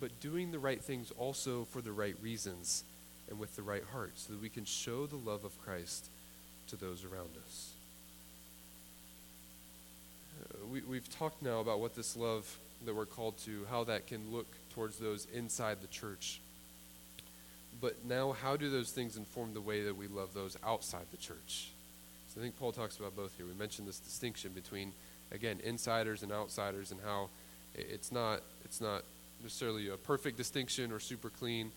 but 0.00 0.20
doing 0.20 0.52
the 0.52 0.58
right 0.58 0.82
things 0.82 1.12
also 1.18 1.64
for 1.70 1.80
the 1.80 1.92
right 1.92 2.16
reasons 2.22 2.84
and 3.28 3.38
with 3.38 3.54
the 3.56 3.62
right 3.62 3.84
heart, 3.92 4.12
so 4.14 4.32
that 4.32 4.40
we 4.42 4.48
can 4.48 4.64
show 4.64 5.06
the 5.06 5.16
love 5.16 5.44
of 5.44 5.60
Christ 5.62 6.08
to 6.68 6.76
those 6.76 7.04
around 7.04 7.30
us. 7.44 7.70
Uh, 10.42 10.66
we, 10.72 10.80
we've 10.82 11.18
talked 11.18 11.42
now 11.42 11.60
about 11.60 11.80
what 11.80 11.94
this 11.94 12.16
love 12.16 12.56
that 12.84 12.94
we're 12.94 13.06
called 13.06 13.36
to, 13.38 13.66
how 13.70 13.84
that 13.84 14.06
can 14.06 14.32
look 14.32 14.46
towards 14.74 14.96
those 14.96 15.26
inside 15.34 15.80
the 15.80 15.88
church. 15.88 16.40
But 17.80 18.04
now, 18.04 18.32
how 18.32 18.56
do 18.56 18.70
those 18.70 18.90
things 18.90 19.16
inform 19.16 19.54
the 19.54 19.60
way 19.60 19.82
that 19.84 19.96
we 19.96 20.06
love 20.06 20.34
those 20.34 20.56
outside 20.64 21.06
the 21.10 21.16
church? 21.16 21.70
So 22.28 22.40
I 22.40 22.42
think 22.42 22.58
Paul 22.58 22.72
talks 22.72 22.96
about 22.96 23.14
both 23.14 23.36
here. 23.36 23.46
We 23.46 23.54
mentioned 23.54 23.86
this 23.86 23.98
distinction 23.98 24.52
between, 24.52 24.92
again, 25.32 25.58
insiders 25.64 26.22
and 26.22 26.30
outsiders, 26.30 26.92
and 26.92 27.00
how 27.04 27.28
it's 27.74 28.12
not 28.12 28.40
it's 28.64 28.80
not 28.80 29.02
necessarily 29.42 29.88
a 29.88 29.96
perfect 29.96 30.36
distinction 30.36 30.92
or 30.92 31.00
super 31.00 31.30
clean, 31.30 31.72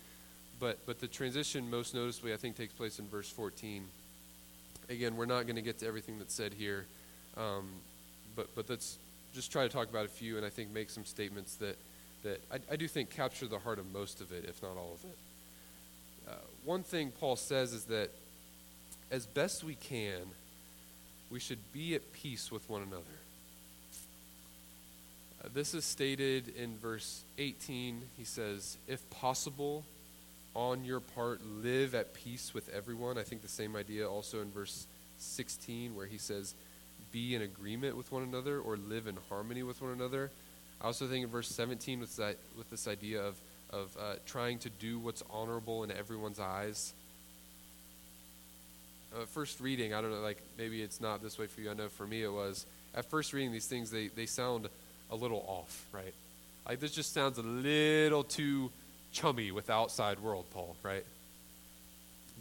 but 0.59 0.77
but 0.85 0.99
the 0.99 1.07
transition 1.07 1.69
most 1.69 1.95
noticeably 1.95 2.33
I 2.33 2.37
think 2.37 2.55
takes 2.55 2.73
place 2.73 2.99
in 2.99 3.07
verse 3.07 3.29
14. 3.29 3.85
Again, 4.89 5.15
we're 5.15 5.25
not 5.25 5.43
going 5.43 5.55
to 5.55 5.63
get 5.63 5.79
to 5.79 5.87
everything 5.87 6.19
that's 6.19 6.35
said 6.35 6.53
here, 6.53 6.85
um, 7.37 7.67
but 8.35 8.53
but 8.55 8.69
let's 8.69 8.97
just 9.33 9.51
try 9.51 9.63
to 9.63 9.69
talk 9.69 9.89
about 9.89 10.05
a 10.05 10.09
few, 10.09 10.37
and 10.37 10.45
I 10.45 10.49
think 10.49 10.71
make 10.71 10.89
some 10.89 11.05
statements 11.05 11.55
that 11.55 11.77
that 12.23 12.41
I, 12.51 12.73
I 12.73 12.75
do 12.75 12.87
think 12.87 13.09
capture 13.09 13.47
the 13.47 13.59
heart 13.59 13.79
of 13.79 13.91
most 13.91 14.21
of 14.21 14.31
it, 14.31 14.45
if 14.47 14.61
not 14.61 14.77
all 14.77 14.93
of 14.93 15.09
it. 15.09 15.17
Uh, 16.27 16.33
one 16.63 16.83
thing 16.83 17.11
Paul 17.19 17.35
says 17.35 17.73
is 17.73 17.85
that 17.85 18.09
as 19.11 19.27
best 19.27 19.63
we 19.63 19.75
can, 19.75 20.21
we 21.29 21.39
should 21.39 21.59
be 21.71 21.95
at 21.95 22.13
peace 22.13 22.51
with 22.51 22.67
one 22.69 22.81
another. 22.81 23.03
This 25.53 25.73
is 25.73 25.85
stated 25.85 26.53
in 26.55 26.77
verse 26.77 27.23
18. 27.37 28.01
He 28.17 28.23
says, 28.23 28.77
If 28.87 29.07
possible, 29.09 29.83
on 30.53 30.83
your 30.85 30.99
part, 30.99 31.41
live 31.45 31.93
at 31.93 32.13
peace 32.13 32.53
with 32.53 32.69
everyone. 32.69 33.17
I 33.17 33.23
think 33.23 33.41
the 33.41 33.47
same 33.47 33.75
idea 33.75 34.09
also 34.09 34.41
in 34.41 34.51
verse 34.51 34.87
16, 35.17 35.95
where 35.95 36.07
he 36.07 36.17
says, 36.17 36.55
Be 37.11 37.35
in 37.35 37.41
agreement 37.41 37.95
with 37.95 38.11
one 38.11 38.23
another 38.23 38.59
or 38.59 38.77
live 38.77 39.07
in 39.07 39.17
harmony 39.29 39.61
with 39.61 39.81
one 39.81 39.91
another. 39.91 40.31
I 40.81 40.85
also 40.85 41.07
think 41.07 41.23
in 41.23 41.29
verse 41.29 41.49
17 41.49 41.99
with, 41.99 42.15
that, 42.17 42.37
with 42.57 42.69
this 42.69 42.87
idea 42.87 43.21
of, 43.21 43.39
of 43.69 43.95
uh, 43.99 44.15
trying 44.25 44.59
to 44.59 44.69
do 44.69 44.99
what's 44.99 45.23
honorable 45.29 45.83
in 45.83 45.91
everyone's 45.91 46.39
eyes. 46.39 46.93
Uh, 49.15 49.25
first 49.25 49.59
reading, 49.59 49.93
I 49.93 50.01
don't 50.01 50.11
know, 50.11 50.21
like 50.21 50.41
maybe 50.57 50.81
it's 50.81 50.99
not 50.99 51.21
this 51.21 51.37
way 51.37 51.47
for 51.47 51.61
you. 51.61 51.69
I 51.69 51.73
know 51.73 51.87
for 51.87 52.07
me 52.07 52.23
it 52.23 52.31
was. 52.31 52.65
At 52.93 53.09
first 53.09 53.33
reading 53.33 53.51
these 53.51 53.67
things, 53.67 53.91
they, 53.91 54.07
they 54.07 54.25
sound 54.25 54.69
a 55.11 55.15
little 55.15 55.43
off, 55.47 55.85
right? 55.91 56.13
Like 56.67 56.79
this 56.79 56.91
just 56.91 57.13
sounds 57.13 57.37
a 57.37 57.43
little 57.43 58.23
too 58.23 58.71
chummy 59.11 59.51
with 59.51 59.67
the 59.67 59.73
outside 59.73 60.19
world, 60.19 60.45
Paul, 60.51 60.75
right? 60.83 61.05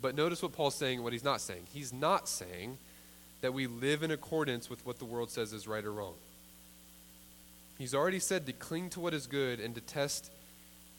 But 0.01 0.15
notice 0.15 0.43
what 0.43 0.53
Paul's 0.53 0.75
saying 0.75 0.97
and 0.97 1.05
what 1.05 1.13
he's 1.13 1.25
not 1.25 1.41
saying. 1.41 1.63
He's 1.73 1.93
not 1.93 2.29
saying 2.29 2.79
that 3.41 3.55
we 3.55 3.67
live 3.67 4.03
in 4.03 4.11
accordance 4.11 4.69
with 4.69 4.85
what 4.87 4.99
the 4.99 5.05
world 5.05 5.31
says 5.31 5.53
is 5.53 5.69
right 5.69 5.85
or 5.85 5.93
wrong. 5.93 6.15
He's 7.79 7.95
already 7.95 8.19
said 8.19 8.47
to 8.47 8.53
cling 8.53 8.91
to 8.91 9.01
what 9.01 9.15
is 9.15 9.27
good 9.27 9.61
and 9.61 9.75
detest 9.75 10.31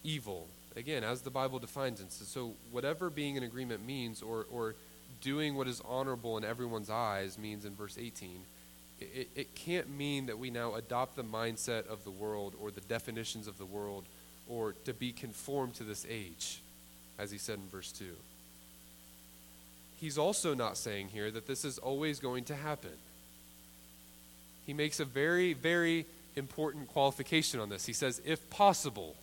evil. 0.04 0.48
Again, 0.76 1.04
as 1.04 1.22
the 1.22 1.30
Bible 1.30 1.60
defines 1.60 2.02
it. 2.02 2.12
So, 2.12 2.54
whatever 2.72 3.10
being 3.10 3.38
in 3.38 3.44
agreement 3.44 3.86
means, 3.86 4.22
or, 4.22 4.46
or 4.52 4.76
doing 5.22 5.56
what 5.56 5.68
is 5.68 5.82
honorable 5.88 6.38
in 6.38 6.44
everyone's 6.44 6.90
eyes 6.90 7.38
means 7.38 7.64
in 7.66 7.74
verse 7.76 7.98
18, 7.98 8.42
it, 9.00 9.30
it 9.36 9.56
can't 9.56 9.90
mean 9.90 10.28
that 10.28 10.40
we 10.40 10.50
now 10.50 10.76
adopt 10.76 11.16
the 11.16 11.24
mindset 11.24 11.88
of 11.88 12.04
the 12.04 12.12
world 12.12 12.54
or 12.62 12.72
the 12.72 12.82
definitions 12.82 13.48
of 13.48 13.58
the 13.58 13.66
world 13.66 14.06
or 14.48 14.74
to 14.86 14.94
be 14.94 15.12
conformed 15.12 15.74
to 15.76 15.84
this 15.84 16.06
age, 16.10 16.62
as 17.18 17.32
he 17.32 17.38
said 17.38 17.60
in 17.60 17.68
verse 17.70 17.92
2. 17.92 18.06
He's 20.00 20.18
also 20.18 20.54
not 20.54 20.78
saying 20.78 21.10
here 21.10 21.32
that 21.32 21.48
this 21.48 21.66
is 21.66 21.78
always 21.78 22.20
going 22.20 22.44
to 22.46 22.56
happen. 22.56 22.92
He 24.66 24.74
makes 24.74 25.00
a 25.00 25.06
very, 25.06 25.54
very 25.54 26.06
important 26.36 26.88
qualification 26.90 27.60
on 27.60 27.70
this. 27.70 27.86
He 27.86 27.94
says, 27.94 28.22
if 28.26 28.50
possible, 28.50 29.16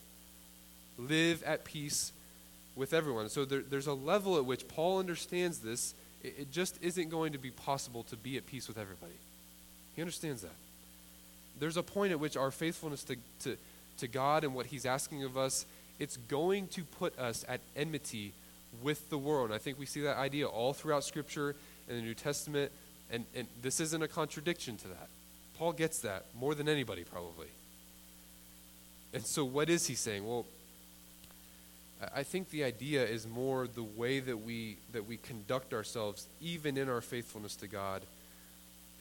live 0.99 1.43
at 1.45 1.65
peace 1.65 2.13
with 2.75 2.95
everyone. 2.95 3.29
So 3.29 3.45
there, 3.45 3.61
there's 3.61 3.87
a 3.87 3.93
level 3.93 4.37
at 4.39 4.45
which 4.45 4.67
Paul 4.69 4.99
understands 4.99 5.59
this. 5.59 5.95
It, 6.23 6.35
it 6.39 6.53
just 6.53 6.83
isn't 6.83 7.11
going 7.11 7.33
to 7.33 7.39
be 7.39 7.51
possible 7.51 8.03
to 8.05 8.17
be 8.17 8.37
at 8.37 8.47
peace 8.47 8.67
with 8.67 8.79
everybody. 8.79 9.13
He 9.95 10.03
understands 10.03 10.43
that. 10.43 10.55
There's 11.59 11.77
a 11.77 11.83
point 11.83 12.13
at 12.13 12.21
which 12.21 12.37
our 12.37 12.51
faithfulness 12.51 13.05
to, 13.05 13.17
to, 13.45 13.57
to 13.99 14.09
God 14.09 14.45
and 14.45 14.55
what 14.55 14.67
He's 14.67 14.87
asking 14.87 15.25
of 15.25 15.37
us, 15.37 15.67
it's 15.99 16.17
going 16.17 16.69
to 16.69 16.85
put 16.85 17.19
us 17.19 17.45
at 17.49 17.61
enmity 17.77 18.33
with 18.83 19.11
the 19.11 19.19
world. 19.19 19.47
And 19.47 19.55
I 19.55 19.59
think 19.59 19.79
we 19.79 19.87
see 19.87 20.01
that 20.03 20.17
idea 20.17 20.47
all 20.47 20.73
throughout 20.73 21.05
Scripture 21.05 21.55
and 21.89 21.99
the 21.99 22.03
New 22.03 22.15
Testament, 22.15 22.73
and, 23.11 23.25
and 23.35 23.47
this 23.61 23.81
isn't 23.81 24.03
a 24.03 24.09
contradiction 24.09 24.77
to 24.79 24.89
that. 24.89 25.09
Paul 25.59 25.73
gets 25.73 26.01
that 26.01 26.25
more 26.35 26.55
than 26.55 26.69
anybody, 26.69 27.05
probably. 27.05 27.49
And 29.13 29.25
so, 29.25 29.45
what 29.45 29.69
is 29.69 29.87
he 29.87 29.95
saying? 29.95 30.27
Well, 30.27 30.47
I 32.15 32.23
think 32.23 32.51
the 32.51 32.65
idea 32.65 33.05
is 33.05 33.27
more 33.27 33.69
the 33.69 33.83
way 33.83 34.19
that 34.21 34.39
we 34.39 34.77
that 34.93 35.07
we 35.07 35.19
conduct 35.19 35.73
ourselves, 35.73 36.27
even 36.41 36.77
in 36.77 36.89
our 36.89 37.01
faithfulness 37.01 37.55
to 37.57 37.69
God, 37.69 38.03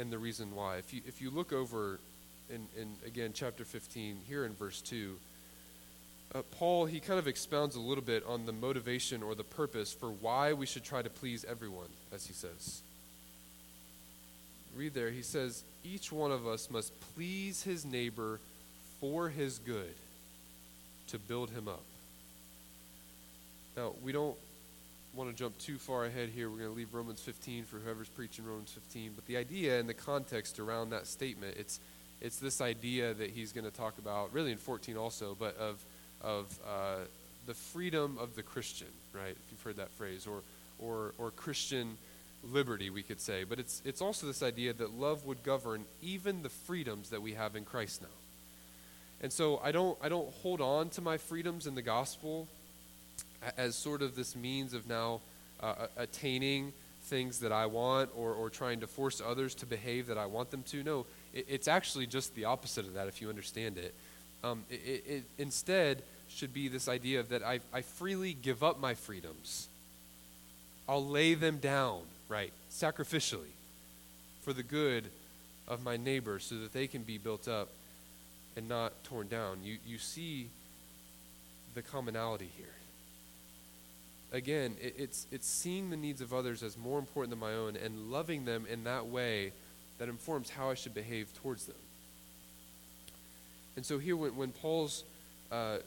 and 0.01 0.11
the 0.11 0.17
reason 0.17 0.55
why. 0.55 0.77
If 0.77 0.93
you 0.93 1.01
if 1.05 1.21
you 1.21 1.29
look 1.29 1.53
over 1.53 1.99
in, 2.49 2.67
in 2.77 2.95
again 3.05 3.31
chapter 3.33 3.63
15 3.63 4.17
here 4.27 4.43
in 4.43 4.53
verse 4.53 4.81
2, 4.81 5.15
uh, 6.33 6.41
Paul 6.57 6.87
he 6.87 6.99
kind 6.99 7.19
of 7.19 7.27
expounds 7.27 7.75
a 7.75 7.79
little 7.79 8.03
bit 8.03 8.25
on 8.27 8.47
the 8.47 8.51
motivation 8.51 9.21
or 9.21 9.35
the 9.35 9.43
purpose 9.43 9.93
for 9.93 10.09
why 10.09 10.53
we 10.53 10.65
should 10.65 10.83
try 10.83 11.03
to 11.03 11.09
please 11.09 11.45
everyone, 11.45 11.89
as 12.11 12.25
he 12.25 12.33
says. 12.33 12.81
Read 14.75 14.93
there. 14.93 15.11
He 15.11 15.21
says, 15.21 15.63
each 15.83 16.11
one 16.11 16.31
of 16.31 16.47
us 16.47 16.71
must 16.71 16.93
please 17.13 17.61
his 17.63 17.85
neighbor 17.85 18.39
for 19.01 19.29
his 19.29 19.59
good 19.59 19.93
to 21.07 21.19
build 21.19 21.51
him 21.51 21.67
up. 21.67 21.83
Now, 23.75 23.91
we 24.01 24.13
don't 24.13 24.37
want 25.13 25.29
to 25.29 25.35
jump 25.35 25.57
too 25.57 25.77
far 25.77 26.05
ahead 26.05 26.29
here. 26.29 26.49
We're 26.49 26.59
going 26.59 26.69
to 26.69 26.75
leave 26.75 26.93
Romans 26.93 27.21
15 27.21 27.65
for 27.65 27.77
whoever's 27.77 28.09
preaching 28.09 28.45
Romans 28.45 28.71
15. 28.71 29.11
But 29.15 29.25
the 29.25 29.37
idea 29.37 29.79
and 29.79 29.87
the 29.89 29.93
context 29.93 30.59
around 30.59 30.91
that 30.91 31.05
statement, 31.05 31.57
it's, 31.57 31.79
it's 32.21 32.37
this 32.37 32.61
idea 32.61 33.13
that 33.13 33.31
he's 33.31 33.51
going 33.51 33.65
to 33.65 33.71
talk 33.71 33.97
about, 33.97 34.33
really 34.33 34.51
in 34.51 34.57
14 34.57 34.95
also, 34.95 35.35
but 35.37 35.57
of, 35.57 35.83
of 36.21 36.59
uh, 36.65 36.95
the 37.45 37.53
freedom 37.53 38.17
of 38.19 38.35
the 38.35 38.43
Christian, 38.43 38.87
right? 39.13 39.31
If 39.31 39.51
you've 39.51 39.61
heard 39.61 39.77
that 39.77 39.91
phrase, 39.91 40.25
or, 40.25 40.41
or, 40.79 41.13
or 41.17 41.31
Christian 41.31 41.97
liberty, 42.49 42.89
we 42.89 43.03
could 43.03 43.19
say. 43.19 43.43
But 43.43 43.59
it's, 43.59 43.81
it's 43.83 44.01
also 44.01 44.27
this 44.27 44.41
idea 44.41 44.73
that 44.73 44.93
love 44.93 45.25
would 45.25 45.43
govern 45.43 45.83
even 46.01 46.41
the 46.41 46.49
freedoms 46.49 47.09
that 47.09 47.21
we 47.21 47.33
have 47.33 47.55
in 47.55 47.65
Christ 47.65 48.01
now. 48.01 48.07
And 49.19 49.31
so 49.31 49.59
I 49.63 49.71
don't, 49.71 49.97
I 50.01 50.09
don't 50.09 50.31
hold 50.35 50.61
on 50.61 50.89
to 50.91 51.01
my 51.01 51.17
freedoms 51.17 51.67
in 51.67 51.75
the 51.75 51.81
gospel 51.81 52.47
as 53.57 53.75
sort 53.75 54.01
of 54.01 54.15
this 54.15 54.35
means 54.35 54.73
of 54.73 54.87
now 54.87 55.21
uh, 55.61 55.87
attaining 55.97 56.73
things 57.03 57.39
that 57.39 57.51
I 57.51 57.65
want 57.65 58.09
or, 58.15 58.33
or 58.33 58.49
trying 58.49 58.79
to 58.81 58.87
force 58.87 59.21
others 59.25 59.55
to 59.55 59.65
behave 59.65 60.07
that 60.07 60.17
I 60.17 60.27
want 60.27 60.51
them 60.51 60.63
to. 60.63 60.83
No, 60.83 61.05
it, 61.33 61.45
it's 61.49 61.67
actually 61.67 62.07
just 62.07 62.35
the 62.35 62.45
opposite 62.45 62.85
of 62.85 62.93
that 62.93 63.07
if 63.07 63.21
you 63.21 63.29
understand 63.29 63.77
it. 63.77 63.93
Um, 64.43 64.63
it, 64.69 65.03
it, 65.07 65.23
instead 65.37 66.03
should 66.29 66.53
be 66.53 66.67
this 66.67 66.87
idea 66.87 67.19
of 67.19 67.29
that 67.29 67.43
I, 67.43 67.59
I 67.73 67.81
freely 67.81 68.33
give 68.33 68.63
up 68.63 68.79
my 68.79 68.93
freedoms. 68.93 69.67
I'll 70.87 71.05
lay 71.05 71.33
them 71.33 71.57
down, 71.57 72.01
right, 72.27 72.53
sacrificially 72.71 73.53
for 74.41 74.53
the 74.53 74.63
good 74.63 75.05
of 75.67 75.83
my 75.83 75.97
neighbor 75.97 76.39
so 76.39 76.55
that 76.55 76.73
they 76.73 76.87
can 76.87 77.03
be 77.03 77.17
built 77.17 77.47
up 77.47 77.69
and 78.55 78.67
not 78.67 79.03
torn 79.03 79.27
down. 79.27 79.59
You, 79.63 79.77
you 79.85 79.97
see 79.97 80.47
the 81.75 81.81
commonality 81.81 82.49
here. 82.57 82.67
Again, 84.31 84.75
it, 84.81 84.95
it's, 84.97 85.27
it's 85.31 85.47
seeing 85.47 85.89
the 85.89 85.97
needs 85.97 86.21
of 86.21 86.33
others 86.33 86.63
as 86.63 86.77
more 86.77 86.99
important 86.99 87.31
than 87.31 87.39
my 87.39 87.53
own 87.53 87.75
and 87.75 88.11
loving 88.11 88.45
them 88.45 88.65
in 88.69 88.85
that 88.85 89.07
way 89.07 89.51
that 89.97 90.09
informs 90.09 90.49
how 90.49 90.69
I 90.69 90.73
should 90.73 90.93
behave 90.93 91.33
towards 91.41 91.65
them. 91.65 91.75
And 93.75 93.85
so 93.85 93.99
here, 93.99 94.15
when, 94.15 94.35
when 94.35 94.51
Paul's 94.51 95.03
uh, 95.51 95.77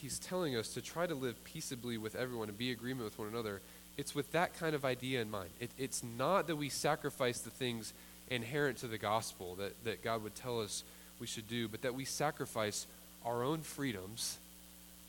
he's 0.00 0.18
telling 0.18 0.56
us 0.56 0.74
to 0.74 0.82
try 0.82 1.06
to 1.06 1.14
live 1.14 1.42
peaceably 1.44 1.98
with 1.98 2.14
everyone 2.14 2.48
and 2.48 2.58
be 2.58 2.70
agreement 2.70 3.04
with 3.04 3.18
one 3.18 3.28
another, 3.28 3.60
it's 3.96 4.14
with 4.14 4.30
that 4.32 4.58
kind 4.58 4.74
of 4.74 4.84
idea 4.84 5.20
in 5.22 5.30
mind. 5.30 5.48
It, 5.58 5.70
it's 5.78 6.02
not 6.02 6.46
that 6.48 6.56
we 6.56 6.68
sacrifice 6.68 7.40
the 7.40 7.50
things 7.50 7.92
inherent 8.28 8.78
to 8.78 8.88
the 8.88 8.98
gospel 8.98 9.54
that, 9.56 9.84
that 9.84 10.04
God 10.04 10.22
would 10.22 10.34
tell 10.34 10.60
us 10.60 10.84
we 11.18 11.26
should 11.26 11.48
do, 11.48 11.66
but 11.68 11.82
that 11.82 11.94
we 11.94 12.04
sacrifice 12.04 12.86
our 13.24 13.42
own 13.42 13.62
freedoms, 13.62 14.38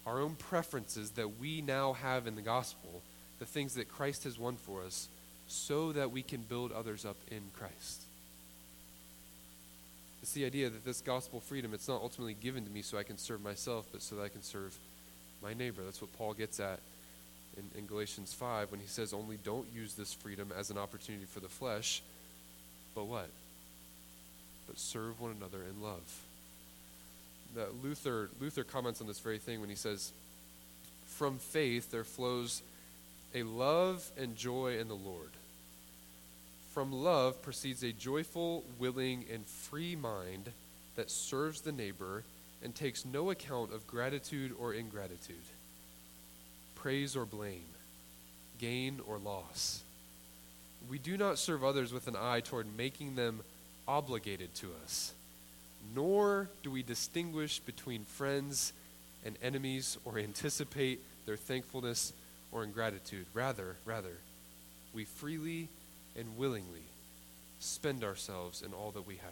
our 0.08 0.22
own 0.22 0.36
preferences 0.36 1.12
that 1.12 1.38
we 1.38 1.62
now 1.62 1.94
have 1.94 2.28
in 2.28 2.36
the 2.36 2.42
gospel, 2.42 3.02
the 3.40 3.46
things 3.46 3.76
that 3.76 3.90
Christ 3.90 4.24
has 4.24 4.40
won 4.40 4.56
for 4.56 4.82
us, 4.82 5.10
so 5.48 5.92
that 5.92 6.12
we 6.12 6.24
can 6.24 6.42
build 6.42 6.72
others 6.72 7.06
up 7.06 7.18
in 7.30 7.42
Christ. 7.54 8.04
It's 10.22 10.32
the 10.32 10.46
idea 10.46 10.70
that 10.70 10.86
this 10.86 11.02
gospel 11.02 11.42
freedom, 11.42 11.74
it's 11.74 11.90
not 11.90 12.02
ultimately 12.02 12.34
given 12.34 12.64
to 12.66 12.72
me 12.72 12.82
so 12.82 12.98
I 12.98 13.04
can 13.04 13.18
serve 13.18 13.42
myself, 13.42 13.86
but 13.92 14.02
so 14.02 14.16
that 14.16 14.24
I 14.24 14.30
can 14.30 14.42
serve 14.42 14.78
my 15.44 15.54
neighbor. 15.54 15.84
That's 15.84 16.02
what 16.02 16.18
Paul 16.18 16.34
gets 16.34 16.60
at 16.60 16.80
in, 17.58 17.80
in 17.80 17.86
Galatians 17.86 18.34
5 18.34 18.72
when 18.72 18.80
he 18.80 18.88
says, 18.88 19.14
only 19.14 19.38
don't 19.44 19.68
use 19.74 19.94
this 19.94 20.14
freedom 20.14 20.52
as 20.58 20.70
an 20.70 20.78
opportunity 20.78 21.26
for 21.26 21.42
the 21.42 21.50
flesh, 21.50 22.02
but 22.96 23.06
what? 23.06 23.30
But 24.68 24.80
serve 24.80 25.20
one 25.20 25.36
another 25.38 25.64
in 25.64 25.82
love. 25.82 26.22
The 27.56 27.68
Luther, 27.84 28.30
Luther 28.40 28.64
comments 28.64 29.02
on 29.02 29.08
this 29.08 29.20
very 29.20 29.40
thing 29.40 29.62
when 29.62 29.70
he 29.70 29.76
says, 29.76 30.12
From 31.06 31.40
faith 31.40 31.92
there 31.92 32.04
flows 32.04 32.62
a 33.34 33.44
love 33.44 34.10
and 34.18 34.36
joy 34.36 34.78
in 34.80 34.88
the 34.88 34.96
Lord. 34.96 35.32
From 36.74 36.92
love 36.92 37.42
proceeds 37.42 37.84
a 37.84 37.92
joyful, 37.92 38.64
willing, 38.78 39.26
and 39.34 39.46
free 39.46 39.96
mind 39.96 40.52
that 40.96 41.10
serves 41.10 41.62
the 41.62 41.72
neighbor 41.72 42.24
and 42.64 42.76
takes 42.76 43.06
no 43.06 43.30
account 43.30 43.74
of 43.74 43.88
gratitude 43.88 44.54
or 44.60 44.74
ingratitude, 44.74 45.36
praise 46.76 47.16
or 47.16 47.26
blame, 47.26 47.66
gain 48.60 49.00
or 49.08 49.18
loss. 49.18 49.82
We 50.90 51.00
do 51.00 51.18
not 51.18 51.38
serve 51.38 51.64
others 51.64 51.92
with 51.92 52.08
an 52.08 52.16
eye 52.16 52.42
toward 52.42 52.68
making 52.78 53.16
them 53.16 53.42
obligated 53.88 54.54
to 54.56 54.70
us, 54.84 55.14
nor 55.96 56.50
do 56.64 56.72
we 56.72 56.84
distinguish 56.84 57.60
between 57.60 58.04
friends 58.06 58.74
and 59.26 59.38
enemies 59.42 59.98
or 60.06 60.18
anticipate 60.20 61.00
their 61.26 61.38
thankfulness 61.38 62.14
or 62.52 62.64
ingratitude. 62.64 63.26
Rather, 63.34 63.76
rather, 63.86 64.18
we 64.94 65.06
freely 65.06 65.68
and 66.18 66.38
willingly 66.38 66.84
spend 67.60 68.04
ourselves 68.04 68.62
in 68.62 68.74
all 68.74 68.92
that 68.92 69.06
we 69.08 69.16
have. 69.16 69.32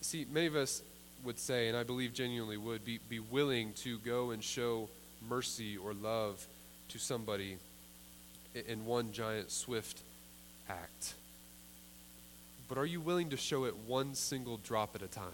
See, 0.00 0.26
many 0.30 0.46
of 0.46 0.56
us 0.56 0.82
would 1.24 1.38
say, 1.38 1.68
and 1.68 1.76
I 1.76 1.84
believe 1.84 2.12
genuinely 2.12 2.56
would, 2.56 2.84
be, 2.84 2.98
be 3.08 3.20
willing 3.20 3.72
to 3.74 3.98
go 3.98 4.30
and 4.30 4.42
show 4.42 4.88
mercy 5.28 5.76
or 5.76 5.94
love 5.94 6.44
to 6.88 6.98
somebody 6.98 7.56
in 8.68 8.84
one 8.84 9.12
giant, 9.12 9.50
swift 9.50 10.00
act. 10.68 11.14
But 12.72 12.80
are 12.80 12.86
you 12.86 13.02
willing 13.02 13.28
to 13.28 13.36
show 13.36 13.66
it 13.66 13.76
one 13.86 14.14
single 14.14 14.56
drop 14.56 14.94
at 14.94 15.02
a 15.02 15.06
time? 15.06 15.26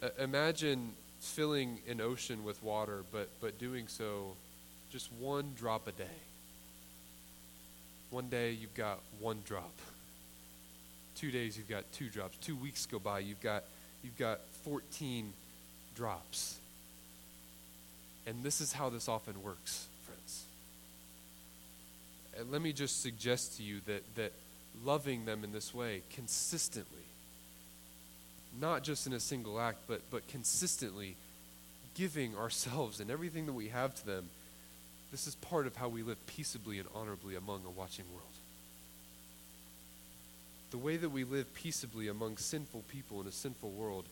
Uh, 0.00 0.10
imagine 0.20 0.92
filling 1.18 1.80
an 1.88 2.00
ocean 2.00 2.44
with 2.44 2.62
water, 2.62 3.00
but, 3.10 3.28
but 3.40 3.58
doing 3.58 3.88
so 3.88 4.36
just 4.92 5.10
one 5.18 5.50
drop 5.58 5.88
a 5.88 5.90
day. 5.90 6.04
One 8.10 8.28
day 8.28 8.52
you've 8.52 8.76
got 8.76 9.00
one 9.18 9.38
drop. 9.44 9.72
Two 11.16 11.32
days 11.32 11.56
you've 11.58 11.68
got 11.68 11.82
two 11.90 12.08
drops. 12.08 12.36
Two 12.36 12.54
weeks 12.54 12.86
go 12.86 13.00
by, 13.00 13.18
you've 13.18 13.42
got 13.42 13.64
you've 14.04 14.16
got 14.16 14.38
14 14.62 15.32
drops. 15.96 16.56
And 18.28 18.44
this 18.44 18.60
is 18.60 18.72
how 18.72 18.90
this 18.90 19.08
often 19.08 19.42
works, 19.42 19.88
friends. 20.04 20.44
And 22.38 22.52
let 22.52 22.62
me 22.62 22.72
just 22.72 23.02
suggest 23.02 23.56
to 23.56 23.64
you 23.64 23.80
that 23.86 24.04
that 24.14 24.32
loving 24.84 25.24
them 25.24 25.44
in 25.44 25.52
this 25.52 25.74
way 25.74 26.02
consistently 26.14 27.08
not 28.60 28.82
just 28.82 29.06
in 29.06 29.12
a 29.12 29.20
single 29.20 29.60
act, 29.60 29.78
but, 29.86 30.00
but 30.10 30.26
consistently 30.28 31.16
giving 31.94 32.36
ourselves 32.36 33.00
and 33.00 33.10
everything 33.10 33.46
that 33.46 33.52
we 33.52 33.68
have 33.68 33.94
to 33.94 34.06
them, 34.06 34.28
this 35.10 35.26
is 35.26 35.34
part 35.36 35.66
of 35.66 35.76
how 35.76 35.88
we 35.88 36.02
live 36.02 36.24
peaceably 36.26 36.78
and 36.78 36.88
honorably 36.94 37.34
among 37.34 37.62
a 37.66 37.70
watching 37.70 38.04
world. 38.12 38.24
The 40.70 40.78
way 40.78 40.96
that 40.96 41.08
we 41.08 41.24
live 41.24 41.52
peaceably 41.54 42.08
among 42.08 42.36
sinful 42.36 42.84
people 42.88 43.20
in 43.20 43.26
a 43.26 43.32
sinful 43.32 43.70
world, 43.70 44.04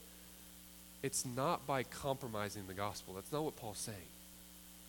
it's 1.02 1.26
not 1.26 1.66
by 1.66 1.82
compromising 1.82 2.66
the 2.66 2.74
gospel. 2.74 3.14
That's 3.14 3.32
not 3.32 3.44
what 3.44 3.56
Paul's 3.56 3.78
saying. 3.78 3.96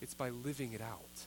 It's 0.01 0.13
by 0.13 0.29
living 0.29 0.73
it 0.73 0.81
out. 0.81 1.25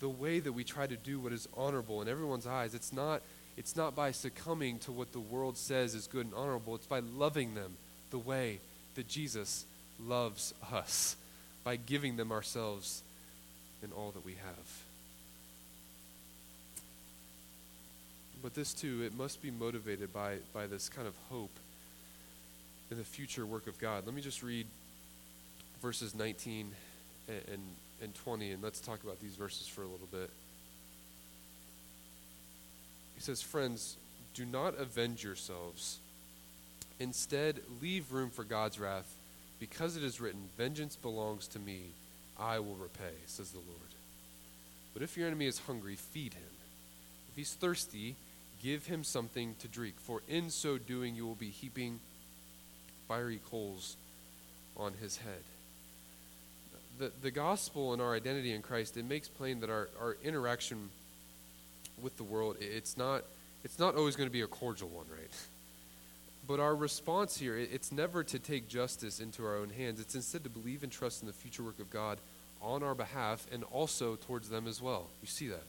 The 0.00 0.08
way 0.08 0.40
that 0.40 0.52
we 0.52 0.64
try 0.64 0.86
to 0.86 0.96
do 0.96 1.18
what 1.18 1.32
is 1.32 1.48
honorable 1.56 2.02
in 2.02 2.08
everyone's 2.08 2.46
eyes, 2.46 2.74
it's 2.74 2.92
not 2.92 3.22
it's 3.56 3.74
not 3.74 3.94
by 3.94 4.10
succumbing 4.10 4.80
to 4.80 4.92
what 4.92 5.12
the 5.12 5.20
world 5.20 5.56
says 5.56 5.94
is 5.94 6.06
good 6.06 6.26
and 6.26 6.34
honorable. 6.34 6.74
It's 6.74 6.86
by 6.86 7.00
loving 7.00 7.54
them 7.54 7.76
the 8.10 8.18
way 8.18 8.60
that 8.96 9.08
Jesus 9.08 9.64
loves 10.04 10.52
us, 10.72 11.16
by 11.64 11.76
giving 11.76 12.16
them 12.16 12.32
ourselves 12.32 13.02
and 13.82 13.92
all 13.94 14.10
that 14.10 14.24
we 14.24 14.32
have. 14.32 14.82
But 18.42 18.54
this 18.54 18.74
too, 18.74 19.02
it 19.02 19.16
must 19.16 19.42
be 19.42 19.50
motivated 19.50 20.12
by, 20.12 20.36
by 20.52 20.66
this 20.66 20.88
kind 20.88 21.08
of 21.08 21.14
hope 21.30 21.50
in 22.90 22.98
the 22.98 23.04
future 23.04 23.46
work 23.46 23.66
of 23.66 23.78
God. 23.78 24.04
Let 24.06 24.14
me 24.14 24.20
just 24.20 24.42
read 24.42 24.66
verses 25.80 26.14
19 26.14 26.70
and, 27.28 27.36
and, 27.52 27.62
and 28.02 28.14
20, 28.14 28.52
and 28.52 28.62
let's 28.62 28.80
talk 28.80 29.02
about 29.02 29.20
these 29.20 29.34
verses 29.34 29.66
for 29.66 29.82
a 29.82 29.86
little 29.86 30.08
bit. 30.10 30.30
He 33.14 33.20
says, 33.20 33.40
Friends, 33.40 33.96
do 34.34 34.44
not 34.44 34.78
avenge 34.78 35.24
yourselves. 35.24 35.98
Instead, 36.98 37.60
leave 37.80 38.12
room 38.12 38.30
for 38.30 38.44
God's 38.44 38.78
wrath, 38.78 39.14
because 39.58 39.96
it 39.96 40.04
is 40.04 40.20
written, 40.20 40.48
Vengeance 40.56 40.96
belongs 40.96 41.46
to 41.48 41.58
me, 41.58 41.92
I 42.38 42.58
will 42.58 42.76
repay, 42.76 43.14
says 43.26 43.50
the 43.50 43.58
Lord. 43.58 43.70
But 44.92 45.02
if 45.02 45.16
your 45.16 45.26
enemy 45.26 45.46
is 45.46 45.58
hungry, 45.58 45.96
feed 45.96 46.34
him. 46.34 46.42
If 47.30 47.36
he's 47.36 47.54
thirsty, 47.54 48.16
give 48.62 48.86
him 48.86 49.04
something 49.04 49.54
to 49.60 49.68
drink, 49.68 49.94
for 49.98 50.22
in 50.28 50.50
so 50.50 50.78
doing 50.78 51.14
you 51.14 51.26
will 51.26 51.34
be 51.34 51.50
heaping 51.50 52.00
fiery 53.08 53.40
coals 53.50 53.96
on 54.76 54.94
his 54.94 55.16
head. 55.18 55.42
The, 56.98 57.12
the 57.22 57.30
gospel 57.30 57.92
and 57.92 58.00
our 58.00 58.14
identity 58.14 58.54
in 58.54 58.62
Christ, 58.62 58.96
it 58.96 59.04
makes 59.04 59.28
plain 59.28 59.60
that 59.60 59.70
our, 59.70 59.88
our 60.00 60.16
interaction 60.24 60.90
with 62.00 62.16
the 62.16 62.24
world, 62.24 62.56
it's 62.60 62.96
not, 62.96 63.24
it's 63.64 63.78
not 63.78 63.96
always 63.96 64.16
going 64.16 64.28
to 64.28 64.32
be 64.32 64.40
a 64.42 64.46
cordial 64.46 64.88
one, 64.88 65.06
right? 65.10 65.30
But 66.48 66.60
our 66.60 66.76
response 66.76 67.36
here, 67.38 67.58
it's 67.58 67.90
never 67.90 68.22
to 68.22 68.38
take 68.38 68.68
justice 68.68 69.18
into 69.18 69.44
our 69.44 69.56
own 69.56 69.68
hands. 69.68 69.98
It's 69.98 70.14
instead 70.14 70.44
to 70.44 70.48
believe 70.48 70.84
and 70.84 70.92
trust 70.92 71.20
in 71.20 71.26
the 71.26 71.32
future 71.32 71.64
work 71.64 71.80
of 71.80 71.90
God 71.90 72.18
on 72.62 72.84
our 72.84 72.94
behalf 72.94 73.48
and 73.52 73.64
also 73.64 74.14
towards 74.14 74.48
them 74.48 74.68
as 74.68 74.80
well. 74.80 75.08
You 75.22 75.26
see 75.26 75.48
that? 75.48 75.66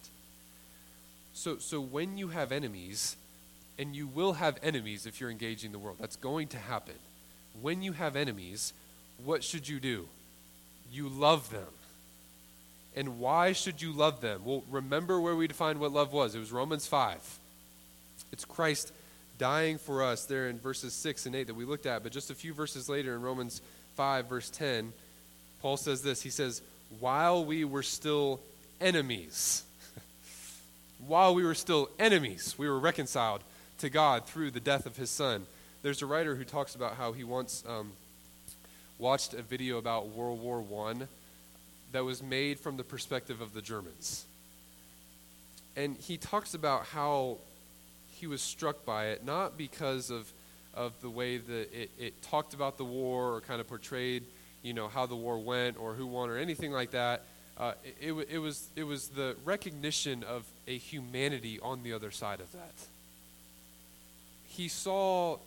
So, 1.33 1.57
so 1.57 1.81
when 1.81 2.19
you 2.19 2.27
have 2.27 2.51
enemies, 2.51 3.15
and 3.77 3.95
you 3.95 4.07
will 4.07 4.33
have 4.33 4.57
enemies 4.63 5.05
if 5.05 5.21
you're 5.21 5.29
engaging 5.29 5.71
the 5.71 5.79
world, 5.79 5.97
that's 5.99 6.15
going 6.15 6.47
to 6.49 6.57
happen. 6.57 6.95
When 7.61 7.81
you 7.81 7.93
have 7.93 8.15
enemies, 8.15 8.73
what 9.23 9.43
should 9.43 9.67
you 9.67 9.79
do? 9.79 10.07
You 10.91 11.09
love 11.09 11.49
them. 11.49 11.67
And 12.95 13.19
why 13.19 13.53
should 13.53 13.81
you 13.81 13.91
love 13.91 14.21
them? 14.21 14.41
Well, 14.43 14.63
remember 14.69 15.21
where 15.21 15.35
we 15.35 15.47
defined 15.47 15.79
what 15.79 15.91
love 15.91 16.13
was. 16.13 16.33
It 16.33 16.39
was 16.39 16.51
Romans 16.51 16.87
5. 16.87 17.39
It's 18.31 18.43
Christ 18.43 18.91
dying 19.37 19.77
for 19.77 20.03
us 20.03 20.25
there 20.25 20.49
in 20.49 20.57
verses 20.59 20.93
6 20.93 21.27
and 21.27 21.35
8 21.35 21.47
that 21.47 21.53
we 21.53 21.65
looked 21.65 21.85
at. 21.85 22.03
But 22.03 22.11
just 22.11 22.31
a 22.31 22.35
few 22.35 22.53
verses 22.53 22.89
later 22.89 23.13
in 23.15 23.21
Romans 23.21 23.61
5, 23.95 24.27
verse 24.27 24.49
10, 24.49 24.93
Paul 25.61 25.77
says 25.77 26.01
this 26.01 26.21
He 26.21 26.29
says, 26.29 26.61
While 26.99 27.45
we 27.45 27.65
were 27.65 27.83
still 27.83 28.39
enemies, 28.81 29.63
while 31.07 31.35
we 31.35 31.43
were 31.43 31.55
still 31.55 31.89
enemies, 31.99 32.55
we 32.57 32.67
were 32.67 32.79
reconciled 32.79 33.41
to 33.79 33.89
God 33.89 34.25
through 34.25 34.51
the 34.51 34.59
death 34.59 34.85
of 34.85 34.97
his 34.97 35.09
son. 35.09 35.45
There's 35.83 36.01
a 36.01 36.07
writer 36.07 36.35
who 36.35 36.43
talks 36.43 36.75
about 36.75 36.95
how 36.95 37.13
he 37.13 37.23
once 37.23 37.63
um, 37.67 37.91
watched 38.99 39.33
a 39.33 39.41
video 39.41 39.77
about 39.77 40.09
World 40.09 40.41
War 40.41 40.63
I 40.89 41.07
that 41.91 42.03
was 42.03 42.21
made 42.21 42.59
from 42.59 42.77
the 42.77 42.83
perspective 42.83 43.41
of 43.41 43.53
the 43.53 43.61
Germans. 43.61 44.25
And 45.75 45.95
he 45.97 46.17
talks 46.17 46.53
about 46.53 46.85
how 46.85 47.37
he 48.11 48.27
was 48.27 48.41
struck 48.41 48.83
by 48.85 49.07
it, 49.07 49.23
not 49.23 49.57
because 49.57 50.09
of, 50.09 50.31
of 50.73 50.99
the 51.01 51.09
way 51.09 51.37
that 51.37 51.73
it, 51.73 51.91
it 51.99 52.21
talked 52.23 52.53
about 52.53 52.77
the 52.77 52.83
war 52.83 53.35
or 53.35 53.41
kind 53.41 53.61
of 53.61 53.67
portrayed, 53.67 54.23
you 54.63 54.73
know, 54.73 54.87
how 54.87 55.05
the 55.05 55.15
war 55.15 55.37
went 55.37 55.79
or 55.79 55.93
who 55.93 56.07
won 56.07 56.29
or 56.29 56.37
anything 56.37 56.71
like 56.71 56.91
that. 56.91 57.21
Uh, 57.57 57.73
it, 58.01 58.11
it, 58.11 58.27
it, 58.31 58.37
was, 58.39 58.67
it 58.75 58.83
was 58.83 59.09
the 59.09 59.35
recognition 59.45 60.23
of 60.23 60.45
a 60.67 60.77
humanity 60.77 61.59
on 61.61 61.83
the 61.83 61.93
other 61.93 62.11
side 62.11 62.39
of 62.39 62.51
that. 62.51 62.73
He 64.47 64.67
saw 64.67 65.37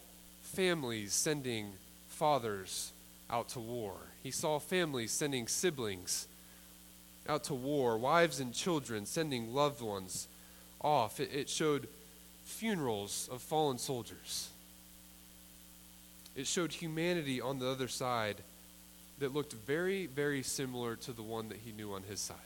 families 0.43 1.13
sending 1.13 1.73
fathers 2.09 2.93
out 3.31 3.49
to 3.51 3.61
war. 3.61 3.95
He 4.23 4.31
saw 4.31 4.59
families 4.59 5.13
sending 5.13 5.49
siblings 5.49 6.27
out 7.29 7.45
to 7.45 7.55
war, 7.55 7.97
wives 7.97 8.41
and 8.41 8.53
children 8.53 9.07
sending 9.07 9.55
loved 9.55 9.81
ones 9.81 10.29
off. 10.81 11.21
It, 11.21 11.31
it 11.33 11.49
showed 11.49 11.89
funerals 12.45 13.29
of 13.31 13.41
fallen 13.41 13.79
soldiers. 13.79 14.51
It 16.35 16.47
showed 16.47 16.73
humanity 16.73 17.41
on 17.41 17.59
the 17.59 17.69
other 17.69 17.89
side 17.89 18.37
that 19.19 19.35
looked 19.35 19.53
very, 19.53 20.07
very 20.07 20.43
similar 20.43 20.97
to 20.97 21.13
the 21.13 21.23
one 21.23 21.49
that 21.51 21.59
he 21.59 21.73
knew 21.73 21.93
on 21.93 22.03
his 22.03 22.21
side. 22.21 22.37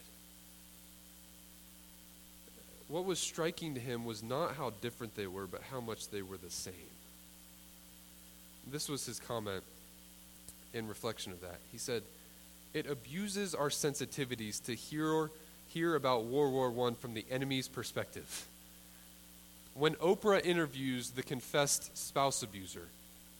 What 2.89 3.05
was 3.05 3.19
striking 3.19 3.75
to 3.75 3.81
him 3.81 4.05
was 4.05 4.23
not 4.23 4.57
how 4.57 4.73
different 4.81 5.15
they 5.15 5.27
were, 5.27 5.47
but 5.47 5.63
how 5.71 5.81
much 5.81 6.09
they 6.09 6.23
were 6.23 6.37
the 6.37 6.51
same. 6.51 6.75
This 8.71 8.89
was 8.89 9.07
his 9.07 9.21
comment 9.21 9.63
in 10.75 10.89
reflection 10.89 11.33
of 11.33 11.41
that. 11.41 11.59
He 11.73 11.79
said, 11.79 12.03
It 12.75 12.87
abuses 12.87 13.55
our 13.55 13.69
sensitivities 13.69 14.63
to 14.65 14.75
hear, 14.75 15.31
hear 15.69 15.95
about 15.95 16.25
World 16.25 16.53
War 16.53 16.89
I 16.89 16.95
from 16.95 17.15
the 17.15 17.25
enemy's 17.31 17.69
perspective. 17.69 18.47
When 19.75 19.95
Oprah 19.97 20.45
interviews 20.45 21.11
the 21.11 21.23
confessed 21.23 21.97
spouse 21.97 22.43
abuser, 22.43 22.89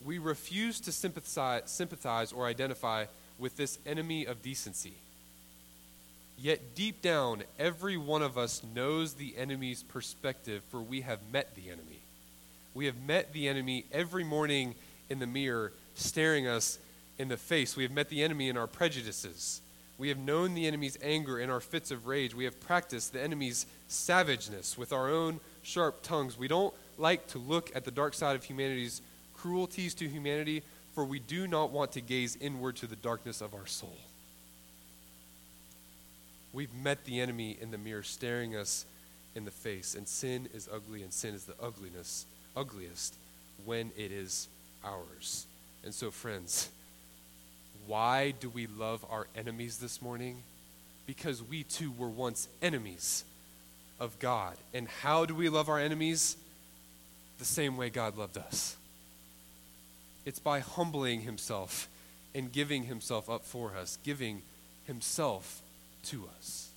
we 0.03 0.17
refuse 0.17 0.79
to 0.81 0.91
sympathize, 0.91 1.63
sympathize 1.65 2.31
or 2.31 2.45
identify 2.45 3.05
with 3.39 3.57
this 3.57 3.77
enemy 3.85 4.25
of 4.25 4.41
decency. 4.41 4.93
Yet 6.37 6.75
deep 6.75 7.01
down, 7.01 7.43
every 7.57 7.95
one 7.95 8.21
of 8.21 8.37
us 8.37 8.61
knows 8.75 9.13
the 9.13 9.37
enemy's 9.37 9.83
perspective, 9.83 10.63
for 10.69 10.81
we 10.81 11.01
have 11.01 11.19
met 11.31 11.55
the 11.55 11.69
enemy. 11.69 11.99
We 12.73 12.87
have 12.87 13.01
met 13.01 13.31
the 13.31 13.47
enemy 13.47 13.85
every 13.91 14.25
morning 14.25 14.75
in 15.09 15.19
the 15.19 15.27
mirror, 15.27 15.71
staring 15.95 16.45
us 16.45 16.77
in 17.17 17.27
the 17.27 17.37
face. 17.37 17.75
We 17.75 17.83
have 17.83 17.91
met 17.91 18.09
the 18.09 18.23
enemy 18.23 18.49
in 18.49 18.57
our 18.57 18.67
prejudices. 18.67 19.61
We 19.97 20.09
have 20.09 20.17
known 20.17 20.53
the 20.53 20.67
enemy's 20.67 20.97
anger 21.01 21.39
in 21.39 21.49
our 21.49 21.61
fits 21.61 21.91
of 21.91 22.05
rage. 22.07 22.35
We 22.35 22.43
have 22.43 22.59
practiced 22.59 23.13
the 23.13 23.21
enemy's 23.21 23.65
savageness 23.87 24.77
with 24.77 24.91
our 24.91 25.09
own 25.09 25.39
sharp 25.63 26.01
tongues. 26.03 26.37
We 26.37 26.47
don't 26.47 26.73
like 26.97 27.27
to 27.27 27.37
look 27.37 27.73
at 27.75 27.85
the 27.85 27.91
dark 27.91 28.13
side 28.13 28.35
of 28.35 28.43
humanity's 28.43 29.01
cruelties 29.33 29.93
to 29.95 30.07
humanity, 30.07 30.63
for 30.93 31.05
we 31.05 31.19
do 31.19 31.47
not 31.47 31.71
want 31.71 31.93
to 31.93 32.01
gaze 32.01 32.37
inward 32.41 32.75
to 32.77 32.87
the 32.87 32.95
darkness 32.95 33.41
of 33.41 33.53
our 33.53 33.67
soul. 33.67 33.97
We've 36.51 36.73
met 36.73 37.03
the 37.05 37.19
enemy 37.19 37.57
in 37.59 37.71
the 37.71 37.77
mirror, 37.77 38.03
staring 38.03 38.55
us 38.55 38.85
in 39.35 39.43
the 39.43 39.51
face, 39.51 39.93
and 39.95 40.07
sin 40.07 40.47
is 40.53 40.69
ugly, 40.73 41.03
and 41.03 41.11
sin 41.11 41.35
is 41.35 41.43
the 41.43 41.55
ugliness, 41.61 42.25
ugliest 42.55 43.15
when 43.65 43.91
it 43.97 44.11
is 44.11 44.47
ours. 44.83 45.47
And 45.83 45.93
so, 45.93 46.11
friends, 46.11 46.69
why 47.87 48.31
do 48.31 48.49
we 48.49 48.67
love 48.67 49.05
our 49.09 49.27
enemies 49.35 49.77
this 49.77 50.01
morning? 50.01 50.43
Because 51.05 51.41
we 51.43 51.63
too 51.63 51.91
were 51.91 52.09
once 52.09 52.47
enemies 52.61 53.23
of 53.99 54.17
God. 54.19 54.55
And 54.73 54.87
how 54.87 55.25
do 55.25 55.35
we 55.35 55.49
love 55.49 55.69
our 55.69 55.79
enemies? 55.79 56.37
The 57.39 57.45
same 57.45 57.77
way 57.77 57.89
God 57.89 58.17
loved 58.17 58.37
us. 58.37 58.75
It's 60.25 60.39
by 60.39 60.59
humbling 60.59 61.21
himself 61.21 61.87
and 62.33 62.51
giving 62.51 62.83
himself 62.83 63.29
up 63.29 63.45
for 63.45 63.75
us, 63.75 63.97
giving 64.03 64.41
himself 64.85 65.61
to 66.05 66.27
us. 66.37 66.69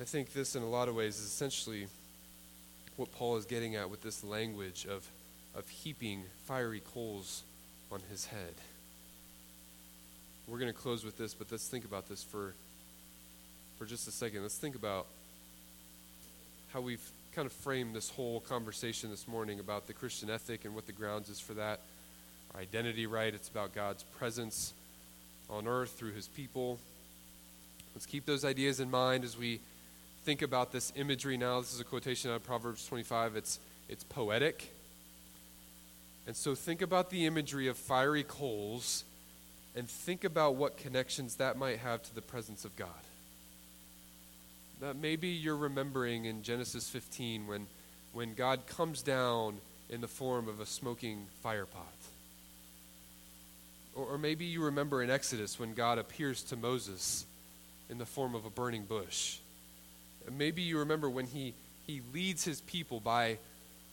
I 0.00 0.04
think 0.04 0.32
this, 0.32 0.54
in 0.54 0.62
a 0.62 0.68
lot 0.68 0.88
of 0.88 0.94
ways, 0.94 1.18
is 1.18 1.26
essentially 1.26 1.88
what 2.96 3.10
Paul 3.12 3.36
is 3.36 3.44
getting 3.44 3.74
at 3.74 3.90
with 3.90 4.00
this 4.00 4.22
language 4.22 4.86
of, 4.88 5.08
of 5.56 5.68
heaping 5.68 6.22
fiery 6.46 6.82
coals 6.94 7.42
on 7.90 8.00
his 8.10 8.26
head. 8.26 8.54
We're 10.46 10.58
going 10.58 10.72
to 10.72 10.78
close 10.78 11.04
with 11.04 11.18
this, 11.18 11.34
but 11.34 11.48
let's 11.50 11.68
think 11.68 11.84
about 11.84 12.08
this 12.08 12.22
for, 12.22 12.54
for 13.78 13.84
just 13.84 14.08
a 14.08 14.10
second. 14.10 14.42
Let's 14.42 14.56
think 14.56 14.74
about 14.74 15.06
how 16.72 16.80
we've 16.80 17.06
kind 17.32 17.46
of 17.46 17.52
framed 17.52 17.94
this 17.94 18.10
whole 18.10 18.40
conversation 18.40 19.10
this 19.10 19.28
morning 19.28 19.60
about 19.60 19.86
the 19.86 19.92
Christian 19.92 20.30
ethic 20.30 20.64
and 20.64 20.74
what 20.74 20.86
the 20.86 20.92
grounds 20.92 21.28
is 21.28 21.40
for 21.40 21.54
that. 21.54 21.80
Our 22.54 22.60
identity, 22.60 23.06
right? 23.06 23.32
It's 23.32 23.48
about 23.48 23.74
God's 23.74 24.02
presence 24.02 24.72
on 25.50 25.66
earth 25.66 25.90
through 25.90 26.12
his 26.12 26.28
people. 26.28 26.78
Let's 27.94 28.06
keep 28.06 28.26
those 28.26 28.44
ideas 28.44 28.80
in 28.80 28.90
mind 28.90 29.24
as 29.24 29.36
we 29.36 29.60
think 30.24 30.42
about 30.42 30.72
this 30.72 30.92
imagery 30.96 31.36
now. 31.36 31.60
This 31.60 31.74
is 31.74 31.80
a 31.80 31.84
quotation 31.84 32.30
out 32.30 32.36
of 32.36 32.44
Proverbs 32.44 32.86
25. 32.86 33.36
It's, 33.36 33.58
it's 33.88 34.04
poetic. 34.04 34.70
And 36.28 36.36
so 36.36 36.54
think 36.54 36.82
about 36.82 37.08
the 37.08 37.24
imagery 37.24 37.68
of 37.68 37.78
fiery 37.78 38.22
coals 38.22 39.04
and 39.74 39.88
think 39.88 40.24
about 40.24 40.56
what 40.56 40.76
connections 40.76 41.36
that 41.36 41.56
might 41.56 41.78
have 41.78 42.02
to 42.02 42.14
the 42.14 42.20
presence 42.20 42.66
of 42.66 42.76
God. 42.76 42.90
That 44.82 44.96
maybe 44.96 45.28
you're 45.28 45.56
remembering 45.56 46.26
in 46.26 46.42
Genesis 46.42 46.86
15 46.90 47.46
when, 47.46 47.66
when 48.12 48.34
God 48.34 48.66
comes 48.66 49.00
down 49.00 49.56
in 49.88 50.02
the 50.02 50.06
form 50.06 50.48
of 50.48 50.60
a 50.60 50.66
smoking 50.66 51.26
fire 51.42 51.64
pot. 51.64 51.86
Or, 53.94 54.04
or 54.04 54.18
maybe 54.18 54.44
you 54.44 54.64
remember 54.64 55.02
in 55.02 55.08
Exodus 55.08 55.58
when 55.58 55.72
God 55.72 55.96
appears 55.96 56.42
to 56.42 56.56
Moses 56.56 57.24
in 57.88 57.96
the 57.96 58.04
form 58.04 58.34
of 58.34 58.44
a 58.44 58.50
burning 58.50 58.84
bush. 58.84 59.38
And 60.26 60.36
maybe 60.36 60.60
you 60.60 60.80
remember 60.80 61.08
when 61.08 61.26
he, 61.26 61.54
he 61.86 62.02
leads 62.12 62.44
his 62.44 62.60
people 62.60 63.00
by 63.00 63.38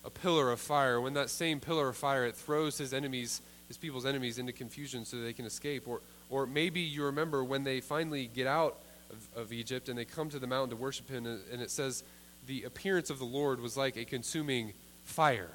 a 0.06 0.10
pillar 0.10 0.52
of 0.52 0.60
fire, 0.60 1.02
when 1.02 1.16
that 1.16 1.30
same 1.30 1.60
pillar 1.60 1.90
of 1.90 1.98
fire 1.98 2.26
it 2.26 2.36
throws 2.36 2.78
his 2.78 2.94
enemies, 2.94 3.42
his 3.68 3.78
people's 3.78 4.06
enemies 4.06 4.38
into 4.38 4.54
confusion 4.54 5.04
so 5.04 5.18
they 5.18 5.34
can 5.34 5.46
escape. 5.46 5.88
Or, 5.88 6.02
or 6.30 6.46
maybe 6.46 6.82
you 6.82 7.04
remember 7.06 7.44
when 7.44 7.64
they 7.64 7.82
finally 7.82 8.28
get 8.28 8.46
out 8.46 8.78
of, 9.10 9.42
of 9.44 9.52
Egypt 9.52 9.90
and 9.90 9.98
they 9.98 10.06
come 10.06 10.30
to 10.30 10.40
the 10.40 10.48
mountain 10.48 10.70
to 10.70 10.76
worship 10.76 11.10
him, 11.10 11.26
and, 11.26 11.42
and 11.52 11.62
it 11.62 11.72
says 11.72 12.04
the 12.46 12.64
appearance 12.64 13.10
of 13.10 13.18
the 13.18 13.26
Lord 13.26 13.60
was 13.60 13.76
like 13.76 13.98
a 13.98 14.06
consuming 14.06 14.74
fire. 15.04 15.50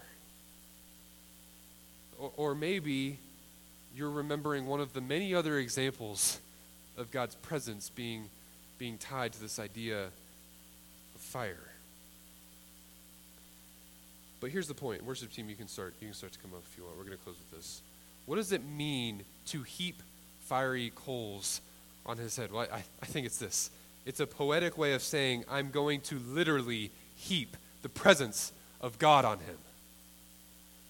Or, 2.19 2.33
or 2.37 2.55
maybe 2.55 3.19
you're 3.95 4.11
remembering 4.11 4.67
one 4.67 4.81
of 4.81 4.93
the 4.93 5.01
many 5.01 5.33
other 5.33 5.59
examples 5.59 6.41
of 6.97 7.13
God's 7.13 7.37
presence 7.37 7.89
being, 7.89 8.25
being 8.79 8.99
tied 8.99 9.33
to 9.35 9.41
this 9.41 9.61
idea 9.61 10.07
of 10.07 11.21
fire. 11.21 11.70
But 14.41 14.51
here's 14.51 14.69
the 14.69 14.75
point. 14.75 15.05
Worship 15.05 15.33
team, 15.33 15.49
you 15.49 15.55
can 15.55 15.69
start. 15.69 15.95
You 16.01 16.09
can 16.09 16.15
start 16.15 16.33
to 16.33 16.39
come 16.39 16.53
up 16.55 16.63
if 16.71 16.77
you 16.77 16.85
want. 16.85 16.97
We're 16.97 17.05
going 17.05 17.17
to 17.17 17.23
close 17.23 17.37
with 17.37 17.59
this. 17.59 17.83
What 18.27 18.37
does 18.37 18.53
it 18.53 18.65
mean 18.65 19.23
to 19.47 19.63
heap 19.63 20.03
fiery 20.41 20.93
coals 20.95 21.61
on 22.07 22.17
his 22.17 22.37
head? 22.37 22.51
Well, 22.51 22.67
I, 22.73 22.83
I 23.03 23.07
think 23.07 23.27
it's 23.27 23.39
this. 23.39 23.71
It's 24.07 24.21
a 24.21 24.27
poetic 24.27 24.79
way 24.79 24.95
of 24.95 25.03
saying, 25.03 25.45
I'm 25.49 25.71
going 25.71 26.01
to 26.03 26.19
literally 26.19 26.91
heap 27.17 27.57
the 27.83 27.89
presence 27.89 28.53
of 28.81 28.99
God 28.99 29.25
on 29.25 29.39
him. 29.39 29.59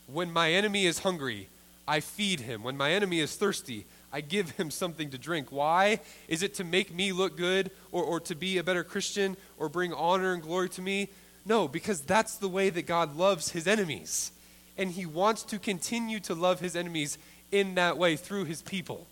When 0.06 0.32
my 0.32 0.52
enemy 0.52 0.86
is 0.86 1.00
hungry, 1.00 1.48
I 1.88 2.00
feed 2.00 2.40
him. 2.40 2.62
When 2.62 2.76
my 2.76 2.92
enemy 2.92 3.18
is 3.18 3.34
thirsty, 3.34 3.86
I 4.12 4.20
give 4.20 4.50
him 4.52 4.70
something 4.70 5.10
to 5.10 5.18
drink. 5.18 5.48
Why? 5.50 6.00
Is 6.28 6.42
it 6.44 6.54
to 6.54 6.64
make 6.64 6.94
me 6.94 7.12
look 7.12 7.36
good 7.36 7.72
or, 7.90 8.04
or 8.04 8.20
to 8.20 8.34
be 8.34 8.58
a 8.58 8.64
better 8.64 8.84
Christian 8.84 9.36
or 9.58 9.68
bring 9.68 9.92
honor 9.92 10.32
and 10.32 10.42
glory 10.42 10.68
to 10.70 10.82
me? 10.82 11.08
No, 11.44 11.68
because 11.68 12.00
that's 12.02 12.36
the 12.36 12.48
way 12.48 12.70
that 12.70 12.86
God 12.86 13.16
loves 13.16 13.50
his 13.50 13.66
enemies. 13.66 14.32
And 14.76 14.90
he 14.90 15.06
wants 15.06 15.42
to 15.44 15.58
continue 15.58 16.20
to 16.20 16.34
love 16.34 16.60
his 16.60 16.76
enemies 16.76 17.18
in 17.50 17.74
that 17.74 17.98
way 17.98 18.16
through 18.16 18.44
his 18.44 18.62
people 18.62 19.06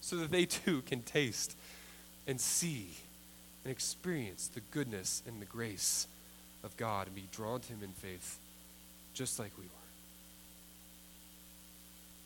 so 0.00 0.16
that 0.16 0.30
they 0.30 0.44
too 0.44 0.82
can 0.82 1.02
taste 1.02 1.56
and 2.26 2.40
see 2.40 2.88
and 3.64 3.70
experience 3.70 4.48
the 4.48 4.60
goodness 4.70 5.22
and 5.26 5.40
the 5.40 5.46
grace 5.46 6.06
of 6.62 6.76
God 6.76 7.06
and 7.06 7.16
be 7.16 7.24
drawn 7.32 7.60
to 7.60 7.68
him 7.68 7.82
in 7.82 7.90
faith 7.90 8.38
just 9.14 9.38
like 9.38 9.52
we 9.58 9.64
were. 9.64 9.70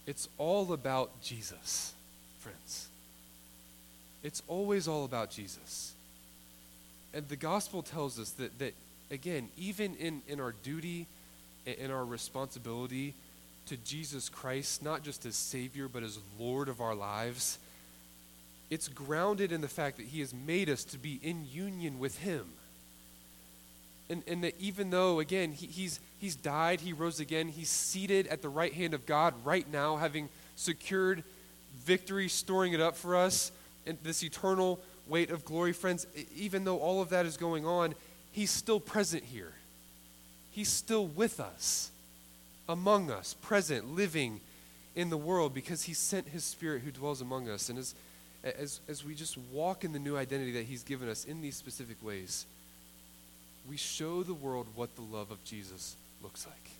It's 0.07 0.29
all 0.39 0.73
about 0.73 1.23
Jesus, 1.23 1.93
friends. 2.41 2.89
It's 4.23 4.43
always 4.49 4.87
all 4.87 5.05
about 5.05 5.31
Jesus. 5.31 5.93
And 7.13 7.29
the 7.29 7.37
gospel 7.37 7.83
tells 7.83 8.19
us 8.19 8.31
that, 8.31 8.59
that 8.59 8.75
again, 9.11 9.49
even 9.57 9.95
in, 9.97 10.23
in 10.29 10.41
our 10.41 10.55
duty 10.63 11.07
and 11.67 11.77
in 11.77 11.91
our 11.91 12.05
responsibility 12.05 13.15
to 13.67 13.77
Jesus 13.79 14.29
Christ, 14.29 14.83
not 14.83 15.03
just 15.03 15.25
as 15.25 15.37
Savior, 15.37 15.89
but 15.89 16.03
as 16.03 16.19
Lord 16.39 16.69
of 16.69 16.81
our 16.81 16.95
lives, 16.95 17.59
it's 18.71 18.89
grounded 18.89 19.53
in 19.53 19.61
the 19.61 19.69
fact 19.69 19.97
that 19.97 20.07
He 20.07 20.21
has 20.21 20.35
made 20.35 20.69
us 20.69 20.85
to 20.85 20.99
be 20.99 21.19
in 21.23 21.47
union 21.51 21.99
with 21.99 22.19
Him. 22.19 22.45
And, 24.11 24.23
and 24.27 24.45
that 24.45 24.55
even 24.61 24.91
though, 24.91 25.19
again, 25.21 25.53
he, 25.53 25.67
he's, 25.67 25.99
he's 26.21 26.37
died, 26.37 26.81
he 26.81 26.93
rose 26.93 27.21
again, 27.21 27.49
he's 27.49 27.71
seated 27.71 28.27
at 28.27 28.43
the 28.43 28.51
right 28.51 28.73
hand 28.73 28.93
of 28.93 29.07
God 29.07 29.33
right 29.45 29.71
now, 29.73 29.97
having 29.97 30.29
secured 30.57 31.25
victory, 31.85 32.29
storing 32.29 32.75
it 32.75 32.81
up 32.81 32.97
for 32.97 33.17
us, 33.17 33.51
and 33.87 33.97
this 34.03 34.23
eternal 34.23 34.79
weight 35.09 35.31
of 35.31 35.45
glory, 35.45 35.73
friends, 35.73 36.07
even 36.37 36.65
though 36.65 36.79
all 36.79 37.01
of 37.01 37.11
that 37.11 37.25
is 37.25 37.37
going 37.37 37.67
on, 37.67 37.95
he's 38.35 38.51
still 38.51 38.80
present 38.80 39.22
here. 39.24 39.53
He's 40.51 40.68
still 40.68 41.07
with 41.07 41.41
us. 41.41 41.91
among 42.68 43.11
us, 43.11 43.35
present, 43.43 43.95
living 43.95 44.41
in 44.95 45.11
the 45.11 45.18
world 45.18 45.53
because 45.53 45.82
he 45.82 45.93
sent 45.93 46.28
his 46.28 46.45
spirit 46.45 46.80
who 46.82 46.91
dwells 46.91 47.20
among 47.20 47.47
us. 47.49 47.68
And 47.68 47.78
as, 47.78 47.95
as, 48.43 48.80
as 48.89 49.05
we 49.05 49.14
just 49.14 49.37
walk 49.53 49.85
in 49.85 49.93
the 49.93 49.99
new 49.99 50.16
identity 50.16 50.53
that 50.53 50.64
he's 50.64 50.82
given 50.82 51.09
us 51.09 51.26
in 51.26 51.43
these 51.43 51.57
specific 51.57 52.03
ways, 52.03 52.47
we 53.68 53.76
show 53.76 54.22
the 54.22 54.32
world 54.32 54.66
what 54.74 54.95
the 54.97 55.03
love 55.03 55.30
of 55.30 55.45
Jesus 55.45 55.95
looks 56.22 56.47
like. 56.47 56.70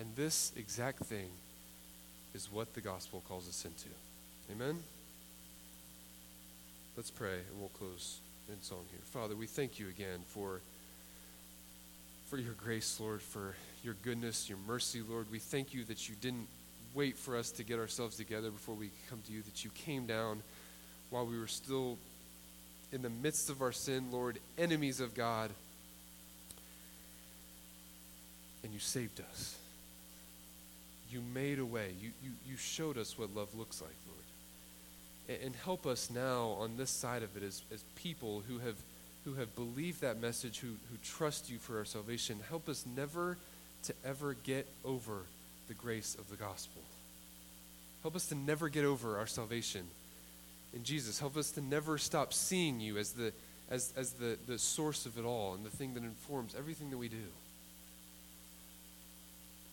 And 0.00 0.08
this 0.16 0.52
exact 0.56 1.04
thing 1.04 1.30
is 2.34 2.50
what 2.50 2.74
the 2.74 2.80
gospel 2.80 3.22
calls 3.28 3.48
us 3.48 3.64
into. 3.64 3.88
Amen? 4.50 4.82
Let's 6.96 7.10
pray 7.10 7.34
and 7.34 7.60
we'll 7.60 7.68
close 7.68 8.18
in 8.52 8.62
song 8.62 8.84
here. 8.90 9.00
Father, 9.04 9.36
we 9.36 9.46
thank 9.46 9.78
you 9.78 9.88
again 9.88 10.20
for, 10.26 10.60
for 12.28 12.36
your 12.36 12.54
grace, 12.54 12.98
Lord, 12.98 13.22
for 13.22 13.54
your 13.84 13.94
goodness, 14.02 14.48
your 14.48 14.58
mercy, 14.66 15.02
Lord. 15.08 15.26
We 15.30 15.38
thank 15.38 15.72
you 15.72 15.84
that 15.84 16.08
you 16.08 16.16
didn't 16.20 16.48
wait 16.94 17.16
for 17.16 17.36
us 17.36 17.50
to 17.52 17.64
get 17.64 17.78
ourselves 17.78 18.16
together 18.16 18.50
before 18.50 18.74
we 18.74 18.90
come 19.08 19.20
to 19.26 19.32
you, 19.32 19.42
that 19.42 19.64
you 19.64 19.70
came 19.70 20.06
down 20.06 20.42
while 21.10 21.26
we 21.26 21.38
were 21.38 21.46
still 21.46 21.96
in 22.92 23.02
the 23.02 23.10
midst 23.10 23.50
of 23.50 23.62
our 23.62 23.72
sin, 23.72 24.10
Lord, 24.10 24.38
enemies 24.58 25.00
of 25.00 25.14
God, 25.14 25.50
and 28.64 28.72
you 28.72 28.80
saved 28.80 29.20
us. 29.30 29.56
You 31.08 31.20
made 31.34 31.58
a 31.58 31.66
way. 31.66 31.92
You, 32.00 32.10
you, 32.22 32.30
you 32.48 32.56
showed 32.56 32.98
us 32.98 33.16
what 33.16 33.34
love 33.34 33.54
looks 33.54 33.80
like, 33.80 33.94
Lord 34.06 34.29
and 35.28 35.54
help 35.64 35.86
us 35.86 36.10
now 36.10 36.56
on 36.58 36.76
this 36.76 36.90
side 36.90 37.22
of 37.22 37.36
it 37.36 37.42
as, 37.42 37.62
as 37.72 37.82
people 37.94 38.42
who 38.48 38.58
have, 38.58 38.76
who 39.24 39.34
have 39.34 39.54
believed 39.54 40.00
that 40.00 40.20
message, 40.20 40.58
who, 40.58 40.68
who 40.90 40.96
trust 41.04 41.50
you 41.50 41.58
for 41.58 41.78
our 41.78 41.84
salvation. 41.84 42.40
Help 42.48 42.68
us 42.68 42.84
never 42.96 43.36
to 43.84 43.94
ever 44.04 44.34
get 44.34 44.66
over 44.84 45.22
the 45.68 45.74
grace 45.74 46.16
of 46.16 46.28
the 46.28 46.36
gospel. 46.36 46.82
Help 48.02 48.16
us 48.16 48.26
to 48.26 48.34
never 48.34 48.68
get 48.68 48.84
over 48.84 49.18
our 49.18 49.26
salvation 49.26 49.86
in 50.74 50.84
Jesus. 50.84 51.18
Help 51.18 51.36
us 51.36 51.50
to 51.52 51.60
never 51.60 51.98
stop 51.98 52.32
seeing 52.32 52.80
you 52.80 52.98
as 52.98 53.12
the, 53.12 53.32
as, 53.70 53.92
as 53.96 54.12
the, 54.12 54.36
the 54.46 54.58
source 54.58 55.06
of 55.06 55.18
it 55.18 55.24
all 55.24 55.54
and 55.54 55.64
the 55.64 55.70
thing 55.70 55.94
that 55.94 56.02
informs 56.02 56.54
everything 56.58 56.90
that 56.90 56.98
we 56.98 57.08
do. 57.08 57.16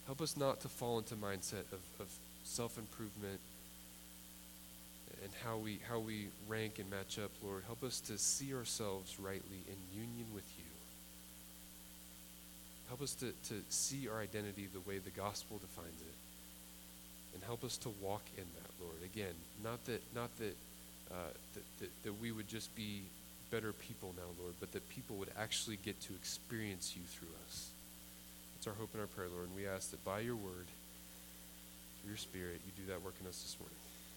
Help 0.05 0.21
us 0.21 0.37
not 0.37 0.61
to 0.61 0.67
fall 0.67 0.97
into 0.97 1.15
mindset 1.15 1.65
of, 1.71 1.79
of 1.99 2.07
self-improvement 2.43 3.39
and 5.23 5.31
how 5.43 5.57
we 5.57 5.79
how 5.89 5.99
we 5.99 6.27
rank 6.47 6.79
and 6.79 6.89
match 6.89 7.19
up, 7.19 7.31
Lord. 7.43 7.63
Help 7.65 7.83
us 7.83 7.99
to 8.01 8.17
see 8.17 8.53
ourselves 8.53 9.19
rightly 9.19 9.61
in 9.67 9.99
union 9.99 10.27
with 10.33 10.47
you. 10.57 10.63
Help 12.87 13.01
us 13.01 13.13
to, 13.15 13.31
to 13.49 13.61
see 13.69 14.07
our 14.07 14.19
identity 14.21 14.67
the 14.71 14.79
way 14.89 14.97
the 14.97 15.09
gospel 15.09 15.57
defines 15.57 16.01
it. 16.01 16.17
And 17.33 17.43
help 17.43 17.63
us 17.63 17.77
to 17.77 17.89
walk 18.01 18.23
in 18.37 18.43
that, 18.43 18.71
Lord. 18.81 18.97
Again, 19.03 19.35
not 19.63 19.83
that 19.85 20.01
not 20.15 20.29
that, 20.39 20.55
uh, 21.11 21.33
that, 21.53 21.63
that, 21.79 22.03
that 22.03 22.21
we 22.21 22.31
would 22.31 22.47
just 22.47 22.73
be 22.75 23.03
better 23.51 23.73
people 23.73 24.13
now, 24.17 24.29
Lord, 24.41 24.55
but 24.59 24.71
that 24.71 24.87
people 24.89 25.15
would 25.17 25.31
actually 25.39 25.77
get 25.77 25.99
to 26.01 26.13
experience 26.13 26.95
you 26.95 27.03
through 27.03 27.33
us. 27.47 27.69
It's 28.57 28.67
our 28.67 28.73
hope 28.73 28.89
and 28.93 29.01
our 29.01 29.07
prayer, 29.07 29.27
Lord, 29.33 29.47
and 29.47 29.55
we 29.55 29.67
ask 29.67 29.91
that 29.91 30.03
by 30.03 30.19
your 30.19 30.35
word, 30.35 30.67
through 32.01 32.09
your 32.09 32.17
spirit, 32.17 32.59
you 32.65 32.83
do 32.83 32.91
that 32.91 33.03
work 33.03 33.13
in 33.21 33.27
us 33.27 33.41
this 33.41 33.55
morning. 33.59 33.86